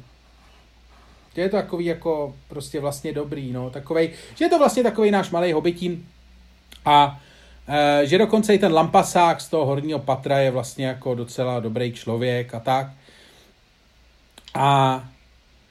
že 1.35 1.41
je 1.41 1.49
to 1.49 1.57
takový 1.57 1.85
jako 1.85 2.35
prostě 2.47 2.79
vlastně 2.79 3.13
dobrý, 3.13 3.51
no, 3.51 3.69
takovej, 3.69 4.11
že 4.35 4.45
je 4.45 4.49
to 4.49 4.59
vlastně 4.59 4.83
takový 4.83 5.11
náš 5.11 5.29
malý 5.29 5.53
hobitín, 5.53 6.05
a 6.85 7.21
že 8.03 8.17
dokonce 8.17 8.53
i 8.55 8.59
ten 8.59 8.73
lampasák 8.73 9.41
z 9.41 9.47
toho 9.47 9.65
horního 9.65 9.99
patra 9.99 10.39
je 10.39 10.51
vlastně 10.51 10.85
jako 10.85 11.15
docela 11.15 11.59
dobrý 11.59 11.93
člověk 11.93 12.53
a 12.53 12.59
tak. 12.59 12.87
A 14.55 15.03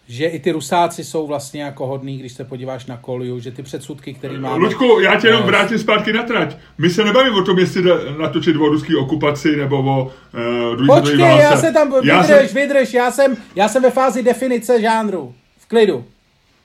že 0.08 0.26
i 0.26 0.38
ty 0.38 0.52
rusáci 0.52 1.04
jsou 1.04 1.26
vlastně 1.26 1.62
jako 1.62 1.86
hodný, 1.86 2.18
když 2.18 2.32
se 2.32 2.44
podíváš 2.44 2.86
na 2.86 2.96
Koliu, 2.96 3.40
že 3.40 3.50
ty 3.50 3.62
předsudky, 3.62 4.14
který 4.14 4.38
máme... 4.38 4.56
Luďku, 4.56 5.00
já 5.00 5.20
tě 5.20 5.26
jenom 5.26 5.42
vrátím 5.42 5.78
zpátky 5.78 6.12
na 6.12 6.22
trať. 6.22 6.56
My 6.78 6.90
se 6.90 7.04
nebavíme 7.04 7.36
o 7.36 7.44
tom, 7.44 7.58
jestli 7.58 7.82
natočit 8.18 8.56
o 8.56 8.68
ruský 8.68 8.96
okupaci 8.96 9.56
nebo 9.56 9.78
o 9.78 10.12
uh, 10.78 10.86
Počkej, 10.86 11.18
já 11.18 11.56
se 11.56 11.72
tam, 11.72 11.92
já 12.04 12.22
vydrž, 12.22 12.50
jsem... 12.50 12.62
vydrž, 12.62 12.94
já 12.94 13.10
jsem, 13.10 13.36
já 13.56 13.68
jsem 13.68 13.82
ve 13.82 13.90
fázi 13.90 14.22
definice 14.22 14.80
žánru, 14.80 15.34
v 15.58 15.66
klidu. 15.66 16.04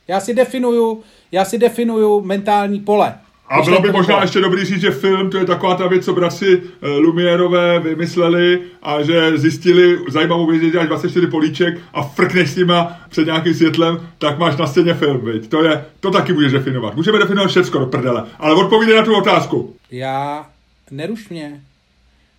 Já 0.07 0.19
si 0.19 0.33
definuju, 0.33 1.03
já 1.31 1.45
si 1.45 1.57
definuju 1.57 2.21
mentální 2.21 2.79
pole. 2.79 3.15
A 3.47 3.61
bylo 3.61 3.81
by 3.81 3.91
možná 3.91 4.21
ještě 4.21 4.39
dobrý 4.39 4.65
říct, 4.65 4.81
že 4.81 4.91
film 4.91 5.29
to 5.29 5.37
je 5.37 5.45
taková 5.45 5.75
ta 5.75 5.87
věc, 5.87 6.05
co 6.05 6.13
bratři 6.13 6.61
eh, 6.63 6.87
Lumierové 6.89 7.79
vymysleli 7.79 8.61
a 8.81 9.01
že 9.01 9.37
zjistili 9.37 9.97
zajímavou 10.09 10.47
věc, 10.47 10.61
že 10.61 10.69
děláš 10.69 10.87
24 10.87 11.27
políček 11.27 11.79
a 11.93 12.03
frkneš 12.03 12.49
s 12.49 12.55
nima 12.55 12.97
před 13.09 13.25
nějakým 13.25 13.53
světlem, 13.53 14.09
tak 14.17 14.37
máš 14.37 14.57
na 14.57 14.67
scéně 14.67 14.93
film, 14.93 15.25
viď? 15.25 15.49
To, 15.49 15.63
je, 15.63 15.85
to 15.99 16.11
taky 16.11 16.33
můžeš 16.33 16.51
definovat. 16.51 16.95
Můžeme 16.95 17.19
definovat 17.19 17.47
všechno 17.47 17.79
do 17.79 17.85
prdele, 17.85 18.25
ale 18.39 18.55
odpovídej 18.55 18.95
na 18.95 19.03
tu 19.03 19.15
otázku. 19.15 19.75
Já, 19.91 20.49
neruš 20.91 21.29
mě. 21.29 21.61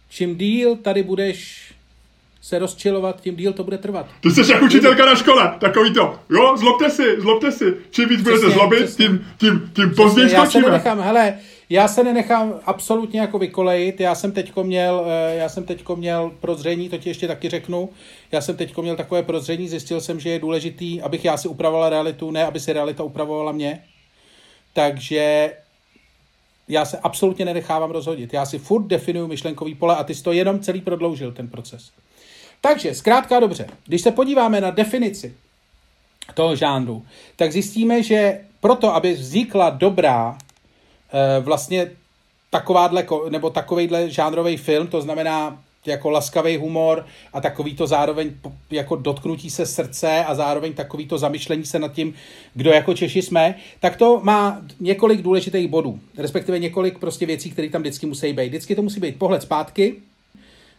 Čím 0.09 0.37
díl 0.37 0.77
tady 0.77 1.03
budeš 1.03 1.64
se 2.45 2.59
rozčilovat, 2.59 3.21
tím 3.21 3.37
díl 3.37 3.53
to 3.53 3.65
bude 3.65 3.79
trvat. 3.79 4.07
Ty 4.21 4.31
jsi 4.31 4.53
jak 4.53 4.63
učitelka 4.63 5.07
na 5.07 5.15
škole, 5.15 5.55
takový 5.59 5.95
to. 5.95 6.19
Jo, 6.31 6.57
zlobte 6.57 6.91
si, 6.91 7.21
zlobte 7.21 7.53
si. 7.53 7.75
Čím 7.91 8.09
víc 8.09 8.23
budete 8.23 8.51
zlobit, 8.51 8.79
přesně. 8.79 9.07
tím, 9.07 9.27
tím, 9.39 9.71
tím 9.75 9.95
později 9.97 10.33
Já 10.33 10.47
se 10.47 10.61
nenechám, 10.61 11.01
hele, 11.01 11.39
já 11.71 11.89
se 11.89 12.05
nenechám 12.05 12.55
absolutně 12.67 13.21
jako 13.21 13.39
vykolejit. 13.39 14.01
Já 14.01 14.15
jsem 14.15 14.33
teďko 14.33 14.65
měl, 14.65 15.07
eh, 15.07 15.37
já 15.37 15.49
jsem 15.49 15.65
teďko 15.65 15.97
měl 15.97 16.33
prozření, 16.41 16.89
to 16.89 16.99
ti 16.99 17.11
ještě 17.11 17.29
taky 17.29 17.49
řeknu. 17.49 17.89
Já 18.33 18.41
jsem 18.41 18.57
teďko 18.57 18.83
měl 18.83 18.97
takové 18.97 19.23
prozření, 19.23 19.69
zjistil 19.69 20.01
jsem, 20.01 20.21
že 20.21 20.31
je 20.31 20.39
důležitý, 20.39 21.03
abych 21.03 21.25
já 21.25 21.37
si 21.37 21.49
upravoval 21.49 21.91
realitu, 21.91 22.31
ne 22.31 22.45
aby 22.45 22.61
si 22.61 22.73
realita 22.73 23.03
upravovala 23.03 23.53
mě. 23.53 23.85
Takže 24.73 25.53
já 26.69 26.85
se 26.85 26.99
absolutně 26.99 27.45
nenechávám 27.45 27.91
rozhodit. 27.91 28.33
Já 28.33 28.47
si 28.47 28.59
furt 28.59 28.87
definuju 28.87 29.27
myšlenkový 29.27 29.75
pole 29.75 29.97
a 29.97 30.05
ty 30.05 30.15
jsi 30.15 30.23
to 30.23 30.33
jenom 30.33 30.61
celý 30.61 30.81
prodloužil, 30.81 31.33
ten 31.33 31.49
proces. 31.49 31.91
Takže, 32.65 32.95
zkrátka 32.95 33.41
dobře, 33.41 33.67
když 33.87 34.01
se 34.01 34.11
podíváme 34.11 34.61
na 34.61 34.71
definici 34.71 35.35
toho 36.35 36.57
žánru, 36.57 37.05
tak 37.37 37.53
zjistíme, 37.53 38.03
že 38.03 38.41
proto, 38.61 38.95
aby 38.95 39.13
vznikla 39.13 39.71
dobrá 39.71 40.39
eh, 40.39 41.41
vlastně 41.41 41.91
takováhle, 42.51 43.07
nebo 43.31 43.51
takovejhle 43.51 44.11
žánrový 44.11 44.57
film, 44.57 44.87
to 44.87 45.01
znamená 45.01 45.59
jako 45.87 46.11
laskavý 46.11 46.57
humor 46.57 47.07
a 47.33 47.41
takový 47.41 47.75
to 47.77 47.87
zároveň 47.87 48.33
jako 48.71 48.97
dotknutí 48.97 49.51
se 49.51 49.67
srdce 49.67 50.25
a 50.25 50.35
zároveň 50.35 50.73
takový 50.73 51.07
to 51.07 51.19
zamyšlení 51.19 51.65
se 51.65 51.79
nad 51.79 51.93
tím, 51.93 52.15
kdo 52.55 52.71
jako 52.71 52.95
Češi 52.95 53.23
jsme, 53.23 53.55
tak 53.81 53.97
to 53.97 54.21
má 54.23 54.63
několik 54.81 55.23
důležitých 55.23 55.69
bodů, 55.69 56.01
respektive 56.19 56.59
několik 56.59 56.99
prostě 56.99 57.27
věcí, 57.27 57.51
které 57.51 57.69
tam 57.69 57.81
vždycky 57.83 58.07
musí 58.07 58.33
být. 58.33 58.49
Vždycky 58.49 58.75
to 58.75 58.83
musí 58.83 59.01
být 59.01 59.19
pohled 59.19 59.43
zpátky, 59.43 59.97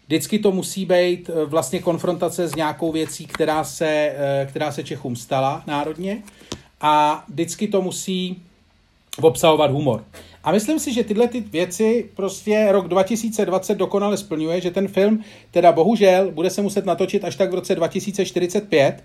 Vždycky 0.08 0.40
to 0.40 0.52
musí 0.52 0.86
být 0.86 1.30
eh, 1.30 1.46
vlastně 1.46 1.80
konfrontace 1.80 2.48
s 2.48 2.56
nějakou 2.56 2.92
věcí, 2.92 3.26
která 3.26 3.64
se, 3.64 3.88
eh, 3.88 4.48
která 4.50 4.72
se 4.72 4.84
Čechům 4.84 5.16
stala 5.16 5.64
národně 5.68 6.24
a 6.82 7.24
vždycky 7.30 7.68
to 7.68 7.82
musí 7.82 8.42
obsahovat 9.22 9.72
humor. 9.72 10.04
A 10.44 10.52
myslím 10.52 10.80
si, 10.80 10.94
že 10.94 11.04
tyhle 11.04 11.28
ty 11.28 11.40
věci 11.40 12.10
prostě 12.16 12.68
rok 12.72 12.88
2020 12.88 13.76
dokonale 13.76 14.18
splňuje, 14.18 14.62
že 14.62 14.72
ten 14.72 14.88
film 14.88 15.24
teda 15.52 15.72
bohužel 15.72 16.32
bude 16.32 16.50
se 16.50 16.62
muset 16.62 16.86
natočit 16.86 17.24
až 17.24 17.36
tak 17.36 17.52
v 17.52 17.56
roce 17.56 17.76
2045, 17.76 19.04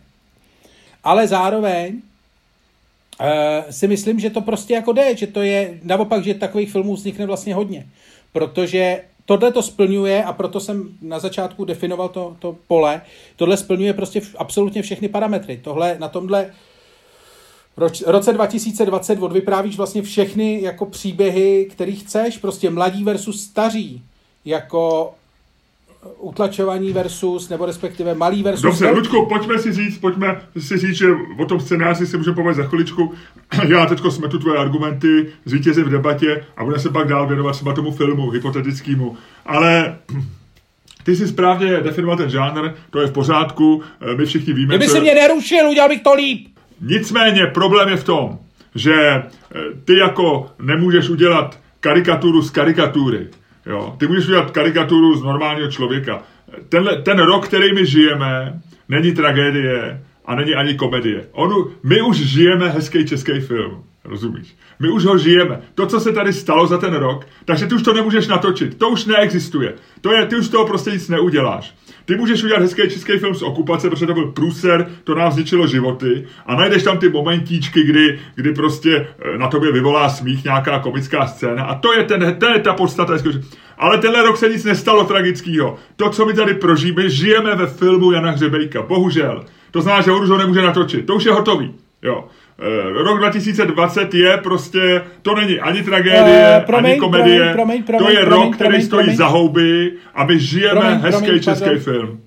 ale 1.04 1.28
zároveň 1.28 1.94
uh, 1.94 3.26
si 3.70 3.88
myslím, 3.88 4.20
že 4.20 4.30
to 4.30 4.40
prostě 4.40 4.74
jako 4.74 4.92
jde, 4.92 5.16
že 5.16 5.26
to 5.26 5.42
je 5.42 5.78
naopak, 5.82 6.24
že 6.24 6.34
takových 6.34 6.72
filmů 6.72 6.94
vznikne 6.94 7.26
vlastně 7.26 7.54
hodně. 7.54 7.86
Protože 8.32 9.02
tohle 9.38 9.52
to 9.52 9.62
splňuje 9.62 10.24
a 10.24 10.32
proto 10.32 10.60
jsem 10.60 10.88
na 11.02 11.18
začátku 11.18 11.64
definoval 11.64 12.08
to, 12.08 12.36
to 12.38 12.56
pole. 12.66 13.02
Tohle 13.36 13.56
splňuje 13.56 13.92
prostě 13.92 14.20
absolutně 14.38 14.82
všechny 14.82 15.08
parametry. 15.08 15.60
Tohle 15.64 15.96
na 15.98 16.08
tomhle 16.08 16.52
roč, 17.76 18.02
roce 18.06 18.32
2020 18.32 19.22
odvyprávíš 19.22 19.76
vlastně 19.76 20.02
všechny 20.02 20.62
jako 20.62 20.86
příběhy, 20.86 21.68
který 21.70 21.96
chceš, 21.96 22.38
prostě 22.38 22.70
mladí 22.70 23.04
versus 23.04 23.44
staří, 23.44 24.02
jako 24.44 25.14
utlačovaní 26.18 26.92
versus, 26.92 27.48
nebo 27.48 27.66
respektive 27.66 28.14
malý 28.14 28.42
versus... 28.42 28.62
Dobře, 28.62 28.90
Ludku, 28.90 29.26
pojďme 29.26 29.58
si 29.58 29.72
říct, 29.72 29.98
pojďme 29.98 30.40
si 30.58 30.78
říct, 30.78 30.96
že 30.96 31.06
o 31.38 31.44
tom 31.44 31.60
scénáři 31.60 32.06
si 32.06 32.16
můžeme 32.16 32.36
povědět 32.36 32.62
za 32.62 32.68
chviličku. 32.68 33.14
Já 33.68 33.86
teďko 33.86 34.10
smetu 34.10 34.38
tvoje 34.38 34.58
argumenty, 34.58 35.32
zvítězím 35.44 35.84
v 35.84 35.90
debatě 35.90 36.44
a 36.56 36.64
budeme 36.64 36.82
se 36.82 36.90
pak 36.90 37.08
dál 37.08 37.26
věnovat 37.26 37.52
třeba 37.52 37.72
tomu 37.72 37.92
filmu, 37.92 38.30
hypotetickému. 38.30 39.16
Ale 39.46 39.98
ty 41.04 41.16
jsi 41.16 41.28
správně 41.28 41.80
definoval 41.80 42.16
ten 42.16 42.30
žánr, 42.30 42.70
to 42.90 43.00
je 43.00 43.06
v 43.06 43.12
pořádku, 43.12 43.82
my 44.16 44.26
všichni 44.26 44.52
víme, 44.52 44.74
Kdyby 44.74 44.88
co... 44.88 44.94
si 44.94 45.00
mě 45.00 45.14
nerušil, 45.14 45.68
udělal 45.68 45.88
bych 45.88 46.02
to 46.02 46.14
líp. 46.14 46.46
Nicméně 46.80 47.46
problém 47.46 47.88
je 47.88 47.96
v 47.96 48.04
tom, 48.04 48.38
že 48.74 48.94
eh, 48.94 49.24
ty 49.84 49.98
jako 49.98 50.50
nemůžeš 50.62 51.08
udělat 51.08 51.58
karikaturu 51.80 52.42
z 52.42 52.50
karikatury. 52.50 53.28
Jo? 53.66 53.96
Ty 53.98 54.06
můžeš 54.06 54.26
udělat 54.26 54.50
karikaturu 54.50 55.14
z 55.14 55.22
normálního 55.22 55.70
člověka. 55.70 56.22
Tenhle, 56.68 57.02
ten 57.02 57.18
rok, 57.18 57.46
který 57.46 57.74
my 57.74 57.86
žijeme, 57.86 58.60
není 58.88 59.12
tragédie 59.12 60.00
a 60.24 60.34
není 60.34 60.54
ani 60.54 60.74
komedie. 60.74 61.28
Onu, 61.32 61.70
my 61.82 62.02
už 62.02 62.16
žijeme 62.16 62.68
hezký 62.68 63.06
český 63.06 63.40
film. 63.40 63.84
Rozumíš? 64.04 64.56
My 64.78 64.90
už 64.90 65.04
ho 65.04 65.18
žijeme. 65.18 65.60
To, 65.74 65.86
co 65.86 66.00
se 66.00 66.12
tady 66.12 66.32
stalo 66.32 66.66
za 66.66 66.78
ten 66.78 66.94
rok, 66.94 67.26
takže 67.44 67.66
ty 67.66 67.74
už 67.74 67.82
to 67.82 67.92
nemůžeš 67.92 68.28
natočit. 68.28 68.78
To 68.78 68.88
už 68.88 69.04
neexistuje. 69.04 69.74
To 70.00 70.12
je, 70.12 70.26
ty 70.26 70.36
už 70.36 70.48
toho 70.48 70.66
prostě 70.66 70.90
nic 70.90 71.08
neuděláš. 71.08 71.74
Ty 72.04 72.16
můžeš 72.16 72.42
udělat 72.42 72.62
hezký 72.62 72.82
český 72.82 73.18
film 73.18 73.34
z 73.34 73.42
okupace, 73.42 73.90
protože 73.90 74.06
to 74.06 74.14
byl 74.14 74.26
průser, 74.26 74.90
to 75.04 75.14
nám 75.14 75.32
zničilo 75.32 75.66
životy 75.66 76.26
a 76.46 76.56
najdeš 76.56 76.82
tam 76.82 76.98
ty 76.98 77.08
momentíčky, 77.08 77.82
kdy, 77.84 78.20
kdy 78.34 78.52
prostě 78.52 79.06
eh, 79.18 79.38
na 79.38 79.48
tobě 79.48 79.72
vyvolá 79.72 80.08
smích 80.08 80.44
nějaká 80.44 80.78
komická 80.78 81.26
scéna 81.26 81.64
a 81.64 81.74
to 81.78 81.92
je, 81.92 82.04
ten, 82.04 82.36
to 82.38 82.46
je 82.46 82.58
ta 82.58 82.74
podstata. 82.74 83.16
Ale 83.78 83.98
tenhle 83.98 84.22
rok 84.22 84.36
se 84.36 84.48
nic 84.48 84.64
nestalo 84.64 85.04
tragického. 85.04 85.76
To, 85.96 86.10
co 86.10 86.26
my 86.26 86.32
tady 86.32 86.54
prožijeme, 86.54 87.10
žijeme 87.10 87.54
ve 87.54 87.66
filmu 87.66 88.12
Jana 88.12 88.30
Hřebejka. 88.30 88.82
Bohužel. 88.82 89.44
To 89.70 89.80
znamená, 89.80 90.02
že 90.02 90.12
už 90.12 90.28
ho 90.28 90.38
nemůže 90.38 90.62
natočit. 90.62 91.06
To 91.06 91.14
už 91.14 91.24
je 91.24 91.32
hotový. 91.32 91.74
Jo. 92.02 92.24
Uh, 92.94 93.02
rok 93.02 93.18
2020 93.18 94.14
je 94.14 94.36
prostě, 94.36 95.02
to 95.22 95.34
není 95.34 95.60
ani 95.60 95.82
tragédie, 95.82 96.56
uh, 96.58 96.66
promiň, 96.66 96.90
ani 96.90 97.00
komedie, 97.00 97.52
promiň, 97.52 97.52
promiň, 97.52 97.82
promiň, 97.82 98.04
to 98.04 98.10
je 98.10 98.26
promiň, 98.26 98.42
rok, 98.42 98.54
který 98.54 98.68
promiň, 98.68 98.86
stojí 98.86 99.04
promiň. 99.04 99.16
za 99.16 99.26
houby 99.26 99.92
a 100.14 100.24
my 100.24 100.40
žijeme 100.40 100.80
promiň, 100.80 101.00
hezký 101.00 101.24
promiň, 101.24 101.42
český 101.42 101.64
pardon. 101.64 101.82
film. 101.82 102.20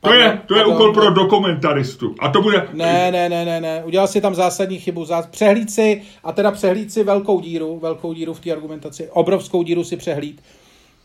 To 0.00 0.12
je, 0.12 0.40
to 0.46 0.54
je 0.54 0.60
pardon, 0.60 0.74
úkol 0.74 0.94
pro 0.94 1.10
dokumentaristu. 1.10 2.14
A 2.18 2.28
to 2.28 2.42
bude... 2.42 2.68
Ne, 2.72 3.12
ne, 3.12 3.28
ne, 3.28 3.44
ne, 3.44 3.60
ne. 3.60 3.82
Udělal 3.84 4.08
si 4.08 4.20
tam 4.20 4.34
zásadní 4.34 4.78
chybu. 4.78 5.06
Přehlíd 5.30 5.70
si, 5.70 6.02
a 6.24 6.32
teda 6.32 6.50
přehlíd 6.50 6.92
si 6.92 7.04
velkou 7.04 7.40
díru, 7.40 7.78
velkou 7.78 8.12
díru 8.12 8.34
v 8.34 8.40
té 8.40 8.52
argumentaci, 8.52 9.08
obrovskou 9.10 9.62
díru 9.62 9.84
si 9.84 9.96
přehlíd. 9.96 10.42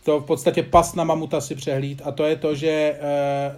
To 0.03 0.19
v 0.19 0.25
podstatě 0.25 0.63
pas 0.63 0.95
na 0.95 1.03
mamuta 1.03 1.41
si 1.41 1.55
přehlíd. 1.55 2.01
A 2.05 2.11
to 2.11 2.23
je 2.23 2.35
to, 2.35 2.55
že 2.55 2.69
eh, 2.69 3.55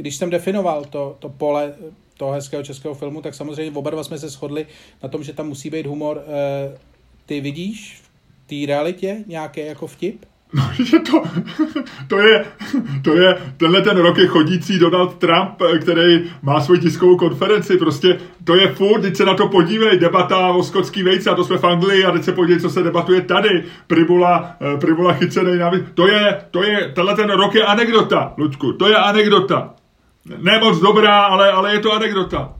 když 0.00 0.16
jsem 0.16 0.30
definoval 0.30 0.84
to, 0.84 1.16
to 1.18 1.28
pole 1.28 1.74
toho 2.16 2.32
hezkého 2.32 2.62
českého 2.62 2.94
filmu, 2.94 3.22
tak 3.22 3.34
samozřejmě 3.34 3.72
oba 3.78 3.90
dva 3.90 4.04
jsme 4.04 4.18
se 4.18 4.28
shodli 4.28 4.66
na 5.02 5.08
tom, 5.08 5.22
že 5.22 5.32
tam 5.32 5.48
musí 5.48 5.70
být 5.70 5.86
humor. 5.86 6.22
Eh, 6.26 6.78
ty 7.26 7.40
vidíš 7.40 8.02
v 8.44 8.48
té 8.48 8.72
realitě 8.72 9.24
nějaké 9.26 9.66
jako 9.66 9.86
vtip? 9.86 10.24
No, 10.52 10.62
že 10.84 10.98
to, 10.98 11.22
to 12.08 12.18
je, 12.18 12.44
to 13.02 13.14
je, 13.14 13.36
tenhle 13.56 13.82
ten 13.82 13.96
rok 13.96 14.18
je 14.18 14.26
chodící 14.26 14.78
Donald 14.78 15.14
Trump, 15.18 15.62
který 15.80 16.30
má 16.42 16.60
svoji 16.60 16.80
tiskovou 16.80 17.16
konferenci, 17.16 17.76
prostě 17.76 18.18
to 18.44 18.54
je 18.54 18.74
furt, 18.74 19.00
teď 19.00 19.16
se 19.16 19.24
na 19.24 19.34
to 19.34 19.48
podívej, 19.48 19.98
debata 19.98 20.48
o 20.48 20.62
skotský 20.62 21.02
vejce, 21.02 21.30
a 21.30 21.34
to 21.34 21.44
jsme 21.44 21.58
v 21.58 21.64
Anglii, 21.64 22.04
a 22.04 22.10
teď 22.10 22.24
se 22.24 22.32
podívej, 22.32 22.60
co 22.60 22.70
se 22.70 22.82
debatuje 22.82 23.20
tady, 23.20 23.64
Pribula, 23.86 24.56
eh, 24.74 24.78
Pribula 24.80 25.12
chycený 25.12 25.58
na 25.58 25.70
to 25.94 26.08
je, 26.08 26.40
to 26.50 26.62
je, 26.62 26.92
tenhle 26.94 27.16
ten 27.16 27.30
rok 27.30 27.54
je 27.54 27.64
anekdota, 27.64 28.34
Ludku, 28.36 28.72
to 28.72 28.88
je 28.88 28.96
anekdota. 28.96 29.74
Ne 30.38 30.58
moc 30.58 30.78
dobrá, 30.78 31.22
ale, 31.22 31.52
ale 31.52 31.72
je 31.72 31.80
to 31.80 31.92
anekdota. 31.92 32.52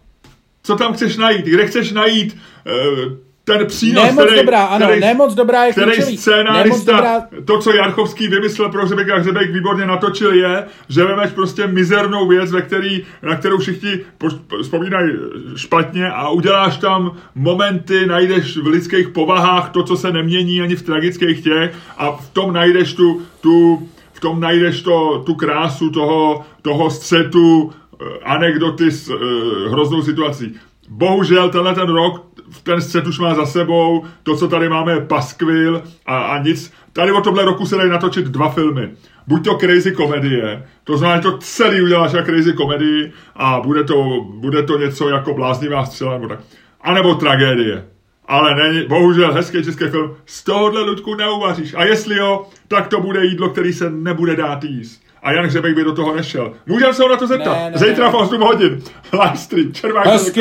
Co 0.63 0.77
tam 0.77 0.93
chceš 0.93 1.17
najít? 1.17 1.47
Kde 1.47 1.67
chceš 1.67 1.93
najít 1.93 2.37
uh, 2.67 3.13
ten 3.47 3.67
přínos, 3.67 4.05
ne 4.05 4.13
moc 4.13 4.25
který, 4.25 4.41
dobrá, 4.41 4.65
ano, 4.65 4.87
který, 4.87 5.01
ne 5.01 5.15
moc 5.15 5.35
dobrá 5.35 5.65
je 5.65 5.73
který 5.73 6.17
scénárista, 6.17 6.93
dobrá... 6.93 7.23
to, 7.45 7.59
co 7.59 7.73
Jarchovský 7.73 8.29
vymyslel 8.29 8.69
pro 8.69 8.87
Hřebek 8.87 9.11
a 9.11 9.19
Hřebek 9.19 9.51
výborně 9.51 9.87
natočil 9.87 10.35
je, 10.35 10.65
že 10.89 11.05
vemeš 11.05 11.31
prostě 11.31 11.67
mizernou 11.67 12.29
věc, 12.29 12.53
ve 12.53 12.63
který, 12.63 13.05
na 13.23 13.37
kterou 13.37 13.59
všichni 13.59 13.91
vzpomínají 14.63 15.13
špatně 15.57 16.09
a 16.11 16.29
uděláš 16.29 16.77
tam 16.77 17.17
momenty, 17.35 18.07
najdeš 18.07 18.57
v 18.57 18.67
lidských 18.67 19.09
povahách 19.09 19.71
to, 19.71 19.83
co 19.83 19.97
se 19.97 20.13
nemění 20.13 20.61
ani 20.61 20.77
v 20.77 20.83
tragických 20.83 21.45
těch 21.45 21.75
a 21.97 22.13
v 22.13 22.31
tom 22.31 22.53
najdeš 22.53 22.95
tu, 22.95 23.23
tu 23.41 23.89
v 24.17 24.21
tom 24.21 24.41
najdeš 24.41 24.83
to, 24.83 25.23
tu 25.27 25.35
krásu 25.35 25.91
toho, 25.91 26.45
toho 26.63 26.91
střetu, 26.91 27.73
eh, 27.73 28.05
anekdoty 28.25 28.91
s 28.91 29.09
uh, 29.09 29.21
hroznou 29.73 30.03
situací. 30.03 30.55
Bohužel 30.89 31.49
tenhle 31.49 31.75
ten 31.75 31.89
rok 31.89 32.27
ten 32.63 32.81
střet 32.81 33.07
už 33.07 33.19
má 33.19 33.35
za 33.35 33.47
sebou, 33.47 34.05
to, 34.23 34.37
co 34.37 34.49
tady 34.49 34.69
máme, 34.69 34.93
je 34.93 35.01
paskvil 35.01 35.83
a, 36.07 36.19
a 36.19 36.43
nic. 36.43 36.73
Tady 36.93 37.13
o 37.13 37.21
tomhle 37.21 37.45
roku 37.45 37.67
se 37.67 37.77
dají 37.77 37.91
natočit 37.91 38.27
dva 38.27 38.49
filmy. 38.49 38.91
Buď 39.27 39.45
to 39.45 39.55
crazy 39.55 39.93
komedie, 39.93 40.67
to 40.85 40.97
znamená, 40.97 41.17
že 41.17 41.23
to 41.23 41.39
celý 41.39 41.83
uděláš 41.83 42.13
jako 42.13 42.27
crazy 42.27 42.53
komedii 42.53 43.13
a 43.37 43.61
bude 43.61 43.85
to, 43.85 44.27
bude 44.35 44.63
to 44.63 44.79
něco 44.79 45.09
jako 45.09 45.35
bláznivá 45.35 45.87
střela 45.87 46.13
nebo 46.13 46.29
tak. 46.29 46.41
A 46.81 46.95
nebo 46.95 47.15
tragédie. 47.15 47.85
Ale 48.29 48.55
není, 48.55 48.87
bohužel 48.87 49.33
hezký 49.33 49.65
český 49.65 49.85
film, 49.85 50.17
z 50.27 50.45
tohohle 50.45 50.81
Ludku 50.81 51.15
neuvaříš. 51.15 51.75
A 51.75 51.85
jestli 51.85 52.17
jo, 52.17 52.47
tak 52.69 52.89
to 52.89 53.01
bude 53.01 53.25
jídlo, 53.25 53.51
který 53.51 53.73
se 53.73 53.91
nebude 53.91 54.37
dát 54.37 54.65
jíst 54.65 55.07
a 55.27 55.33
Jan 55.33 55.45
Hřebek 55.45 55.75
by 55.75 55.85
do 55.85 55.93
toho 55.93 56.17
nešel. 56.17 56.53
Můžeme 56.67 56.95
se 56.95 57.03
ho 57.03 57.09
na 57.09 57.17
to 57.17 57.27
zeptat. 57.27 57.55
Ne, 57.55 57.71
ne, 57.71 57.79
Zítra 57.79 58.11
v 58.11 58.15
8 58.15 58.41
hodin. 58.41 58.83
Live 59.13 59.37
stream. 59.37 59.73
Čermák 59.73 60.07
hezky, 60.07 60.41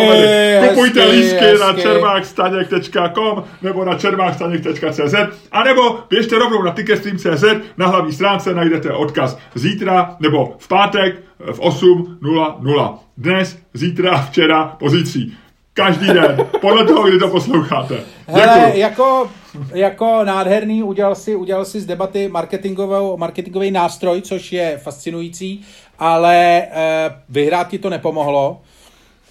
Kupujte 0.70 1.02
hezky, 1.02 1.16
lístky 1.16 1.46
hezky. 1.46 1.60
na 1.60 1.74
čermákstaněk.com 1.74 3.44
nebo 3.62 3.86
na 3.86 3.96
čermákstaněk.cz 3.96 5.16
a 5.52 5.64
nebo 5.64 6.00
běžte 6.10 6.36
rovnou 6.40 6.64
na 6.64 6.72
ticketstream.cz 6.72 7.44
na 7.78 7.88
hlavní 7.88 8.14
stránce 8.14 8.54
najdete 8.54 8.92
odkaz 8.92 9.38
zítra 9.56 10.16
nebo 10.20 10.56
v 10.60 10.68
pátek 10.68 11.24
v 11.40 11.60
8.00. 11.60 12.98
Dnes, 13.18 13.60
zítra, 13.74 14.18
včera, 14.18 14.76
pozítří. 14.80 15.38
Každý 15.78 16.08
den, 16.08 16.38
podle 16.62 16.86
toho, 16.86 17.04
kdy 17.08 17.20
to 17.20 17.28
posloucháte. 17.28 18.00
Hele, 18.28 18.72
jako, 18.78 19.30
jako 19.74 20.24
nádherný, 20.24 20.84
udělal 20.84 21.16
si, 21.16 21.36
udělal 21.36 21.66
si 21.66 21.82
z 21.82 21.86
debaty 21.86 22.30
marketingový 23.18 23.72
nástroj, 23.72 24.22
což 24.22 24.54
je 24.54 24.80
fascinující, 24.84 25.66
ale 26.00 26.62
eh, 26.72 27.12
vyhrát 27.30 27.68
ti 27.68 27.80
to 27.80 27.90
nepomohlo, 27.90 28.62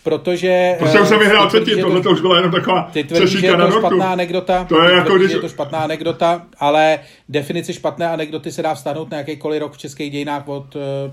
protože... 0.02 0.76
Prostě 0.78 1.00
už 1.00 1.08
jsem 1.08 1.18
vyhrál 1.18 1.48
předtím, 1.48 1.80
tohle 1.80 2.00
to 2.00 2.10
už 2.10 2.20
byla 2.20 2.36
jenom 2.36 2.52
taková 2.52 2.90
ty 2.92 3.04
tvrdí, 3.04 3.40
že 3.40 3.46
je 3.46 3.56
to 3.56 3.70
špatná 3.70 4.12
anekdota, 4.12 4.64
to 4.64 4.82
je 4.82 4.94
jako 4.94 5.18
když... 5.18 5.32
je 5.32 5.38
to 5.38 5.48
špatná 5.48 5.78
anekdota, 5.78 6.42
ale 6.58 6.98
definice 7.28 7.72
špatné 7.72 8.08
anekdoty 8.08 8.52
se 8.52 8.62
dá 8.62 8.74
vztahnout 8.74 9.10
na 9.10 9.18
jakýkoliv 9.18 9.60
rok 9.60 9.72
v 9.72 9.78
českých 9.78 10.12
dějinách 10.12 10.48
od... 10.48 10.76
Eh, 10.76 11.12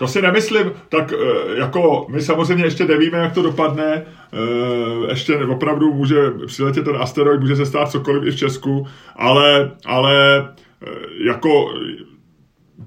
to 0.00 0.08
si 0.08 0.22
nemyslím, 0.22 0.72
tak 0.88 1.12
eh, 1.12 1.58
jako 1.58 2.06
my 2.08 2.20
samozřejmě 2.20 2.64
ještě 2.64 2.84
nevíme, 2.84 3.18
jak 3.18 3.34
to 3.34 3.42
dopadne, 3.42 3.84
eh, 3.94 5.10
ještě 5.10 5.36
opravdu 5.36 5.94
může 5.94 6.30
přiletět 6.46 6.84
ten 6.84 6.96
asteroid, 6.96 7.40
může 7.40 7.56
se 7.56 7.66
stát 7.66 7.90
cokoliv 7.90 8.24
i 8.26 8.30
v 8.30 8.36
Česku, 8.36 8.86
ale, 9.16 9.70
ale 9.86 10.38
eh, 10.38 10.86
jako 11.26 11.74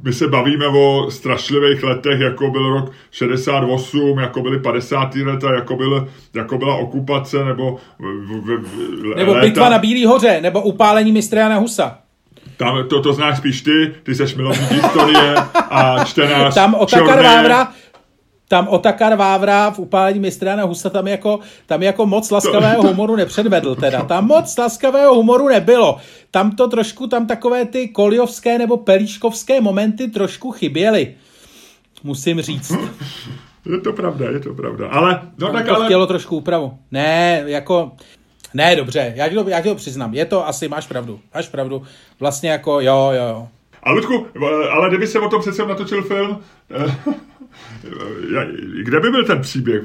my 0.03 0.14
se 0.14 0.28
bavíme 0.28 0.68
o 0.68 1.11
strašlivých 1.11 1.84
letech, 1.84 2.20
jako 2.20 2.51
byl 2.51 2.70
rok 2.70 2.91
68, 3.11 4.20
jako 4.20 4.41
byly 4.41 4.59
50. 4.59 5.16
leta, 5.16 5.53
jako, 5.53 5.76
byl, 5.76 6.07
jako 6.34 6.57
byla 6.57 6.76
okupace, 6.76 7.45
nebo... 7.45 7.78
V, 7.99 8.03
v, 8.41 8.57
v, 8.57 9.16
nebo 9.16 9.34
léta. 9.34 9.45
bitva 9.45 9.70
na 9.70 9.80
Bílý 9.80 10.05
hoře, 10.05 10.41
nebo 10.41 10.61
upálení 10.61 11.11
mistra 11.11 11.57
Husa. 11.57 12.02
Tam, 12.57 12.87
to, 12.89 13.01
to 13.01 13.13
znáš 13.13 13.37
spíš 13.37 13.61
ty, 13.61 13.95
ty 14.03 14.15
seš 14.15 14.35
milovník 14.35 14.71
historie 14.71 15.35
a 15.53 16.03
čtenář 16.03 16.53
Tam 16.53 16.75
Otakar 16.75 17.23
Vávra, 17.23 17.73
tam 18.47 18.67
Otakar 18.67 19.15
Vávra 19.15 19.71
v 19.71 19.79
upálení 19.79 20.19
mistra 20.19 20.65
Husa 20.65 20.89
tam 20.89 21.07
jako, 21.07 21.39
tam 21.65 21.83
jako 21.83 22.05
moc 22.05 22.31
laskavého 22.31 22.83
humoru 22.83 23.15
nepředvedl 23.15 23.75
teda. 23.75 24.01
Tam 24.01 24.27
moc 24.27 24.57
laskavého 24.57 25.15
humoru 25.15 25.47
nebylo. 25.47 25.97
Tam 26.31 26.55
to 26.55 26.67
trošku, 26.67 27.07
tam 27.07 27.27
takové 27.27 27.65
ty 27.65 27.87
koliovské 27.87 28.57
nebo 28.57 28.77
pelíškovské 28.77 29.61
momenty 29.61 30.07
trošku 30.07 30.51
chyběly. 30.51 31.15
Musím 32.03 32.41
říct. 32.41 32.71
Je 33.71 33.81
to 33.81 33.93
pravda, 33.93 34.29
je 34.29 34.39
to 34.39 34.53
pravda. 34.53 34.87
Ale, 34.87 35.21
no 35.37 35.53
tak 35.53 35.65
to 35.65 35.75
ale... 35.75 35.85
chtělo 35.85 36.07
trošku 36.07 36.37
úpravu. 36.37 36.77
Ne, 36.91 37.43
jako, 37.45 37.91
ne, 38.53 38.75
dobře, 38.75 39.13
já 39.15 39.29
ti, 39.29 39.35
to, 39.35 39.49
já 39.49 39.61
ti 39.61 39.69
to 39.69 39.75
přiznám. 39.75 40.13
Je 40.13 40.25
to 40.25 40.47
asi, 40.47 40.67
máš 40.67 40.87
pravdu, 40.87 41.19
máš 41.35 41.49
pravdu. 41.49 41.83
Vlastně 42.19 42.49
jako, 42.49 42.81
jo, 42.81 43.11
jo, 43.13 43.25
jo. 43.29 43.47
A 43.83 43.91
Ludku, 43.91 44.27
ale 44.71 44.89
kdyby 44.89 45.07
se 45.07 45.19
o 45.19 45.29
tom 45.29 45.41
přece 45.41 45.65
natočil 45.65 46.03
film, 46.03 46.39
eh, 46.71 46.95
kde 48.83 48.99
by 48.99 49.09
byl 49.09 49.25
ten 49.25 49.41
příběh 49.41 49.83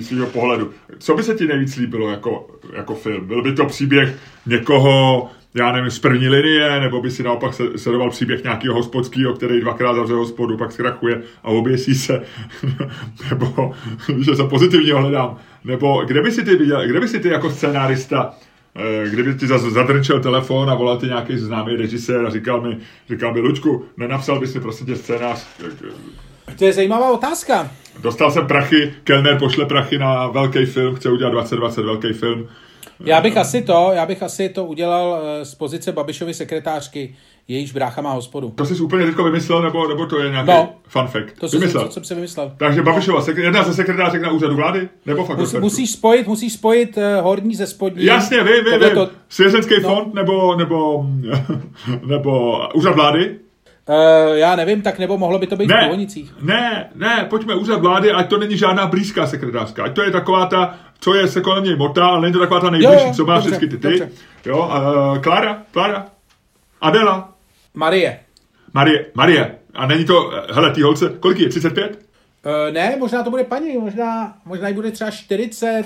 z 0.00 0.08
tvého 0.08 0.26
pohledu? 0.26 0.72
Co 0.98 1.14
by 1.14 1.22
se 1.22 1.34
ti 1.34 1.46
nejvíc 1.46 1.76
líbilo 1.76 2.10
jako, 2.10 2.46
jako 2.76 2.94
film? 2.94 3.26
Byl 3.26 3.42
by 3.42 3.52
to 3.52 3.66
příběh 3.66 4.18
někoho, 4.46 5.30
já 5.54 5.72
nevím, 5.72 5.90
z 5.90 5.98
první 5.98 6.28
linie, 6.28 6.80
nebo 6.80 7.02
by 7.02 7.10
si 7.10 7.22
naopak 7.22 7.54
sledoval 7.76 8.10
příběh 8.10 8.42
nějakého 8.42 8.74
hospodského, 8.74 9.34
který 9.34 9.60
dvakrát 9.60 9.94
zavře 9.94 10.14
hospodu, 10.14 10.56
pak 10.56 10.72
zkrachuje 10.72 11.22
a 11.42 11.48
oběsí 11.48 11.94
se, 11.94 12.22
nebo, 13.30 13.74
že 14.24 14.36
se 14.36 14.44
pozitivně 14.44 14.94
hledám, 14.94 15.38
nebo 15.64 16.04
kde 16.06 16.22
by 16.22 16.32
si 16.32 16.44
ty 16.44 16.56
viděl, 16.56 16.88
kde 16.88 17.00
by 17.00 17.08
si 17.08 17.20
ty 17.20 17.28
jako 17.28 17.50
scenárista 17.50 18.34
eh, 18.76 19.08
kdyby 19.10 19.34
ti 19.34 19.46
zadrčel 19.46 20.20
telefon 20.20 20.70
a 20.70 20.74
volal 20.74 20.98
ti 20.98 21.06
nějaký 21.06 21.38
známý 21.38 21.76
režisér 21.76 22.26
a 22.26 22.30
říkal 22.30 22.60
mi, 22.60 22.78
říkal 23.08 23.34
mi, 23.34 23.40
Lučku, 23.40 23.84
nenapsal 23.96 24.40
bys 24.40 24.54
mi 24.54 24.60
prostě 24.60 24.84
tě 24.84 24.96
scénář. 24.96 25.46
To 26.58 26.64
je 26.64 26.72
zajímavá 26.72 27.10
otázka. 27.10 27.70
Dostal 28.02 28.30
jsem 28.30 28.46
prachy, 28.46 28.94
Kellner 29.04 29.38
pošle 29.38 29.66
prachy 29.66 29.98
na 29.98 30.26
velký 30.26 30.64
film, 30.64 30.94
chce 30.94 31.10
udělat 31.10 31.30
2020 31.30 31.82
velký 31.82 32.12
film. 32.12 32.48
Já 33.04 33.20
bych 33.20 33.36
asi 33.36 33.62
to, 33.62 33.90
já 33.94 34.06
bych 34.06 34.22
asi 34.22 34.48
to 34.48 34.64
udělal 34.64 35.20
eh, 35.22 35.44
z 35.44 35.54
pozice 35.54 35.92
Babišovy 35.92 36.34
sekretářky, 36.34 37.14
jejíž 37.48 37.72
brácha 37.72 38.02
má 38.02 38.12
hospodu. 38.12 38.50
To 38.50 38.66
jsi 38.66 38.82
úplně 38.82 39.06
teďko 39.06 39.24
vymyslel, 39.24 39.62
nebo, 39.62 39.88
nebo 39.88 40.06
to 40.06 40.22
je 40.22 40.30
nějaký 40.30 40.50
no, 40.50 40.74
fun 40.88 41.06
fact? 41.06 41.40
To 41.40 41.48
vymyslel. 41.48 41.84
To 41.84 41.92
jsem 41.92 42.04
si 42.04 42.14
vymyslel. 42.14 42.52
Takže 42.56 42.82
Babišova, 42.82 43.22
sekre, 43.22 43.44
jedna 43.44 43.62
ze 43.62 43.74
sekretářek 43.74 44.22
na 44.22 44.30
úřadu 44.30 44.56
vlády? 44.56 44.88
Nebo 45.06 45.24
fakt 45.24 45.38
Musí, 45.38 45.58
musíš 45.58 45.90
spojit, 45.90 46.26
musíš 46.26 46.52
spojit 46.52 46.96
uh, 46.96 47.02
horní 47.24 47.54
ze 47.54 47.66
spodní. 47.66 48.04
Jasně, 48.04 48.42
vím, 48.42 48.64
vím, 48.64 48.80
vím. 48.80 48.94
To... 48.94 49.08
Svěřenský 49.28 49.74
no. 49.82 49.88
fond 49.88 50.14
nebo, 50.14 50.56
nebo, 50.56 51.06
nebo 52.06 52.60
úřad 52.74 52.94
vlády? 52.94 53.36
Uh, 53.88 54.36
já 54.36 54.56
nevím, 54.56 54.82
tak 54.82 54.98
nebo 54.98 55.18
mohlo 55.18 55.38
by 55.38 55.46
to 55.46 55.56
být 55.56 55.66
ne, 55.66 55.82
v 55.82 55.84
Bohonicích. 55.84 56.34
Ne, 56.40 56.90
ne, 56.94 57.26
pojďme 57.30 57.54
úřad 57.54 57.80
vlády, 57.80 58.12
ať 58.12 58.28
to 58.28 58.38
není 58.38 58.56
žádná 58.56 58.86
blízká 58.86 59.26
sekretářka, 59.26 59.84
ať 59.84 59.94
to 59.94 60.02
je 60.02 60.10
taková 60.10 60.46
ta, 60.46 60.78
co 61.00 61.14
je 61.14 61.28
se 61.28 61.40
kolem 61.40 61.64
něj 61.64 61.76
motá, 61.76 62.06
ale 62.06 62.20
není 62.20 62.32
to 62.32 62.38
taková 62.38 62.60
ta 62.60 62.70
nejbližší, 62.70 63.06
jo, 63.06 63.14
co 63.14 63.24
má 63.24 63.38
vždycky 63.38 63.68
ty 63.68 63.78
ty. 63.78 63.88
Dobře. 63.88 64.10
Jo, 64.46 64.58
uh, 64.58 65.22
Klára, 65.22 65.62
Klára, 65.70 66.06
Adela. 66.80 67.32
Marie. 67.74 68.20
Marie, 68.74 69.06
Marie. 69.14 69.54
A 69.74 69.86
není 69.86 70.04
to, 70.04 70.32
hele, 70.52 70.70
ty 70.70 70.82
holce, 70.82 71.12
kolik 71.20 71.38
je, 71.38 71.48
35? 71.48 71.98
Uh, 72.46 72.74
ne, 72.74 72.96
možná 72.98 73.22
to 73.22 73.30
bude 73.30 73.44
paní, 73.44 73.78
možná, 73.78 74.34
možná 74.44 74.68
jí 74.68 74.74
bude 74.74 74.90
třeba 74.90 75.10
40, 75.10 75.84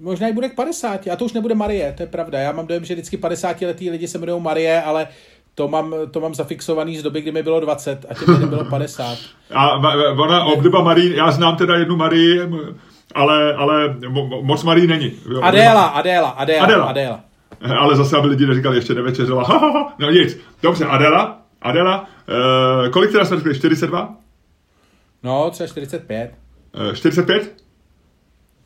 Možná 0.00 0.28
i 0.28 0.32
bude 0.32 0.48
k 0.48 0.54
50. 0.54 1.06
A 1.06 1.16
to 1.16 1.24
už 1.24 1.32
nebude 1.32 1.54
Marie, 1.54 1.92
to 1.96 2.02
je 2.02 2.06
pravda. 2.06 2.38
Já 2.38 2.52
mám 2.52 2.66
dojem, 2.66 2.84
že 2.84 2.94
vždycky 2.94 3.16
50 3.16 3.62
letý 3.62 3.90
lidi 3.90 4.08
se 4.08 4.18
jmenují 4.18 4.42
Marie, 4.42 4.82
ale 4.82 5.08
to 5.54 5.68
mám, 5.68 5.94
to 6.10 6.20
mám 6.20 6.34
zafixovaný 6.34 6.98
z 6.98 7.02
doby, 7.02 7.20
kdy 7.20 7.32
mi 7.32 7.42
bylo 7.42 7.60
20 7.60 8.06
a 8.10 8.14
těm 8.14 8.48
bylo 8.48 8.64
50. 8.64 9.18
A 9.54 9.70
ona, 10.12 10.44
obdoba 10.44 10.82
Marie, 10.82 11.16
já 11.16 11.30
znám 11.30 11.56
teda 11.56 11.76
jednu 11.76 11.96
Marie, 11.96 12.48
ale, 13.14 13.54
ale 13.54 13.96
moc 14.42 14.62
Marie 14.62 14.86
není. 14.86 15.12
Adéla, 15.42 15.84
Adéla, 15.84 16.28
Adéla, 16.28 16.64
Adéla. 16.64 16.84
Adéla. 16.84 17.20
Ale 17.78 17.96
zase, 17.96 18.16
aby 18.16 18.28
lidi 18.28 18.46
neříkali, 18.46 18.76
ještě 18.76 18.94
nevečeřela. 18.94 19.44
no 19.98 20.10
nic. 20.10 20.38
Dobře, 20.62 20.84
Adela, 20.84 21.38
Adela, 21.62 22.00
uh, 22.00 22.88
kolik 22.90 23.12
teda 23.12 23.24
jsme 23.24 23.36
řekli, 23.36 23.54
42? 23.54 24.14
No, 25.22 25.50
třeba 25.50 25.66
45. 25.66 26.34
Uh, 26.88 26.94
45? 26.94 27.54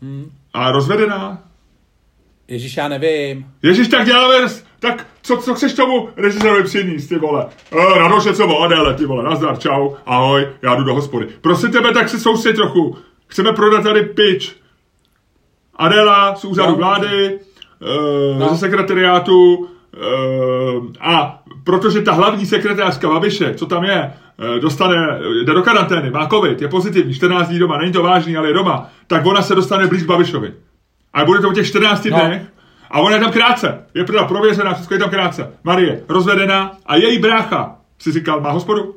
Hmm. 0.02 0.30
A 0.54 0.72
rozvedená? 0.72 1.42
Ježíš, 2.48 2.76
já 2.76 2.88
nevím. 2.88 3.46
Ježíš, 3.62 3.88
tak 3.88 4.06
děláme, 4.06 4.48
tak 4.80 5.06
co, 5.22 5.36
co 5.36 5.54
chceš 5.54 5.74
tomu 5.74 6.08
režisérovi 6.16 6.64
přinést, 6.64 7.06
ty 7.06 7.18
vole? 7.18 7.46
E, 7.72 7.98
Radoše, 7.98 8.32
co 8.32 8.58
Adele, 8.58 8.94
ty 8.94 9.06
vole, 9.06 9.24
nazdar, 9.24 9.58
čau, 9.58 9.94
ahoj, 10.06 10.48
já 10.62 10.74
jdu 10.74 10.84
do 10.84 10.94
hospody. 10.94 11.28
Prosím 11.40 11.72
tebe, 11.72 11.92
tak 11.92 12.08
se 12.08 12.18
soustřed 12.18 12.56
trochu. 12.56 12.96
Chceme 13.26 13.52
prodat 13.52 13.82
tady 13.82 14.02
pitch. 14.02 14.52
Adela 15.76 16.34
z 16.34 16.44
úřadu 16.44 16.70
no. 16.70 16.76
vlády, 16.76 17.26
e, 17.26 18.38
no. 18.38 18.48
ze 18.48 18.56
sekretariátu, 18.56 19.68
e, 19.94 20.08
a 21.00 21.42
protože 21.64 22.02
ta 22.02 22.12
hlavní 22.12 22.46
sekretářka 22.46 23.08
Babiše, 23.08 23.54
co 23.54 23.66
tam 23.66 23.84
je, 23.84 24.12
dostane, 24.60 25.20
jde 25.44 25.54
do 25.54 25.62
karantény, 25.62 26.10
má 26.10 26.28
covid, 26.28 26.62
je 26.62 26.68
pozitivní, 26.68 27.14
14 27.14 27.48
dní 27.48 27.58
doma, 27.58 27.78
není 27.78 27.92
to 27.92 28.02
vážný, 28.02 28.36
ale 28.36 28.48
je 28.48 28.54
doma, 28.54 28.90
tak 29.06 29.26
ona 29.26 29.42
se 29.42 29.54
dostane 29.54 29.86
blíž 29.86 30.02
Babišovi. 30.02 30.54
A 31.14 31.24
bude 31.24 31.40
to 31.40 31.50
v 31.50 31.54
těch 31.54 31.66
14 31.66 32.04
no. 32.04 32.10
dnech 32.10 32.42
a 32.90 33.00
ona 33.00 33.14
je 33.14 33.20
tam 33.20 33.32
krátce. 33.32 33.84
Je 33.94 34.04
teda 34.04 34.24
prověřená, 34.24 34.74
všechno 34.74 34.94
je 34.94 35.00
tam 35.00 35.10
krátce. 35.10 35.50
Marie, 35.64 36.00
rozvedená 36.08 36.76
a 36.86 36.96
její 36.96 37.18
brácha, 37.18 37.76
si 37.98 38.12
říkal, 38.12 38.40
má 38.40 38.50
hospodu? 38.50 38.94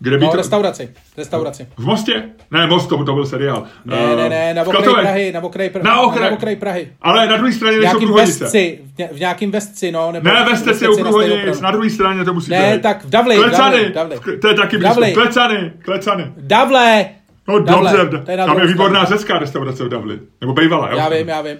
Kde 0.00 0.18
by 0.18 0.24
no, 0.24 0.30
to... 0.30 0.36
restauraci. 0.36 0.90
Restauraci. 1.16 1.68
V 1.76 1.84
Mostě? 1.84 2.22
Ne, 2.50 2.66
Most, 2.66 2.88
to, 2.88 3.04
to 3.04 3.14
byl 3.14 3.26
seriál. 3.26 3.64
Ne, 3.84 4.16
ne, 4.16 4.28
ne, 4.28 4.54
na 4.54 4.62
okraji 4.62 4.94
Prahy, 4.94 5.32
na 5.32 5.40
okraji 5.40 5.70
Prahy. 5.70 5.84
Na 5.84 6.00
okraji, 6.00 6.30
na 6.30 6.36
okraji 6.36 6.56
Prahy. 6.56 6.88
Ale 7.02 7.26
na 7.26 7.36
druhé 7.36 7.52
straně 7.52 7.78
nejsou 7.78 7.98
průhonice. 7.98 8.44
Vestci, 8.44 8.80
v 9.12 9.18
nějakým 9.18 9.50
vestci, 9.50 9.92
no. 9.92 10.12
Nebo 10.12 10.28
ne, 10.28 10.44
vestci 10.44 10.84
je 10.84 10.88
u 10.88 10.98
průhonic, 10.98 11.60
na 11.60 11.70
druhé 11.70 11.90
straně 11.90 12.24
to 12.24 12.34
musí 12.34 12.50
Ne, 12.50 12.72
být. 12.74 12.82
tak 12.82 13.04
v 13.04 13.10
Davli. 13.10 13.36
Klecany, 13.36 13.90
Davli, 13.92 14.16
to 14.40 14.48
je 14.48 14.54
taky 14.54 14.78
blízko. 14.78 15.02
Klecany, 15.14 15.72
klecany. 15.82 16.32
Davle. 16.36 17.06
No 17.48 17.58
Davle, 17.58 17.92
dobře, 17.96 18.36
tam 18.36 18.58
je 18.60 18.66
výborná 18.66 19.04
řecká 19.04 19.38
restaurace 19.38 19.84
v 19.84 19.88
Davli. 19.88 20.18
Nebo 20.40 20.52
bejvala, 20.52 20.90
jo? 20.90 20.96
Já 20.98 21.08
vím, 21.08 21.28
já 21.28 21.40
vím. 21.40 21.56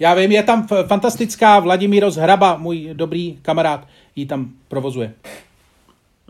Já 0.00 0.14
vím, 0.14 0.32
je 0.32 0.42
tam 0.42 0.66
fantastická 0.86 1.60
Vladimír 1.60 2.04
Hraba, 2.04 2.56
můj 2.56 2.90
dobrý 2.92 3.38
kamarád, 3.42 3.88
ji 4.16 4.26
tam 4.26 4.50
provozuje. 4.68 5.14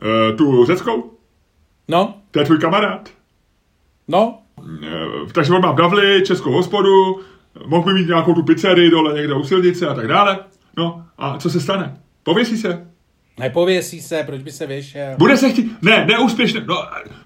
Uh, 0.03 0.37
tu 0.37 0.67
řeckou? 0.67 1.11
No. 1.89 2.15
To 2.31 2.39
je 2.39 2.45
tvůj 2.45 2.59
kamarád? 2.59 3.11
No. 4.09 4.39
Uh, 4.59 5.31
takže 5.33 5.53
on 5.53 5.63
má 5.63 5.73
Davli 5.73 6.23
českou 6.27 6.53
hospodu, 6.53 7.21
mohl 7.67 7.93
by 7.93 8.01
mít 8.01 8.09
nějakou 8.09 8.35
tu 8.35 8.43
pizzerii 8.43 8.91
dole 8.91 9.15
někde 9.15 9.35
u 9.35 9.45
silnice 9.45 9.89
a 9.89 9.95
tak 9.95 10.09
dále. 10.09 10.39
No, 10.77 11.05
a 11.19 11.39
co 11.39 11.51
se 11.51 11.61
stane? 11.61 11.97
Pověsí 12.23 12.59
se? 12.59 12.87
Nepověsí 13.39 14.01
se, 14.01 14.23
proč 14.27 14.43
by 14.43 14.53
se 14.53 14.67
vyšel? 14.67 15.15
Bude 15.19 15.37
se 15.37 15.51
chtít, 15.51 15.83
ne, 15.83 16.07
neúspěšně, 16.07 16.61
no, 16.67 16.77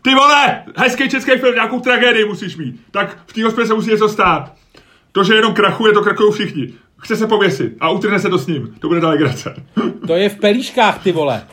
ty 0.03 0.15
vole, 0.15 0.65
hezký 0.77 1.09
český 1.09 1.31
film, 1.31 1.55
nějakou 1.55 1.81
tragédii 1.81 2.25
musíš 2.25 2.57
mít, 2.57 2.81
tak 2.91 3.19
v 3.27 3.33
té 3.33 3.45
hospodě 3.45 3.67
se 3.67 3.75
musí 3.75 3.91
něco 3.91 4.09
stát. 4.09 4.55
To, 5.19 5.25
že 5.25 5.35
jenom 5.35 5.55
krachuje, 5.55 5.93
to 5.93 6.03
krachují 6.03 6.33
všichni. 6.33 6.75
Chce 6.99 7.17
se 7.17 7.27
pověsit 7.27 7.77
a 7.81 7.91
utrhne 7.91 8.19
se 8.19 8.29
to 8.29 8.39
s 8.39 8.47
ním. 8.47 8.75
To 8.81 8.89
bude 8.89 9.01
grace. 9.01 9.55
To 10.07 10.15
je 10.15 10.29
v 10.29 10.37
pelíškách, 10.37 11.03
ty 11.03 11.13
vole. 11.13 11.47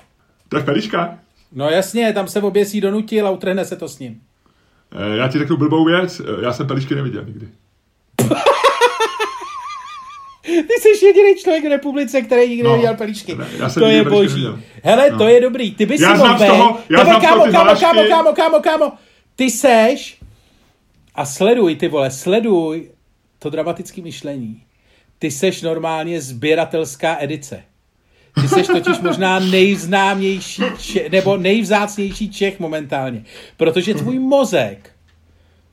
To 0.49 0.57
je 0.57 0.61
v 0.63 0.65
pelíškách? 0.65 1.09
No 1.51 1.69
jasně, 1.69 2.13
tam 2.13 2.27
se 2.27 2.41
oběsí 2.41 2.81
donutil 2.81 3.27
a 3.27 3.29
utrhne 3.29 3.65
se 3.65 3.75
to 3.75 3.87
s 3.87 3.99
ním. 3.99 4.21
E, 4.91 5.17
já 5.17 5.27
ti 5.27 5.39
řeknu 5.39 5.57
blbou 5.57 5.85
věc, 5.85 6.19
eh, 6.19 6.23
já 6.41 6.53
jsem 6.53 6.67
pelíšky 6.67 6.95
neviděl 6.95 7.23
nikdy. 7.25 7.47
Ty 10.41 10.73
jsi 10.79 11.05
jediný 11.05 11.35
člověk 11.35 11.63
v 11.63 11.69
republice, 11.69 12.21
který 12.21 12.49
nikdy 12.49 12.63
no, 12.63 12.69
neviděl 12.69 12.95
pelíšky. 12.95 13.35
Ne, 13.35 13.47
já 13.57 13.69
jsem 13.69 13.83
to 13.83 13.89
je 13.89 14.03
boží. 14.03 14.43
Neviděl. 14.43 14.59
Hele, 14.83 15.09
no. 15.11 15.17
to 15.17 15.27
je 15.27 15.41
dobrý. 15.41 15.75
Ty 15.75 15.85
bys 15.85 16.01
já 16.01 16.15
si 16.15 16.17
mohl 16.17 16.37
toho, 16.37 16.79
já 16.89 16.99
Tebe, 16.99 17.11
kámo, 17.21 17.45
kámo, 17.51 17.75
kámo, 17.79 18.03
kámo, 18.09 18.33
kámo, 18.33 18.59
kámo. 18.59 18.91
Ty 19.35 19.49
seš 19.49 20.17
a 21.15 21.25
sleduj, 21.25 21.75
ty 21.75 21.87
vole, 21.87 22.11
sleduj 22.11 22.94
to 23.39 23.49
dramatické 23.49 24.01
myšlení. 24.01 24.63
Ty 25.19 25.31
seš 25.31 25.61
normálně 25.61 26.21
sběratelská 26.21 27.17
edice. 27.19 27.63
Ty 28.41 28.47
seš 28.47 28.67
totiž 28.67 28.99
možná 28.99 29.39
nejznámější 29.39 30.63
Čech, 30.79 31.11
nebo 31.11 31.37
nejvzácnější 31.37 32.29
Čech 32.29 32.59
momentálně. 32.59 33.23
Protože 33.57 33.93
tvůj 33.93 34.19
mozek 34.19 34.91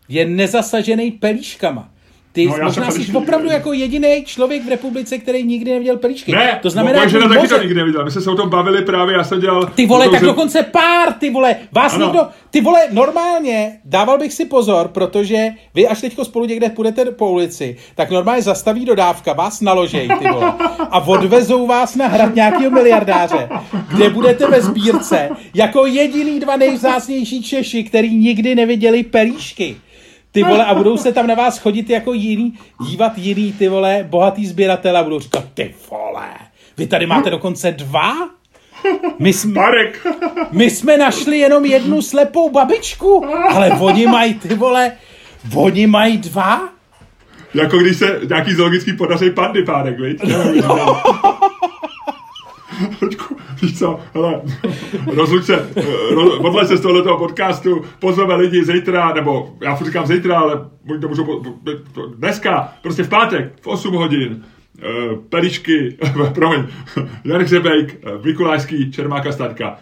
je 0.08 0.26
nezasažený 0.26 1.10
pelíškama. 1.10 1.91
Ty 2.32 2.46
no, 2.46 2.56
možná 2.62 2.90
jsi 2.90 3.12
opravdu 3.12 3.48
jako 3.48 3.72
jediný 3.72 4.24
člověk 4.24 4.64
v 4.64 4.68
republice, 4.68 5.18
který 5.18 5.44
nikdy 5.44 5.70
neviděl 5.72 5.96
pelíšky. 5.96 6.32
Ne, 6.32 6.58
to 6.62 6.70
znamená, 6.70 7.06
že 7.06 7.18
taky 7.18 7.48
to 7.48 7.58
nikdy 7.58 7.74
neviděl. 7.74 8.04
My 8.04 8.10
jsme 8.10 8.20
se 8.20 8.30
o 8.30 8.34
tom 8.34 8.50
bavili 8.50 8.82
právě, 8.82 9.16
já 9.16 9.24
jsem 9.24 9.40
dělal... 9.40 9.66
Ty 9.66 9.86
vole, 9.86 10.08
tak 10.08 10.20
že... 10.20 10.26
dokonce 10.26 10.62
pár, 10.62 11.12
ty 11.12 11.30
vole, 11.30 11.56
vás 11.72 11.94
ano. 11.94 12.06
někdo... 12.06 12.26
Ty 12.50 12.60
vole, 12.60 12.80
normálně 12.90 13.78
dával 13.84 14.18
bych 14.18 14.32
si 14.32 14.44
pozor, 14.44 14.88
protože 14.88 15.48
vy 15.74 15.88
až 15.88 16.00
teďko 16.00 16.24
spolu 16.24 16.44
někde 16.44 16.70
půjdete 16.70 17.04
po 17.04 17.30
ulici, 17.30 17.76
tak 17.94 18.10
normálně 18.10 18.42
zastaví 18.42 18.84
dodávka, 18.84 19.32
vás 19.32 19.60
naložej, 19.60 20.08
ty 20.18 20.28
vole, 20.28 20.52
a 20.90 21.00
odvezou 21.06 21.66
vás 21.66 21.96
na 21.96 22.06
hrad 22.06 22.34
nějakého 22.34 22.70
miliardáře, 22.70 23.48
kde 23.94 24.10
budete 24.10 24.46
ve 24.46 24.60
sbírce 24.60 25.30
jako 25.54 25.86
jediný 25.86 26.40
dva 26.40 26.56
nejvzácnější 26.56 27.42
Češi, 27.42 27.84
který 27.84 28.16
nikdy 28.16 28.54
neviděli 28.54 29.02
pelíšky. 29.02 29.76
Ty 30.32 30.42
vole, 30.42 30.64
a 30.64 30.74
budou 30.74 30.96
se 30.96 31.12
tam 31.12 31.26
na 31.26 31.34
vás 31.34 31.58
chodit 31.58 31.90
jako 31.90 32.12
jiný, 32.12 32.58
dívat 32.86 33.12
jiný, 33.18 33.52
ty 33.52 33.68
vole, 33.68 34.06
bohatý 34.10 34.46
sběratel 34.46 34.96
a 34.96 35.02
budou 35.02 35.20
říkat, 35.20 35.44
ty 35.54 35.74
vole, 35.90 36.28
vy 36.78 36.86
tady 36.86 37.06
máte 37.06 37.30
dokonce 37.30 37.72
dva? 37.72 38.12
My 39.18 39.32
jsme, 39.32 39.52
Marek. 39.52 40.06
my 40.52 40.70
jsme 40.70 40.96
našli 40.96 41.38
jenom 41.38 41.64
jednu 41.64 42.02
slepou 42.02 42.50
babičku, 42.50 43.24
ale 43.50 43.70
oni 43.70 44.06
mají, 44.06 44.34
ty 44.34 44.54
vole, 44.54 44.92
oni 45.54 45.86
mají 45.86 46.18
dva? 46.18 46.68
Jako 47.54 47.78
když 47.78 47.96
se 47.96 48.20
nějaký 48.28 48.54
zoologický 48.54 48.92
podaří 48.92 49.30
pandy 49.30 49.62
párek, 49.64 50.00
viď? 50.00 50.22
No. 50.68 51.02
Víš 53.62 53.78
co, 53.78 54.00
hele, 54.14 54.42
rozluč 55.14 55.44
se, 55.44 55.68
roz, 56.10 56.68
se 56.68 56.76
z 56.76 56.80
tohoto 56.80 57.16
podcastu, 57.16 57.84
pozveme 57.98 58.34
lidi 58.34 58.64
zítra, 58.64 59.12
nebo 59.14 59.56
já 59.62 59.76
furt 59.76 59.86
říkám 59.86 60.06
zítra, 60.06 60.38
ale 60.38 60.70
oni 60.90 61.00
to 61.00 61.08
můžou, 61.08 61.42
dneska, 62.16 62.72
prostě 62.82 63.02
v 63.02 63.08
pátek, 63.08 63.52
v 63.60 63.66
8 63.66 63.94
hodin, 63.94 64.44
eh, 64.78 64.82
Pelišky, 65.28 65.96
promiň, 66.34 66.66
Jan 67.24 67.42
Hřebejk, 67.42 67.94
eh, 67.94 68.10
Mikulášský, 68.24 68.92
Čermáka 68.92 69.32
Staďka. 69.32 69.78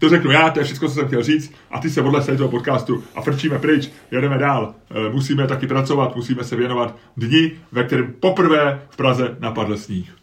To 0.00 0.08
řeknu 0.08 0.30
já, 0.30 0.50
to 0.50 0.58
je 0.58 0.64
všechno, 0.64 0.88
co 0.88 0.94
jsem 0.94 1.06
chtěl 1.06 1.22
říct. 1.22 1.54
A 1.70 1.80
ty 1.80 1.90
se 1.90 2.02
odle 2.02 2.36
toho 2.36 2.48
podcastu 2.48 3.04
a 3.14 3.22
frčíme 3.22 3.58
pryč, 3.58 3.90
jedeme 4.10 4.38
dál. 4.38 4.74
Eh, 4.90 5.12
musíme 5.12 5.46
taky 5.46 5.66
pracovat, 5.66 6.16
musíme 6.16 6.44
se 6.44 6.56
věnovat 6.56 6.96
dni, 7.16 7.52
ve 7.72 7.84
kterém 7.84 8.14
poprvé 8.20 8.82
v 8.90 8.96
Praze 8.96 9.36
napadl 9.40 9.76
sníh. 9.76 10.19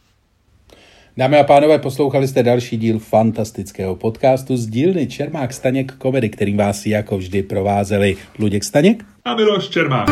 Dámy 1.18 1.40
a 1.40 1.44
pánové, 1.44 1.80
poslouchali 1.80 2.28
jste 2.28 2.44
další 2.44 2.78
díl 2.78 3.00
fantastického 3.00 3.96
podcastu 3.96 4.58
z 4.58 4.68
dílny 4.68 5.08
Čermák 5.08 5.54
Staněk 5.54 5.92
komedy, 5.92 6.30
kterým 6.30 6.58
vás 6.58 6.86
jako 6.86 7.18
vždy 7.18 7.44
provázeli 7.44 8.18
Luděk 8.40 8.64
Staněk 8.64 9.06
a 9.26 9.36
Miloš 9.36 9.70
Čermák. 9.70 10.10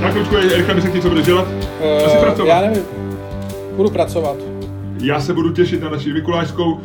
Na 0.00 0.12
končku, 0.12 0.36
Erika, 0.36 0.74
mi 0.74 0.80
řekni, 0.80 1.02
co 1.02 1.08
budeš 1.08 1.26
dělat? 1.26 1.48
Uh, 1.48 2.06
Asi 2.06 2.16
pracovat. 2.16 2.48
Já 2.48 2.60
nevím. 2.60 2.82
Budu 3.76 3.90
pracovat. 3.90 4.36
Já 5.02 5.20
se 5.20 5.34
budu 5.34 5.52
těšit 5.52 5.82
na 5.82 5.90
naši 5.90 6.12
Mikulášskou. 6.12 6.72
Uh, 6.72 6.80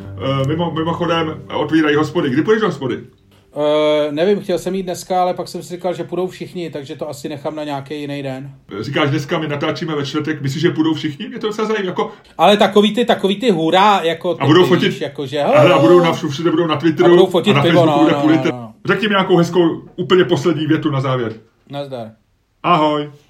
mimo, 0.47 0.71
mimochodem, 0.71 1.41
otvírají 1.53 1.95
hospody. 1.95 2.29
Kdy 2.29 2.41
půjdeš 2.41 2.61
do 2.61 2.67
hospody? 2.67 2.97
Uh, 3.55 3.63
nevím, 4.11 4.39
chtěl 4.39 4.59
jsem 4.59 4.75
jít 4.75 4.83
dneska, 4.83 5.21
ale 5.21 5.33
pak 5.33 5.47
jsem 5.47 5.63
si 5.63 5.75
říkal, 5.75 5.93
že 5.93 6.03
půjdou 6.03 6.27
všichni, 6.27 6.69
takže 6.69 6.95
to 6.95 7.09
asi 7.09 7.29
nechám 7.29 7.55
na 7.55 7.63
nějaký 7.63 8.01
jiný 8.01 8.23
den. 8.23 8.51
Říkáš, 8.79 9.09
dneska 9.09 9.39
my 9.39 9.47
natáčíme 9.47 9.95
ve 9.95 10.05
čtvrtek, 10.05 10.41
myslíš, 10.41 10.61
že 10.61 10.69
půjdou 10.69 10.93
všichni? 10.93 11.27
Mě 11.29 11.39
to 11.39 11.47
docela 11.47 11.67
zajímavé. 11.67 11.87
Jako... 11.87 12.11
Ale 12.37 12.57
takový 12.57 12.95
ty, 12.95 13.05
takový 13.05 13.39
ty 13.39 13.51
hurá, 13.51 14.01
jako 14.01 14.35
ty, 14.35 14.41
a 14.41 14.45
budou 14.45 14.65
fotit, 14.65 14.91
víš, 14.91 15.01
jako, 15.01 15.25
že, 15.25 15.43
a, 15.43 15.73
a 15.73 15.79
budou 15.79 15.99
na 15.99 16.13
všude 16.13 16.51
budou 16.51 16.67
na 16.67 16.75
Twitteru 16.75 17.09
a, 17.09 17.09
budou 17.09 17.25
fotit 17.25 17.53
a 17.53 17.57
na 17.57 17.63
pivo, 17.63 17.85
Facebooku 17.85 18.27
no, 18.27 18.35
no, 18.35 18.43
no, 18.45 18.51
no. 18.51 18.73
Řekni 18.85 19.07
mi 19.07 19.11
nějakou 19.11 19.37
hezkou, 19.37 19.81
úplně 19.95 20.25
poslední 20.25 20.65
větu 20.65 20.91
na 20.91 21.01
závěr. 21.01 21.33
Nazdar. 21.69 22.11
Ahoj. 22.63 23.09